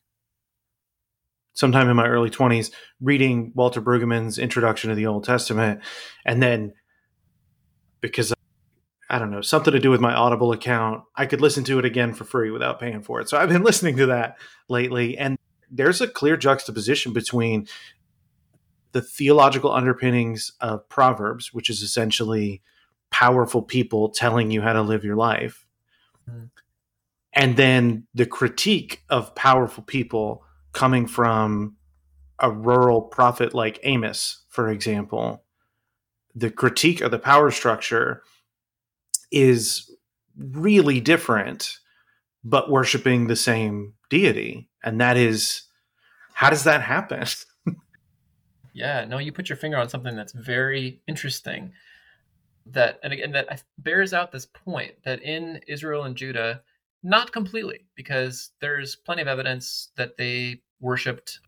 sometime 1.53 1.89
in 1.89 1.95
my 1.95 2.07
early 2.07 2.29
20s 2.29 2.71
reading 3.01 3.51
Walter 3.53 3.81
Brueggemann's 3.81 4.39
Introduction 4.39 4.89
to 4.89 4.95
the 4.95 5.05
Old 5.05 5.23
Testament 5.23 5.81
and 6.25 6.41
then 6.41 6.73
because 8.01 8.33
I 9.09 9.19
don't 9.19 9.31
know, 9.31 9.41
something 9.41 9.73
to 9.73 9.79
do 9.79 9.89
with 9.89 10.01
my 10.01 10.13
Audible 10.13 10.51
account, 10.51 11.03
I 11.15 11.25
could 11.25 11.41
listen 11.41 11.63
to 11.65 11.79
it 11.79 11.85
again 11.85 12.13
for 12.13 12.23
free 12.23 12.51
without 12.51 12.79
paying 12.79 13.01
for 13.01 13.19
it. 13.19 13.27
So 13.27 13.37
I've 13.37 13.49
been 13.49 13.63
listening 13.69 13.97
to 13.97 14.07
that 14.07 14.37
lately 14.67 15.17
and 15.17 15.37
there's 15.71 16.01
a 16.01 16.07
clear 16.07 16.37
juxtaposition 16.37 17.13
between 17.13 17.67
the 18.91 19.01
theological 19.01 19.71
underpinnings 19.71 20.51
of 20.61 20.87
Proverbs, 20.89 21.53
which 21.53 21.69
is 21.69 21.81
essentially 21.81 22.61
powerful 23.11 23.61
people 23.61 24.09
telling 24.09 24.51
you 24.51 24.61
how 24.61 24.73
to 24.73 24.81
live 24.81 25.03
your 25.03 25.15
life, 25.15 25.67
mm-hmm. 26.29 26.45
and 27.33 27.55
then 27.57 28.07
the 28.13 28.25
critique 28.25 29.03
of 29.09 29.35
powerful 29.35 29.83
people 29.83 30.43
coming 30.73 31.07
from 31.07 31.75
a 32.39 32.51
rural 32.51 33.01
prophet 33.01 33.53
like 33.53 33.79
Amos, 33.83 34.45
for 34.49 34.69
example. 34.69 35.43
The 36.35 36.51
critique 36.51 37.01
of 37.01 37.11
the 37.11 37.19
power 37.19 37.51
structure 37.51 38.23
is 39.31 39.91
really 40.37 41.01
different, 41.01 41.77
but 42.43 42.71
worshiping 42.71 43.27
the 43.27 43.35
same 43.35 43.93
deity. 44.09 44.69
And 44.83 44.99
that 45.01 45.17
is 45.17 45.63
how 46.33 46.49
does 46.49 46.63
that 46.63 46.81
happen? 46.81 47.25
yeah, 48.73 49.03
no, 49.05 49.17
you 49.17 49.33
put 49.33 49.49
your 49.49 49.57
finger 49.57 49.77
on 49.77 49.89
something 49.89 50.15
that's 50.15 50.31
very 50.31 51.01
interesting. 51.07 51.73
That 52.65 52.99
and 53.03 53.11
again 53.11 53.31
that 53.31 53.63
bears 53.79 54.13
out 54.13 54.31
this 54.31 54.45
point 54.45 54.93
that 55.03 55.21
in 55.23 55.59
Israel 55.67 56.03
and 56.03 56.15
Judah, 56.15 56.61
not 57.03 57.31
completely, 57.31 57.85
because 57.95 58.51
there's 58.61 58.95
plenty 58.95 59.21
of 59.21 59.27
evidence 59.27 59.89
that 59.97 60.17
they 60.17 60.61
worshipped, 60.79 61.39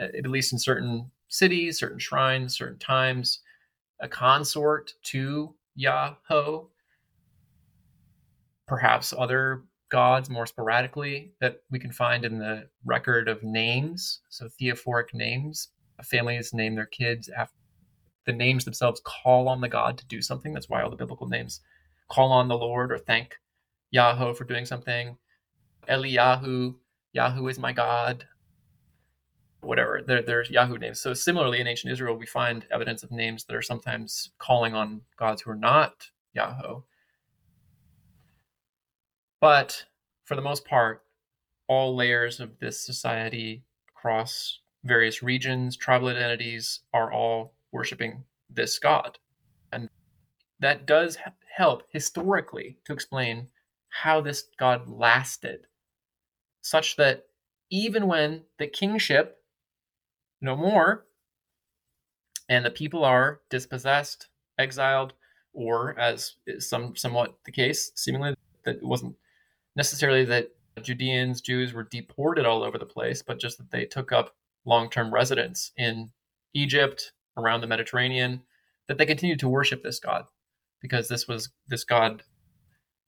uh, 0.00 0.04
at 0.16 0.26
least 0.26 0.52
in 0.52 0.58
certain 0.58 1.10
cities, 1.28 1.78
certain 1.78 1.98
shrines, 1.98 2.56
certain 2.56 2.78
times, 2.78 3.40
a 4.00 4.08
consort 4.08 4.92
to 5.02 5.54
Yahweh. 5.74 6.58
Perhaps 8.66 9.14
other 9.16 9.64
gods 9.90 10.28
more 10.28 10.46
sporadically 10.46 11.32
that 11.40 11.62
we 11.70 11.78
can 11.78 11.92
find 11.92 12.24
in 12.24 12.38
the 12.38 12.68
record 12.84 13.28
of 13.28 13.42
names. 13.42 14.20
So 14.28 14.48
theophoric 14.60 15.14
names. 15.14 15.68
Families 16.04 16.54
name 16.54 16.76
their 16.76 16.86
kids 16.86 17.28
after 17.28 17.54
the 18.24 18.32
names 18.32 18.64
themselves 18.64 19.00
call 19.04 19.48
on 19.48 19.60
the 19.60 19.68
god 19.68 19.98
to 19.98 20.06
do 20.06 20.20
something. 20.22 20.52
That's 20.52 20.68
why 20.68 20.82
all 20.82 20.90
the 20.90 20.96
biblical 20.96 21.26
names 21.26 21.60
call 22.08 22.30
on 22.30 22.48
the 22.48 22.56
Lord 22.56 22.92
or 22.92 22.98
thank 22.98 23.36
Yahweh 23.90 24.34
for 24.34 24.44
doing 24.44 24.64
something. 24.64 25.16
Eliyahu, 25.88 26.74
Yahu 27.16 27.50
is 27.50 27.58
my 27.58 27.72
God. 27.72 28.26
Whatever, 29.60 30.02
there, 30.06 30.22
there's 30.22 30.50
Yahu 30.50 30.78
names. 30.78 31.00
So 31.00 31.14
similarly, 31.14 31.60
in 31.60 31.66
ancient 31.66 31.92
Israel, 31.92 32.16
we 32.16 32.26
find 32.26 32.66
evidence 32.70 33.02
of 33.02 33.10
names 33.10 33.44
that 33.44 33.56
are 33.56 33.62
sometimes 33.62 34.30
calling 34.38 34.74
on 34.74 35.00
gods 35.18 35.42
who 35.42 35.50
are 35.50 35.56
not 35.56 36.10
Yahweh. 36.34 36.80
But 39.40 39.84
for 40.24 40.34
the 40.34 40.42
most 40.42 40.64
part, 40.64 41.02
all 41.68 41.94
layers 41.94 42.40
of 42.40 42.58
this 42.58 42.84
society 42.84 43.64
across 43.96 44.60
various 44.84 45.22
regions, 45.22 45.76
tribal 45.76 46.08
identities 46.08 46.80
are 46.92 47.12
all 47.12 47.54
worshiping 47.72 48.24
this 48.50 48.78
god. 48.78 49.18
And 49.72 49.88
that 50.60 50.86
does 50.86 51.18
help 51.56 51.82
historically 51.90 52.78
to 52.84 52.92
explain 52.92 53.48
how 53.90 54.20
this 54.20 54.44
god 54.58 54.88
lasted, 54.88 55.66
such 56.62 56.96
that 56.96 57.26
even 57.70 58.06
when 58.06 58.44
the 58.58 58.66
kingship 58.66 59.42
no 60.40 60.56
more 60.56 61.06
and 62.48 62.64
the 62.64 62.70
people 62.70 63.04
are 63.04 63.40
dispossessed, 63.50 64.28
exiled, 64.58 65.12
or 65.52 65.98
as 65.98 66.36
is 66.46 66.68
some 66.68 66.96
somewhat 66.96 67.34
the 67.44 67.52
case, 67.52 67.92
seemingly 67.94 68.34
that 68.64 68.76
it 68.76 68.82
wasn't 68.82 69.16
necessarily 69.78 70.24
that 70.24 70.50
Judeans, 70.82 71.40
Jews 71.40 71.72
were 71.72 71.84
deported 71.84 72.44
all 72.44 72.62
over 72.62 72.76
the 72.78 72.84
place, 72.84 73.22
but 73.22 73.40
just 73.40 73.58
that 73.58 73.70
they 73.70 73.84
took 73.84 74.12
up 74.12 74.34
long 74.66 74.90
term 74.90 75.14
residence 75.14 75.72
in 75.76 76.10
Egypt, 76.52 77.12
around 77.36 77.60
the 77.60 77.66
Mediterranean, 77.68 78.42
that 78.88 78.98
they 78.98 79.06
continued 79.06 79.38
to 79.38 79.48
worship 79.48 79.82
this 79.82 80.00
God 80.00 80.24
because 80.82 81.08
this 81.08 81.28
was 81.28 81.50
this 81.68 81.84
God 81.84 82.24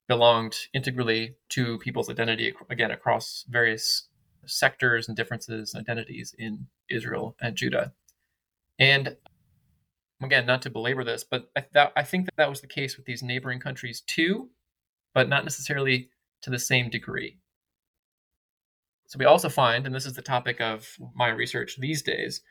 belonged 0.09 0.57
integrally 0.73 1.35
to 1.51 1.79
people's 1.79 2.09
identity 2.09 2.55
again 2.71 2.93
across 2.93 3.45
various 3.49 4.09
sectors 4.47 5.09
and 5.09 5.17
differences 5.17 5.75
and 5.75 5.81
identities 5.81 6.35
in 6.39 6.67
Israel 6.89 7.37
and 7.41 7.57
Judah. 7.57 7.93
And 8.79 9.17
again, 10.23 10.47
not 10.47 10.63
to 10.63 10.71
belabor 10.71 11.05
this, 11.05 11.25
but 11.25 11.51
I, 11.57 11.65
that, 11.73 11.93
I 11.97 12.03
think 12.05 12.27
that 12.27 12.37
that 12.37 12.49
was 12.49 12.61
the 12.61 12.67
case 12.67 12.97
with 12.97 13.07
these 13.07 13.23
neighboring 13.23 13.61
countries 13.61 14.03
too, 14.07 14.51
but 15.15 15.29
not 15.29 15.45
necessarily 15.45 16.11
to 16.43 16.51
the 16.51 16.59
same 16.59 16.91
degree. 16.91 17.39
So 19.07 19.19
we 19.19 19.25
also 19.25 19.49
find, 19.49 19.87
and 19.87 19.95
this 19.95 20.07
is 20.07 20.15
the 20.15 20.23
topic 20.23 20.61
of 20.61 20.97
my 21.17 21.29
research 21.29 21.77
these 21.79 22.03
days, 22.03 22.43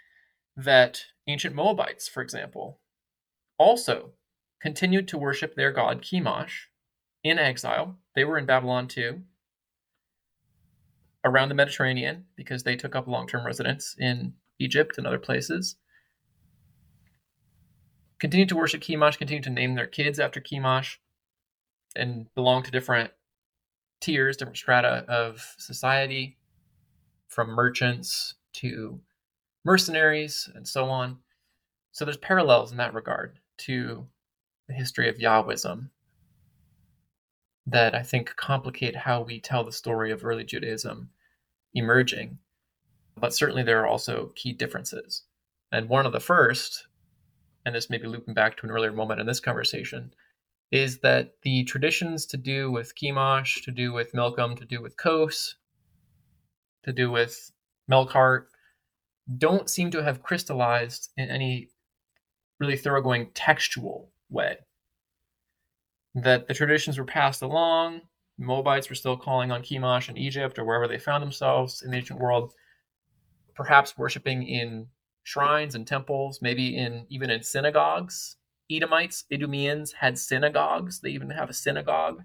that 0.57 1.01
ancient 1.27 1.55
Moabites, 1.55 2.07
for 2.07 2.21
example, 2.21 2.81
also 3.57 4.11
continued 4.61 5.07
to 5.07 5.17
worship 5.17 5.55
their 5.55 5.71
god 5.71 6.01
Chemosh 6.01 6.67
in 7.23 7.39
exile. 7.39 7.97
They 8.15 8.25
were 8.25 8.37
in 8.37 8.45
Babylon 8.45 8.87
too, 8.87 9.21
around 11.23 11.49
the 11.49 11.55
Mediterranean, 11.55 12.25
because 12.35 12.63
they 12.63 12.75
took 12.75 12.95
up 12.95 13.07
long 13.07 13.25
term 13.25 13.45
residence 13.45 13.95
in 13.97 14.33
Egypt 14.59 14.97
and 14.97 15.07
other 15.07 15.19
places. 15.19 15.77
Continued 18.19 18.49
to 18.49 18.57
worship 18.57 18.81
Chemosh, 18.81 19.17
continued 19.17 19.45
to 19.45 19.49
name 19.49 19.75
their 19.75 19.87
kids 19.87 20.19
after 20.19 20.41
Chemosh, 20.41 20.97
and 21.95 22.27
belong 22.35 22.63
to 22.63 22.71
different 22.71 23.11
tiers, 23.99 24.37
different 24.37 24.57
strata 24.57 25.05
of 25.07 25.55
society, 25.57 26.37
from 27.27 27.49
merchants 27.49 28.35
to 28.53 28.99
mercenaries 29.63 30.49
and 30.55 30.67
so 30.67 30.85
on. 30.85 31.17
So 31.91 32.05
there's 32.05 32.17
parallels 32.17 32.71
in 32.71 32.77
that 32.77 32.93
regard 32.93 33.39
to 33.59 34.07
the 34.67 34.73
history 34.73 35.09
of 35.09 35.17
Yahwism 35.17 35.89
that 37.67 37.93
I 37.93 38.01
think 38.01 38.35
complicate 38.35 38.95
how 38.95 39.21
we 39.21 39.39
tell 39.39 39.63
the 39.63 39.71
story 39.71 40.11
of 40.11 40.25
early 40.25 40.43
Judaism 40.43 41.09
emerging. 41.73 42.39
But 43.15 43.33
certainly 43.33 43.63
there 43.63 43.81
are 43.81 43.87
also 43.87 44.31
key 44.35 44.53
differences. 44.53 45.23
And 45.71 45.89
one 45.89 46.05
of 46.05 46.13
the 46.13 46.19
first, 46.19 46.87
and 47.65 47.75
this 47.75 47.89
may 47.89 47.97
be 47.97 48.07
looping 48.07 48.33
back 48.33 48.57
to 48.57 48.65
an 48.65 48.71
earlier 48.71 48.91
moment 48.91 49.19
in 49.19 49.27
this 49.27 49.39
conversation, 49.39 50.13
is 50.71 50.99
that 50.99 51.33
the 51.43 51.63
traditions 51.63 52.25
to 52.27 52.37
do 52.37 52.71
with 52.71 52.93
Chemosh, 52.95 53.63
to 53.63 53.71
do 53.71 53.91
with 53.91 54.13
Milcom, 54.13 54.55
to 54.57 54.65
do 54.65 54.81
with 54.81 54.97
Kos, 54.97 55.55
to 56.83 56.93
do 56.93 57.11
with 57.11 57.51
Melkart, 57.91 58.45
don't 59.37 59.69
seem 59.69 59.91
to 59.91 60.03
have 60.03 60.23
crystallized 60.23 61.11
in 61.17 61.29
any 61.29 61.69
really 62.59 62.77
thoroughgoing 62.77 63.31
textual 63.33 64.11
way. 64.29 64.57
That 66.15 66.47
the 66.47 66.53
traditions 66.53 66.97
were 66.97 67.05
passed 67.05 67.41
along, 67.41 68.01
Moabites 68.39 68.89
were 68.89 68.95
still 68.95 69.17
calling 69.17 69.51
on 69.51 69.61
Chemosh 69.61 70.09
in 70.09 70.17
Egypt 70.17 70.57
or 70.57 70.63
wherever 70.63 70.87
they 70.87 70.97
found 70.97 71.21
themselves 71.21 71.81
in 71.81 71.91
the 71.91 71.97
ancient 71.97 72.19
world, 72.19 72.53
perhaps 73.53 73.97
worshiping 73.97 74.43
in 74.47 74.87
shrines 75.23 75.75
and 75.75 75.85
temples, 75.85 76.41
maybe 76.41 76.77
in 76.77 77.05
even 77.09 77.29
in 77.29 77.43
synagogues. 77.43 78.37
Edomites, 78.71 79.25
Idumeans 79.31 79.93
had 79.93 80.17
synagogues. 80.17 80.99
They 80.99 81.09
even 81.09 81.29
have 81.31 81.49
a 81.49 81.53
synagogue 81.53 82.23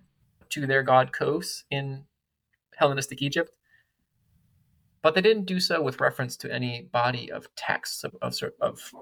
to 0.51 0.67
their 0.67 0.83
god 0.83 1.13
Kos 1.13 1.65
in 1.71 2.05
Hellenistic 2.77 3.23
Egypt. 3.23 3.57
But 5.03 5.15
they 5.15 5.21
didn't 5.21 5.45
do 5.45 5.61
so 5.61 5.83
with 5.83 6.01
reference 6.01 6.37
to 6.39 6.53
any 6.53 6.89
body 6.93 7.31
of 7.31 7.55
texts 7.57 8.05
of, 8.05 8.15
of, 8.23 8.39
of 8.61 8.93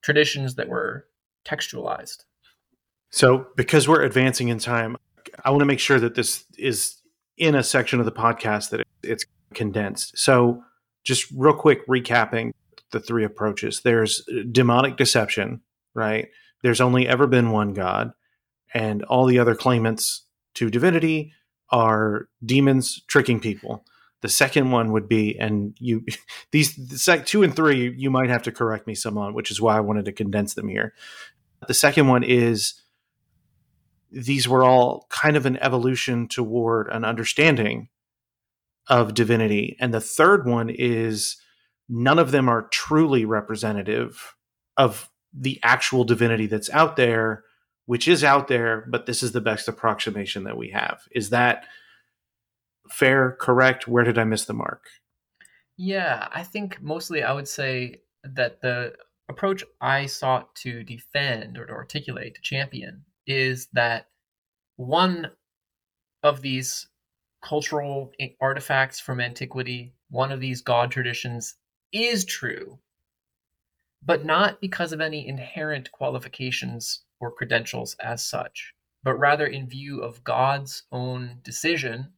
traditions 0.00 0.54
that 0.54 0.68
were 0.68 1.06
textualized. 1.44 2.24
So, 3.10 3.46
because 3.56 3.86
we're 3.86 4.02
advancing 4.02 4.48
in 4.48 4.58
time, 4.58 4.96
I 5.44 5.50
want 5.50 5.60
to 5.60 5.66
make 5.66 5.80
sure 5.80 6.00
that 6.00 6.14
this 6.14 6.44
is 6.58 7.00
in 7.36 7.54
a 7.54 7.62
section 7.62 8.00
of 8.00 8.06
the 8.06 8.12
podcast 8.12 8.70
that 8.70 8.86
it's 9.02 9.24
condensed. 9.54 10.18
So, 10.18 10.62
just 11.04 11.30
real 11.36 11.54
quick 11.54 11.86
recapping 11.86 12.52
the 12.90 13.00
three 13.00 13.24
approaches 13.24 13.80
there's 13.82 14.24
demonic 14.50 14.96
deception, 14.96 15.60
right? 15.94 16.28
There's 16.64 16.80
only 16.80 17.06
ever 17.06 17.26
been 17.26 17.50
one 17.50 17.74
God, 17.74 18.12
and 18.72 19.02
all 19.02 19.26
the 19.26 19.38
other 19.38 19.54
claimants 19.54 20.24
to 20.54 20.70
divinity 20.70 21.34
are 21.68 22.30
demons 22.42 23.02
tricking 23.06 23.38
people. 23.38 23.84
The 24.22 24.30
second 24.30 24.70
one 24.70 24.90
would 24.92 25.06
be, 25.06 25.38
and 25.38 25.76
you, 25.78 26.06
these 26.52 26.74
the 26.74 27.22
two 27.22 27.42
and 27.42 27.54
three, 27.54 27.92
you 27.98 28.10
might 28.10 28.30
have 28.30 28.44
to 28.44 28.50
correct 28.50 28.86
me 28.86 28.94
some 28.94 29.18
on, 29.18 29.34
which 29.34 29.50
is 29.50 29.60
why 29.60 29.76
I 29.76 29.80
wanted 29.80 30.06
to 30.06 30.12
condense 30.12 30.54
them 30.54 30.68
here. 30.68 30.94
The 31.68 31.74
second 31.74 32.08
one 32.08 32.22
is 32.22 32.80
these 34.10 34.48
were 34.48 34.64
all 34.64 35.06
kind 35.10 35.36
of 35.36 35.44
an 35.44 35.58
evolution 35.58 36.28
toward 36.28 36.88
an 36.88 37.04
understanding 37.04 37.90
of 38.88 39.12
divinity. 39.12 39.76
And 39.80 39.92
the 39.92 40.00
third 40.00 40.46
one 40.46 40.70
is 40.70 41.36
none 41.90 42.18
of 42.18 42.30
them 42.30 42.48
are 42.48 42.68
truly 42.68 43.26
representative 43.26 44.34
of 44.78 45.10
the 45.36 45.58
actual 45.62 46.04
divinity 46.04 46.46
that's 46.46 46.70
out 46.70 46.96
there, 46.96 47.44
which 47.86 48.06
is 48.08 48.22
out 48.22 48.48
there, 48.48 48.86
but 48.88 49.06
this 49.06 49.22
is 49.22 49.32
the 49.32 49.40
best 49.40 49.68
approximation 49.68 50.44
that 50.44 50.56
we 50.56 50.70
have. 50.70 51.00
Is 51.10 51.30
that 51.30 51.64
fair, 52.90 53.36
correct? 53.40 53.88
Where 53.88 54.04
did 54.04 54.18
I 54.18 54.24
miss 54.24 54.44
the 54.44 54.54
mark? 54.54 54.84
Yeah, 55.76 56.28
I 56.32 56.44
think 56.44 56.80
mostly 56.80 57.22
I 57.22 57.32
would 57.32 57.48
say 57.48 58.02
that 58.22 58.60
the 58.60 58.94
approach 59.28 59.64
I 59.80 60.06
sought 60.06 60.54
to 60.56 60.84
defend 60.84 61.58
or 61.58 61.66
to 61.66 61.72
articulate, 61.72 62.36
to 62.36 62.40
champion, 62.42 63.04
is 63.26 63.68
that 63.72 64.08
one 64.76 65.30
of 66.22 66.42
these 66.42 66.88
cultural 67.42 68.12
artifacts 68.40 69.00
from 69.00 69.20
antiquity, 69.20 69.94
one 70.10 70.32
of 70.32 70.40
these 70.40 70.62
god 70.62 70.90
traditions 70.90 71.56
is 71.92 72.24
true, 72.24 72.78
but 74.04 74.24
not 74.24 74.60
because 74.60 74.92
of 74.92 75.00
any 75.00 75.26
inherent 75.26 75.90
qualifications 75.92 77.04
or 77.20 77.30
credentials 77.30 77.96
as 78.00 78.24
such, 78.24 78.74
but 79.02 79.14
rather 79.14 79.46
in 79.46 79.68
view 79.68 80.02
of 80.02 80.24
God's 80.24 80.82
own 80.92 81.38
decision 81.42 82.12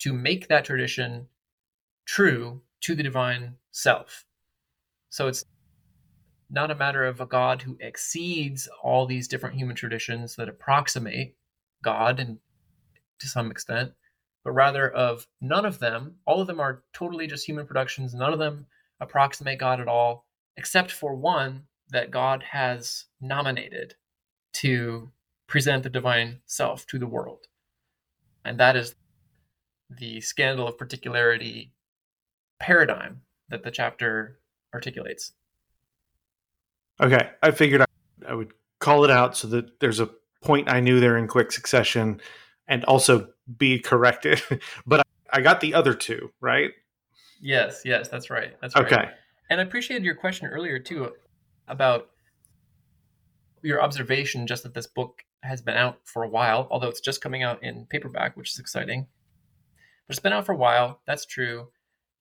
to 0.00 0.12
make 0.12 0.48
that 0.48 0.64
tradition 0.64 1.28
true 2.04 2.60
to 2.80 2.94
the 2.94 3.02
divine 3.02 3.54
self. 3.70 4.24
So 5.10 5.28
it's 5.28 5.44
not 6.50 6.70
a 6.70 6.74
matter 6.74 7.04
of 7.06 7.20
a 7.20 7.26
God 7.26 7.62
who 7.62 7.78
exceeds 7.80 8.68
all 8.82 9.06
these 9.06 9.28
different 9.28 9.56
human 9.56 9.76
traditions 9.76 10.36
that 10.36 10.48
approximate 10.48 11.36
God 11.82 12.20
and 12.20 12.38
to 13.20 13.28
some 13.28 13.50
extent, 13.50 13.92
but 14.44 14.52
rather 14.52 14.90
of 14.90 15.26
none 15.40 15.64
of 15.64 15.78
them. 15.78 16.16
All 16.26 16.40
of 16.40 16.46
them 16.46 16.60
are 16.60 16.82
totally 16.92 17.26
just 17.26 17.46
human 17.46 17.66
productions. 17.66 18.12
None 18.12 18.32
of 18.32 18.38
them 18.38 18.66
approximate 19.00 19.58
God 19.58 19.80
at 19.80 19.88
all, 19.88 20.26
except 20.56 20.90
for 20.90 21.14
one 21.14 21.64
that 21.90 22.10
God 22.10 22.42
has 22.50 23.06
nominated 23.20 23.94
to 24.54 25.10
present 25.46 25.82
the 25.82 25.90
divine 25.90 26.40
self 26.46 26.86
to 26.86 26.98
the 26.98 27.06
world. 27.06 27.46
And 28.44 28.58
that 28.58 28.76
is 28.76 28.94
the 29.90 30.20
scandal 30.20 30.66
of 30.66 30.78
particularity 30.78 31.72
paradigm 32.58 33.20
that 33.48 33.62
the 33.62 33.70
chapter 33.70 34.38
articulates. 34.74 35.32
Okay, 37.00 37.30
I 37.42 37.50
figured 37.50 37.84
I 38.26 38.34
would 38.34 38.52
call 38.78 39.04
it 39.04 39.10
out 39.10 39.36
so 39.36 39.48
that 39.48 39.80
there's 39.80 40.00
a 40.00 40.08
point 40.42 40.70
I 40.70 40.80
knew 40.80 41.00
there 41.00 41.16
in 41.16 41.28
quick 41.28 41.52
succession 41.52 42.20
and 42.66 42.84
also 42.84 43.28
be 43.58 43.78
corrected. 43.78 44.42
but 44.86 45.04
I, 45.32 45.40
got 45.40 45.60
the 45.60 45.74
other 45.74 45.94
two, 45.94 46.32
right? 46.40 46.70
Yes, 47.40 47.82
yes, 47.84 48.08
that's 48.08 48.30
right. 48.30 48.56
That's 48.60 48.74
right. 48.74 48.86
Okay. 48.86 49.10
And 49.52 49.60
I 49.60 49.64
appreciated 49.64 50.02
your 50.02 50.14
question 50.14 50.46
earlier 50.46 50.78
too 50.78 51.12
about 51.68 52.08
your 53.62 53.82
observation 53.82 54.46
just 54.46 54.62
that 54.62 54.72
this 54.72 54.86
book 54.86 55.22
has 55.42 55.60
been 55.60 55.76
out 55.76 55.98
for 56.04 56.22
a 56.22 56.28
while, 56.28 56.66
although 56.70 56.88
it's 56.88 57.02
just 57.02 57.20
coming 57.20 57.42
out 57.42 57.62
in 57.62 57.84
paperback, 57.90 58.34
which 58.34 58.50
is 58.50 58.58
exciting. 58.58 59.06
But 60.06 60.16
it's 60.16 60.20
been 60.20 60.32
out 60.32 60.46
for 60.46 60.52
a 60.52 60.56
while. 60.56 61.02
That's 61.06 61.26
true. 61.26 61.68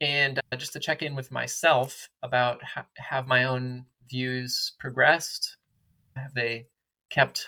And 0.01 0.39
uh, 0.39 0.57
just 0.57 0.73
to 0.73 0.81
check 0.81 1.03
in 1.03 1.15
with 1.15 1.31
myself 1.31 2.09
about 2.21 2.61
ha- 2.63 2.87
have 2.97 3.27
my 3.27 3.45
own 3.45 3.85
views 4.09 4.73
progressed? 4.77 5.55
Have 6.17 6.33
they 6.33 6.67
kept 7.09 7.47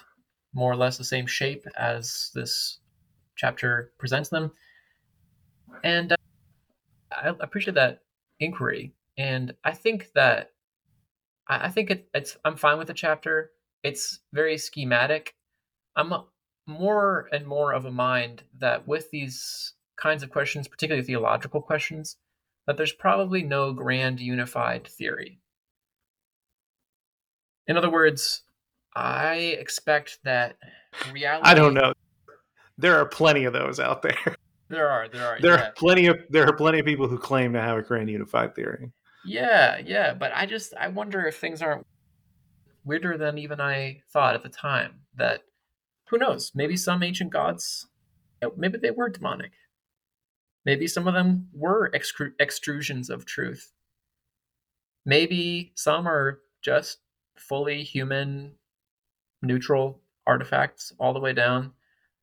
more 0.53 0.71
or 0.71 0.77
less 0.77 0.97
the 0.97 1.03
same 1.03 1.27
shape 1.27 1.65
as 1.77 2.31
this 2.33 2.79
chapter 3.35 3.91
presents 3.97 4.29
them? 4.29 4.49
And 5.83 6.13
uh, 6.13 6.15
I 7.11 7.33
appreciate 7.41 7.75
that 7.75 7.99
inquiry, 8.39 8.93
and 9.17 9.53
I 9.63 9.71
think 9.71 10.09
that 10.15 10.51
I 11.47 11.69
think 11.69 11.91
it, 11.91 12.07
it's 12.13 12.37
I'm 12.45 12.55
fine 12.55 12.77
with 12.77 12.87
the 12.87 12.93
chapter. 12.93 13.51
It's 13.83 14.19
very 14.33 14.57
schematic. 14.57 15.35
I'm 15.95 16.13
more 16.67 17.27
and 17.31 17.45
more 17.45 17.73
of 17.73 17.85
a 17.85 17.91
mind 17.91 18.43
that 18.59 18.87
with 18.87 19.11
these 19.11 19.73
kinds 19.97 20.23
of 20.23 20.31
questions, 20.31 20.67
particularly 20.67 21.05
theological 21.05 21.61
questions, 21.61 22.17
that 22.65 22.77
there's 22.77 22.93
probably 22.93 23.43
no 23.43 23.73
grand 23.73 24.19
unified 24.19 24.87
theory. 24.87 25.39
In 27.67 27.77
other 27.77 27.89
words, 27.89 28.43
I 28.95 29.35
expect 29.35 30.19
that 30.23 30.55
reality. 31.11 31.49
I 31.49 31.53
don't 31.53 31.73
know. 31.73 31.93
There 32.77 32.97
are 32.97 33.05
plenty 33.05 33.45
of 33.45 33.53
those 33.53 33.79
out 33.79 34.01
there. 34.01 34.35
There 34.69 34.89
are. 34.89 35.07
There 35.07 35.27
are. 35.27 35.39
There 35.39 35.53
yeah. 35.53 35.67
are 35.67 35.71
plenty 35.73 36.07
of 36.07 36.17
there 36.29 36.47
are 36.47 36.55
plenty 36.55 36.79
of 36.79 36.85
people 36.85 37.07
who 37.07 37.19
claim 37.19 37.53
to 37.53 37.61
have 37.61 37.77
a 37.77 37.83
grand 37.83 38.09
unified 38.09 38.55
theory. 38.55 38.91
Yeah, 39.25 39.79
yeah, 39.85 40.13
but 40.13 40.31
I 40.35 40.45
just 40.45 40.73
I 40.79 40.89
wonder 40.89 41.25
if 41.25 41.37
things 41.37 41.61
aren't 41.61 41.85
weirder 42.83 43.17
than 43.17 43.37
even 43.37 43.61
I 43.61 44.01
thought 44.11 44.35
at 44.35 44.43
the 44.43 44.49
time. 44.49 45.01
That 45.15 45.41
who 46.09 46.17
knows? 46.17 46.51
Maybe 46.53 46.75
some 46.75 47.03
ancient 47.03 47.31
gods, 47.31 47.87
eh, 48.41 48.49
maybe 48.57 48.77
they 48.77 48.91
were 48.91 49.09
demonic. 49.09 49.51
Maybe 50.65 50.87
some 50.87 51.07
of 51.07 51.13
them 51.13 51.49
were 51.53 51.91
extrusions 51.91 53.09
of 53.09 53.25
truth. 53.25 53.71
Maybe 55.05 55.73
some 55.75 56.07
are 56.07 56.39
just 56.61 56.99
fully 57.35 57.83
human, 57.83 58.53
neutral 59.41 60.01
artifacts 60.25 60.93
all 60.99 61.13
the 61.13 61.19
way 61.19 61.33
down. 61.33 61.73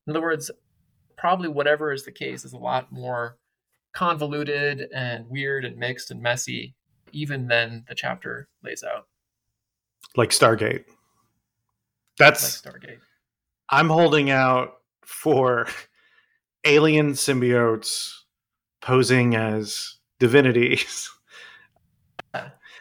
In 0.06 0.12
other 0.12 0.22
words, 0.22 0.50
probably 1.18 1.48
whatever 1.48 1.92
is 1.92 2.04
the 2.04 2.12
case 2.12 2.44
is 2.46 2.54
a 2.54 2.58
lot 2.58 2.90
more 2.90 3.36
convoluted 3.92 4.88
and 4.94 5.28
weird 5.28 5.64
and 5.66 5.76
mixed 5.76 6.10
and 6.10 6.22
messy, 6.22 6.74
even 7.12 7.46
than 7.46 7.84
the 7.88 7.94
chapter 7.94 8.48
lays 8.62 8.82
out. 8.84 9.06
Like 10.16 10.30
Stargate. 10.30 10.84
That's 12.18 12.64
like 12.64 12.74
Stargate. 12.74 12.98
I'm 13.68 13.88
holding 13.88 14.30
out 14.30 14.78
for 15.04 15.66
alien 16.64 17.12
symbiotes 17.12 18.12
posing 18.80 19.36
as 19.36 19.96
divinities. 20.18 21.10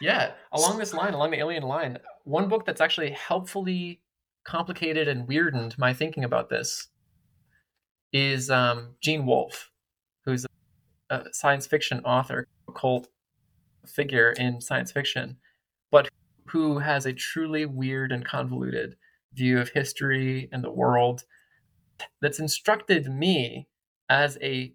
Yeah, 0.00 0.32
along 0.52 0.78
this 0.78 0.94
line, 0.94 1.12
along 1.12 1.32
the 1.32 1.38
alien 1.38 1.62
line, 1.62 1.98
one 2.24 2.48
book 2.48 2.64
that's 2.64 2.80
actually 2.80 3.10
helpfully 3.10 4.00
complicated 4.44 5.08
and 5.08 5.28
weirdened 5.28 5.76
my 5.78 5.92
thinking 5.92 6.24
about 6.24 6.48
this 6.48 6.88
is 8.12 8.50
um, 8.50 8.94
Gene 9.02 9.26
Wolfe, 9.26 9.70
who's 10.24 10.46
a 11.10 11.24
science 11.32 11.66
fiction 11.66 12.00
author, 12.04 12.48
a 12.66 12.72
cult 12.72 13.08
figure 13.86 14.32
in 14.32 14.60
science 14.60 14.92
fiction, 14.92 15.36
but 15.90 16.08
who 16.46 16.78
has 16.78 17.06
a 17.06 17.12
truly 17.12 17.66
weird 17.66 18.12
and 18.12 18.24
convoluted 18.24 18.96
view 19.32 19.60
of 19.60 19.70
history 19.70 20.48
and 20.52 20.64
the 20.64 20.70
world 20.70 21.24
that's 22.20 22.40
instructed 22.40 23.06
me 23.06 23.68
as 24.08 24.38
a 24.42 24.72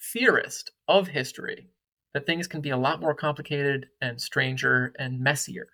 theorist 0.00 0.72
of 0.88 1.08
history 1.08 1.68
that 2.14 2.26
things 2.26 2.46
can 2.46 2.60
be 2.60 2.70
a 2.70 2.76
lot 2.76 3.00
more 3.00 3.14
complicated 3.14 3.86
and 4.00 4.20
stranger 4.20 4.92
and 4.98 5.20
messier 5.20 5.68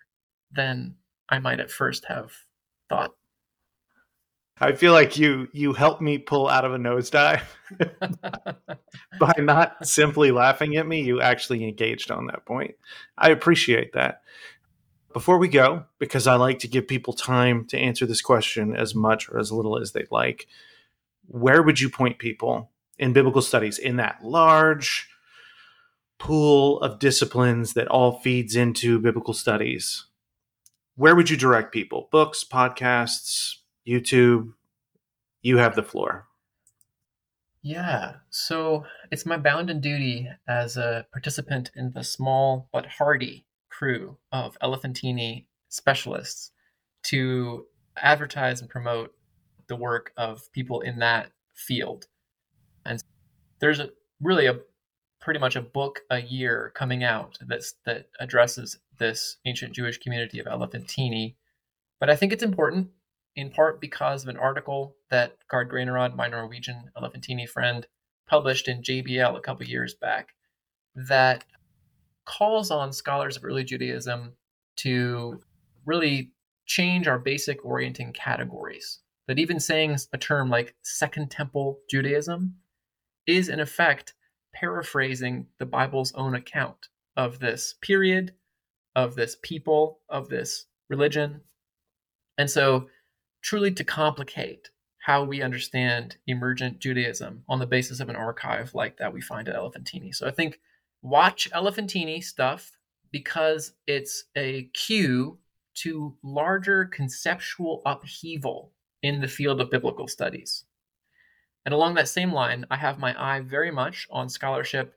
than 0.51 0.95
I 1.29 1.39
might 1.39 1.59
at 1.59 1.71
first 1.71 2.05
have 2.05 2.31
thought. 2.89 3.15
I 4.59 4.71
feel 4.71 4.93
like 4.93 5.17
you 5.17 5.49
you 5.51 5.73
helped 5.73 6.01
me 6.01 6.17
pull 6.17 6.47
out 6.47 6.63
of 6.63 6.73
a 6.73 6.77
nosedive 6.77 7.41
by 9.19 9.33
not 9.37 9.85
simply 9.85 10.31
laughing 10.31 10.77
at 10.77 10.87
me. 10.87 11.01
You 11.01 11.19
actually 11.21 11.65
engaged 11.65 12.09
on 12.09 12.27
that 12.27 12.45
point. 12.45 12.75
I 13.17 13.31
appreciate 13.31 13.93
that. 13.93 14.21
Before 15.11 15.37
we 15.37 15.47
go, 15.47 15.85
because 15.99 16.27
I 16.27 16.35
like 16.35 16.59
to 16.59 16.67
give 16.67 16.87
people 16.87 17.13
time 17.13 17.65
to 17.67 17.77
answer 17.77 18.05
this 18.05 18.21
question 18.21 18.75
as 18.75 18.95
much 18.95 19.29
or 19.29 19.39
as 19.39 19.51
little 19.51 19.77
as 19.77 19.91
they'd 19.91 20.11
like, 20.11 20.47
where 21.27 21.63
would 21.63 21.79
you 21.79 21.89
point 21.89 22.19
people 22.19 22.69
in 22.97 23.13
biblical 23.13 23.41
studies 23.41 23.77
in 23.77 23.97
that 23.97 24.23
large 24.23 25.09
pool 26.17 26.79
of 26.81 26.99
disciplines 26.99 27.73
that 27.73 27.87
all 27.87 28.19
feeds 28.19 28.55
into 28.55 28.99
biblical 28.99 29.33
studies? 29.33 30.05
Where 30.95 31.15
would 31.15 31.29
you 31.29 31.37
direct 31.37 31.73
people? 31.73 32.07
Books, 32.11 32.43
podcasts, 32.43 33.55
YouTube? 33.87 34.53
You 35.41 35.57
have 35.57 35.75
the 35.75 35.83
floor. 35.83 36.27
Yeah, 37.61 38.17
so 38.29 38.85
it's 39.11 39.25
my 39.25 39.37
bounden 39.37 39.81
duty 39.81 40.29
as 40.47 40.77
a 40.77 41.07
participant 41.11 41.71
in 41.75 41.91
the 41.93 42.03
small 42.03 42.69
but 42.71 42.85
hardy 42.85 43.47
crew 43.69 44.17
of 44.31 44.55
Elephantine 44.61 45.45
specialists 45.69 46.51
to 47.03 47.65
advertise 47.97 48.61
and 48.61 48.69
promote 48.69 49.13
the 49.67 49.75
work 49.75 50.11
of 50.15 50.51
people 50.51 50.81
in 50.81 50.99
that 50.99 51.31
field. 51.55 52.05
And 52.85 53.03
there's 53.59 53.79
a, 53.79 53.89
really 54.21 54.45
a 54.45 54.59
pretty 55.19 55.39
much 55.39 55.55
a 55.55 55.61
book 55.61 56.01
a 56.11 56.21
year 56.21 56.71
coming 56.75 57.03
out 57.03 57.39
that's 57.47 57.73
that 57.85 58.09
addresses 58.19 58.77
this 58.99 59.37
ancient 59.45 59.73
Jewish 59.73 59.97
community 59.97 60.39
of 60.39 60.45
Elephantine. 60.45 61.33
But 61.99 62.11
I 62.11 62.15
think 62.15 62.31
it's 62.31 62.43
important 62.43 62.89
in 63.35 63.49
part 63.49 63.81
because 63.81 64.23
of 64.23 64.29
an 64.29 64.37
article 64.37 64.95
that 65.09 65.37
Gard 65.49 65.69
Granerød, 65.69 66.15
my 66.15 66.27
Norwegian 66.27 66.89
Elephantine 66.97 67.47
friend, 67.47 67.85
published 68.27 68.67
in 68.67 68.81
JBL 68.81 69.37
a 69.37 69.41
couple 69.41 69.65
years 69.65 69.93
back 69.93 70.29
that 70.95 71.45
calls 72.25 72.71
on 72.71 72.93
scholars 72.93 73.37
of 73.37 73.45
early 73.45 73.63
Judaism 73.63 74.33
to 74.77 75.39
really 75.85 76.31
change 76.65 77.07
our 77.07 77.19
basic 77.19 77.63
orienting 77.63 78.13
categories. 78.13 78.99
That 79.27 79.39
even 79.39 79.59
saying 79.59 79.97
a 80.13 80.17
term 80.17 80.49
like 80.49 80.75
Second 80.83 81.31
Temple 81.31 81.79
Judaism 81.89 82.55
is, 83.25 83.49
in 83.49 83.59
effect, 83.59 84.13
paraphrasing 84.53 85.47
the 85.57 85.65
Bible's 85.65 86.13
own 86.13 86.35
account 86.35 86.89
of 87.17 87.39
this 87.39 87.75
period, 87.81 88.33
of 88.95 89.15
this 89.15 89.35
people, 89.41 89.99
of 90.09 90.29
this 90.29 90.65
religion. 90.89 91.41
And 92.37 92.49
so, 92.49 92.87
truly 93.45 93.71
to 93.71 93.83
complicate 93.83 94.71
how 94.97 95.23
we 95.23 95.43
understand 95.43 96.17
emergent 96.25 96.79
Judaism 96.79 97.43
on 97.47 97.59
the 97.59 97.67
basis 97.67 97.99
of 97.99 98.09
an 98.09 98.15
archive 98.15 98.73
like 98.73 98.97
that 98.97 99.13
we 99.13 99.21
find 99.21 99.47
at 99.47 99.55
Elephantine. 99.55 100.11
So 100.13 100.27
I 100.27 100.31
think 100.31 100.59
watch 101.03 101.47
Elephantine 101.53 102.23
stuff 102.23 102.71
because 103.11 103.73
it's 103.85 104.23
a 104.35 104.63
cue 104.73 105.37
to 105.75 106.17
larger 106.23 106.85
conceptual 106.85 107.83
upheaval 107.85 108.71
in 109.03 109.21
the 109.21 109.27
field 109.27 109.61
of 109.61 109.69
biblical 109.69 110.07
studies. 110.07 110.63
And 111.65 111.73
along 111.73 111.93
that 111.95 112.09
same 112.09 112.33
line, 112.33 112.65
I 112.71 112.77
have 112.77 112.97
my 112.97 113.13
eye 113.15 113.41
very 113.41 113.69
much 113.69 114.07
on 114.09 114.27
scholarship 114.27 114.95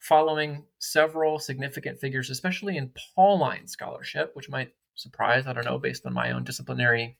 following 0.00 0.64
several 0.80 1.38
significant 1.38 2.00
figures, 2.00 2.30
especially 2.30 2.78
in 2.78 2.90
Pauline 3.14 3.68
scholarship, 3.68 4.34
which 4.34 4.50
might 4.50 4.74
surprise, 4.96 5.46
I 5.46 5.52
don't 5.52 5.64
know, 5.64 5.78
based 5.78 6.04
on 6.04 6.12
my 6.12 6.32
own 6.32 6.42
disciplinary 6.42 7.16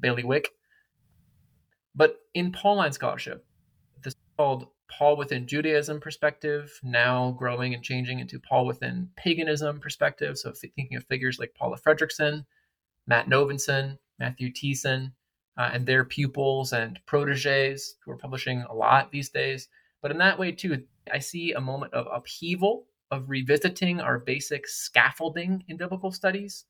bailiwick. 0.00 0.50
But 1.94 2.16
in 2.34 2.52
Pauline 2.52 2.92
scholarship, 2.92 3.46
this 4.02 4.14
is 4.14 4.20
called 4.36 4.68
Paul 4.90 5.16
within 5.16 5.46
Judaism 5.46 6.00
perspective, 6.00 6.72
now 6.82 7.32
growing 7.32 7.74
and 7.74 7.82
changing 7.82 8.20
into 8.20 8.38
Paul 8.38 8.66
within 8.66 9.08
paganism 9.16 9.80
perspective. 9.80 10.36
So 10.38 10.52
thinking 10.52 10.96
of 10.96 11.04
figures 11.04 11.38
like 11.38 11.54
Paula 11.54 11.78
Fredriksen, 11.78 12.44
Matt 13.06 13.28
Novenson, 13.28 13.98
Matthew 14.18 14.52
Thiessen, 14.52 15.12
uh, 15.56 15.70
and 15.72 15.86
their 15.86 16.04
pupils 16.04 16.72
and 16.72 16.98
proteges 17.06 17.96
who 18.04 18.10
are 18.10 18.16
publishing 18.16 18.62
a 18.68 18.74
lot 18.74 19.10
these 19.10 19.30
days. 19.30 19.68
But 20.02 20.10
in 20.10 20.18
that 20.18 20.38
way, 20.38 20.52
too, 20.52 20.84
I 21.12 21.18
see 21.18 21.52
a 21.52 21.60
moment 21.60 21.94
of 21.94 22.06
upheaval, 22.12 22.86
of 23.10 23.30
revisiting 23.30 24.00
our 24.00 24.18
basic 24.18 24.66
scaffolding 24.66 25.64
in 25.68 25.76
biblical 25.76 26.10
studies, 26.10 26.64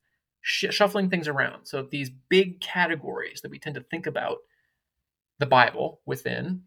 sh- 0.45 0.67
shuffling 0.71 1.11
things 1.11 1.27
around. 1.27 1.65
So 1.65 1.83
these 1.83 2.11
big 2.29 2.61
categories 2.61 3.41
that 3.41 3.51
we 3.51 3.59
tend 3.59 3.75
to 3.75 3.81
think 3.81 4.07
about 4.07 4.39
the 5.39 5.47
Bible 5.47 6.01
within 6.07 6.63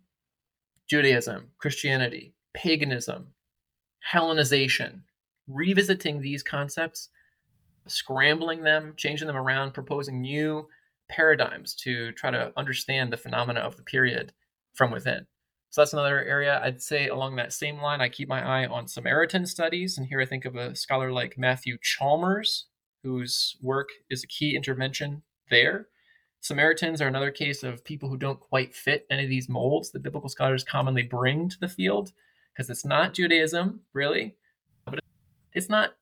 Judaism, 0.89 1.51
Christianity, 1.59 2.33
paganism, 2.53 3.27
Hellenization, 4.11 5.01
revisiting 5.47 6.21
these 6.21 6.43
concepts, 6.43 7.09
scrambling 7.87 8.63
them, 8.63 8.93
changing 8.97 9.27
them 9.27 9.37
around, 9.37 9.73
proposing 9.73 10.21
new 10.21 10.67
paradigms 11.09 11.75
to 11.75 12.11
try 12.13 12.31
to 12.31 12.51
understand 12.57 13.11
the 13.11 13.17
phenomena 13.17 13.59
of 13.59 13.77
the 13.77 13.83
period 13.83 14.33
from 14.73 14.91
within. 14.91 15.25
So 15.69 15.81
that's 15.81 15.93
another 15.93 16.23
area 16.23 16.59
I'd 16.63 16.81
say 16.81 17.09
along 17.09 17.35
that 17.35 17.53
same 17.53 17.79
line. 17.79 18.01
I 18.01 18.09
keep 18.09 18.27
my 18.27 18.41
eye 18.41 18.65
on 18.65 18.87
Samaritan 18.87 19.45
studies, 19.45 19.97
and 19.97 20.07
here 20.07 20.21
I 20.21 20.25
think 20.25 20.45
of 20.45 20.55
a 20.55 20.75
scholar 20.75 21.11
like 21.11 21.37
Matthew 21.37 21.77
Chalmers, 21.81 22.67
whose 23.03 23.57
work 23.61 23.89
is 24.09 24.23
a 24.23 24.27
key 24.27 24.55
intervention 24.55 25.21
there. 25.49 25.87
Samaritans 26.39 27.01
are 27.01 27.07
another 27.07 27.31
case 27.31 27.63
of 27.63 27.83
people 27.83 28.09
who 28.09 28.17
don't 28.17 28.39
quite 28.39 28.75
fit 28.75 29.05
any 29.09 29.23
of 29.23 29.29
these 29.29 29.49
molds 29.49 29.91
that 29.91 30.03
biblical 30.03 30.29
scholars 30.29 30.63
commonly 30.63 31.03
bring 31.03 31.49
to 31.49 31.59
the 31.59 31.67
field, 31.67 32.11
because 32.53 32.69
it's 32.69 32.85
not 32.85 33.13
Judaism, 33.13 33.81
really, 33.93 34.35
but 34.85 34.99
it's 35.53 35.69
not 35.69 35.95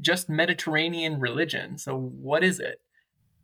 just 0.00 0.28
Mediterranean 0.28 1.20
religion. 1.20 1.78
So, 1.78 1.96
what 1.96 2.44
is 2.44 2.60
it? 2.60 2.80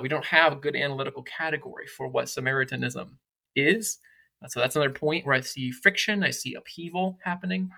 We 0.00 0.08
don't 0.08 0.24
have 0.24 0.52
a 0.52 0.56
good 0.56 0.76
analytical 0.76 1.22
category 1.22 1.86
for 1.86 2.08
what 2.08 2.28
Samaritanism 2.28 3.18
is. 3.54 3.98
So, 4.48 4.60
that's 4.60 4.76
another 4.76 4.92
point 4.92 5.24
where 5.24 5.36
I 5.36 5.40
see 5.40 5.70
friction, 5.70 6.22
I 6.24 6.30
see 6.30 6.54
upheaval 6.54 7.18
happening. 7.24 7.70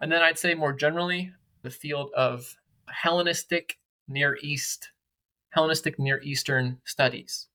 And 0.00 0.10
then 0.10 0.22
I'd 0.22 0.38
say 0.38 0.54
more 0.54 0.72
generally, 0.72 1.32
the 1.62 1.70
field 1.70 2.10
of 2.16 2.56
Hellenistic 2.88 3.78
Near 4.08 4.38
East, 4.42 4.90
Hellenistic 5.50 5.98
Near 5.98 6.20
Eastern 6.22 6.78
studies. 6.84 7.48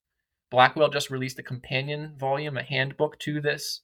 Blackwell 0.49 0.89
just 0.89 1.11
released 1.11 1.39
a 1.39 1.43
companion 1.43 2.13
volume, 2.17 2.57
a 2.57 2.63
handbook 2.63 3.19
to 3.19 3.39
this 3.39 3.81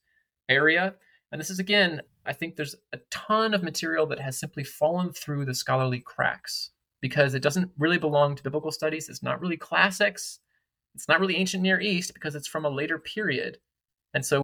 area. 0.50 0.96
And 1.32 1.40
this 1.40 1.50
is, 1.50 1.60
again, 1.60 2.02
I 2.26 2.34
think 2.34 2.56
there's 2.56 2.76
a 2.94 3.00
ton 3.12 3.54
of 3.54 3.64
material 3.64 4.08
that 4.08 4.20
has 4.20 4.40
simply 4.40 4.64
fallen 4.64 5.12
through 5.12 5.46
the 5.46 5.54
scholarly 5.54 6.00
cracks 6.00 6.72
because 7.02 7.36
it 7.36 7.44
doesn't 7.44 7.72
really 7.78 8.00
belong 8.00 8.36
to 8.36 8.44
biblical 8.44 8.72
studies. 8.72 9.10
It's 9.10 9.22
not 9.22 9.42
really 9.42 9.58
classics. 9.58 10.40
It's 10.96 11.08
not 11.08 11.20
really 11.20 11.36
ancient 11.36 11.62
Near 11.62 11.80
East 11.80 12.14
because 12.14 12.36
it's 12.36 12.48
from 12.48 12.66
a 12.66 12.70
later 12.70 12.98
period. 12.98 13.60
And 14.14 14.26
so, 14.26 14.42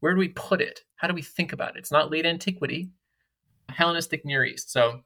where 0.00 0.12
do 0.12 0.18
we 0.18 0.28
put 0.28 0.60
it? 0.60 0.80
How 0.96 1.08
do 1.08 1.14
we 1.14 1.22
think 1.22 1.52
about 1.52 1.76
it? 1.76 1.78
It's 1.78 1.92
not 1.92 2.10
late 2.10 2.26
antiquity, 2.26 2.90
Hellenistic 3.70 4.24
Near 4.24 4.44
East. 4.44 4.70
So, 4.70 5.00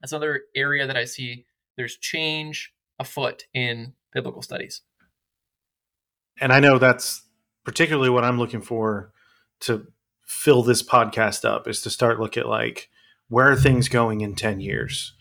that's 0.00 0.12
another 0.12 0.42
area 0.56 0.86
that 0.86 0.96
I 0.96 1.04
see 1.04 1.44
there's 1.80 1.96
change 1.96 2.74
afoot 2.98 3.46
in 3.54 3.94
biblical 4.12 4.42
studies. 4.42 4.82
And 6.38 6.52
I 6.52 6.60
know 6.60 6.78
that's 6.78 7.22
particularly 7.64 8.10
what 8.10 8.22
I'm 8.22 8.38
looking 8.38 8.60
for 8.60 9.12
to 9.60 9.86
fill 10.26 10.62
this 10.62 10.82
podcast 10.82 11.46
up 11.46 11.66
is 11.66 11.80
to 11.80 11.90
start 11.90 12.20
look 12.20 12.36
at 12.36 12.46
like 12.46 12.90
where 13.28 13.50
are 13.50 13.56
things 13.56 13.88
going 13.88 14.20
in 14.20 14.34
10 14.34 14.60
years? 14.60 15.14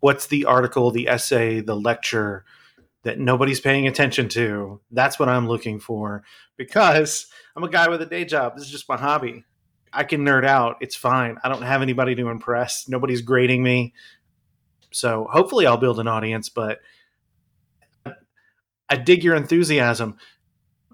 What's 0.00 0.26
the 0.26 0.44
article 0.44 0.90
the 0.90 1.08
essay 1.08 1.60
the 1.60 1.74
lecture 1.74 2.44
that 3.04 3.18
nobody's 3.18 3.60
paying 3.60 3.86
attention 3.86 4.28
to? 4.30 4.82
That's 4.90 5.18
what 5.18 5.30
i'm 5.30 5.48
looking 5.48 5.80
for 5.80 6.24
because 6.58 7.26
i'm 7.56 7.64
a 7.64 7.70
guy 7.70 7.88
with 7.88 8.02
a 8.02 8.06
day 8.06 8.26
job. 8.26 8.54
This 8.54 8.66
is 8.66 8.70
just 8.70 8.88
my 8.88 8.98
hobby. 8.98 9.46
I 9.94 10.04
can 10.04 10.26
nerd 10.26 10.44
out. 10.44 10.76
It's 10.80 10.94
fine. 10.94 11.38
I 11.42 11.48
don't 11.48 11.62
have 11.62 11.80
anybody 11.80 12.14
to 12.16 12.28
impress. 12.28 12.86
Nobody's 12.86 13.22
grading 13.22 13.62
me 13.62 13.94
so 14.96 15.28
hopefully 15.30 15.66
i'll 15.66 15.76
build 15.76 16.00
an 16.00 16.08
audience 16.08 16.48
but 16.48 16.80
I 18.88 18.96
dig 18.96 19.24
your 19.24 19.34
enthusiasm. 19.34 20.16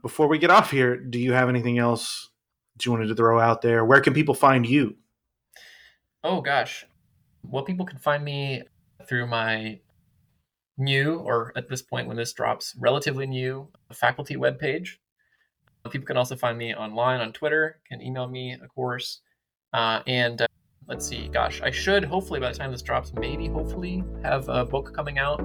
Before 0.00 0.26
we 0.26 0.38
get 0.38 0.50
off 0.50 0.70
here, 0.70 0.96
do 0.96 1.18
you 1.18 1.32
have 1.32 1.48
anything 1.48 1.78
else 1.78 2.30
that 2.74 2.84
you 2.84 2.92
wanted 2.92 3.08
to 3.08 3.14
throw 3.14 3.38
out 3.38 3.62
there? 3.62 3.84
Where 3.84 4.00
can 4.00 4.14
people 4.14 4.34
find 4.34 4.66
you? 4.66 4.96
Oh 6.24 6.40
gosh, 6.40 6.86
well, 7.42 7.64
people 7.64 7.84
can 7.84 7.98
find 7.98 8.24
me 8.24 8.62
through 9.08 9.26
my 9.26 9.80
new, 10.78 11.16
or 11.16 11.52
at 11.56 11.68
this 11.68 11.82
point 11.82 12.08
when 12.08 12.16
this 12.16 12.32
drops, 12.32 12.74
relatively 12.78 13.26
new 13.26 13.68
faculty 13.92 14.36
webpage. 14.36 14.96
People 15.90 16.06
can 16.06 16.16
also 16.16 16.36
find 16.36 16.56
me 16.56 16.74
online 16.74 17.20
on 17.20 17.32
Twitter, 17.32 17.80
can 17.88 18.00
email 18.00 18.28
me, 18.28 18.52
of 18.52 18.68
course. 18.72 19.20
Uh, 19.72 20.00
and 20.06 20.42
uh, 20.42 20.46
let's 20.88 21.06
see, 21.06 21.28
gosh, 21.28 21.60
I 21.62 21.70
should 21.70 22.04
hopefully 22.04 22.40
by 22.40 22.50
the 22.52 22.58
time 22.58 22.72
this 22.72 22.82
drops, 22.82 23.12
maybe 23.14 23.48
hopefully 23.48 24.04
have 24.22 24.48
a 24.48 24.64
book 24.64 24.94
coming 24.94 25.18
out 25.18 25.38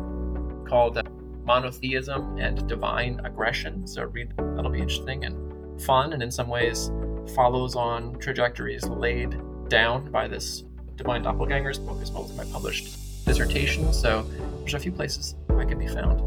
called 0.67 0.97
uh, 0.97 1.03
Monotheism 1.45 2.37
and 2.37 2.67
Divine 2.67 3.21
Aggression. 3.23 3.87
So 3.87 4.03
read 4.03 4.33
that'll 4.37 4.71
be 4.71 4.81
interesting 4.81 5.25
and 5.25 5.81
fun, 5.81 6.13
and 6.13 6.21
in 6.21 6.31
some 6.31 6.47
ways 6.47 6.91
follows 7.35 7.75
on 7.75 8.17
trajectories 8.19 8.83
laid 8.85 9.39
down 9.69 10.11
by 10.11 10.27
this 10.27 10.63
Divine 10.95 11.23
Doppelgangers 11.23 11.85
book 11.85 12.01
as 12.01 12.11
well 12.11 12.25
as 12.25 12.35
my 12.35 12.45
published 12.45 13.25
dissertation. 13.25 13.93
So 13.93 14.25
there's 14.59 14.73
a 14.73 14.79
few 14.79 14.91
places 14.91 15.35
I 15.49 15.65
can 15.65 15.77
be 15.77 15.87
found. 15.87 16.21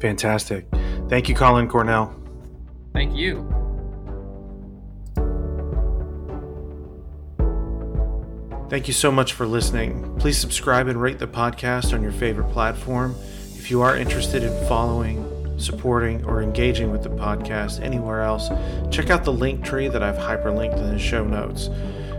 Fantastic. 0.00 0.66
Thank 1.08 1.28
you, 1.28 1.34
Collin 1.34 1.68
Cornell. 1.68 2.14
Thank 2.92 3.16
you. 3.16 3.67
Thank 8.68 8.86
you 8.86 8.92
so 8.92 9.10
much 9.10 9.32
for 9.32 9.46
listening. 9.46 10.14
Please 10.18 10.36
subscribe 10.36 10.88
and 10.88 11.00
rate 11.00 11.18
the 11.18 11.26
podcast 11.26 11.94
on 11.94 12.02
your 12.02 12.12
favorite 12.12 12.52
platform. 12.52 13.16
If 13.56 13.70
you 13.70 13.80
are 13.80 13.96
interested 13.96 14.42
in 14.42 14.68
following, 14.68 15.58
supporting, 15.58 16.22
or 16.26 16.42
engaging 16.42 16.92
with 16.92 17.02
the 17.02 17.08
podcast 17.08 17.82
anywhere 17.82 18.20
else, 18.20 18.50
check 18.90 19.08
out 19.08 19.24
the 19.24 19.32
link 19.32 19.64
tree 19.64 19.88
that 19.88 20.02
I've 20.02 20.18
hyperlinked 20.18 20.76
in 20.76 20.92
the 20.92 20.98
show 20.98 21.24
notes. 21.24 21.70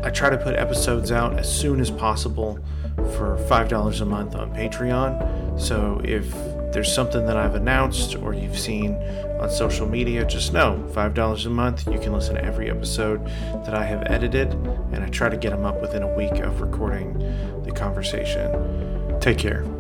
I 0.04 0.10
try 0.10 0.32
to 0.32 0.38
put 0.38 0.56
episodes 0.56 1.12
out 1.12 1.38
as 1.38 1.48
soon 1.48 1.80
as 1.80 1.92
possible 1.92 2.58
for 2.96 3.38
$5 3.48 4.02
a 4.02 4.06
month 4.06 4.34
on 4.34 4.52
Patreon. 4.52 5.62
So 5.62 6.02
if 6.04 6.32
there's 6.74 6.92
something 6.92 7.28
that 7.28 7.38
I've 7.38 7.54
announced 7.54 8.16
or 8.16 8.34
you've 8.34 8.58
seen 8.58 8.94
on 9.40 9.50
social 9.50 9.88
media, 9.88 10.26
just 10.26 10.54
know 10.54 10.84
$5 10.92 11.46
a 11.46 11.50
month, 11.50 11.88
you 11.88 12.00
can 12.00 12.14
listen 12.14 12.36
to 12.36 12.44
every 12.44 12.70
episode 12.70 13.26
that 13.66 13.74
I 13.74 13.86
have 13.86 14.04
edited, 14.08 14.54
and 14.92 15.04
I 15.04 15.08
try 15.10 15.30
to 15.30 15.38
get 15.38 15.52
them 15.52 15.66
up 15.66 15.82
within 15.82 16.04
a 16.04 16.14
week 16.16 16.40
of 16.40 16.62
recording 16.62 17.18
the 17.64 17.72
conversation. 17.72 19.20
Take 19.20 19.38
care. 19.38 19.79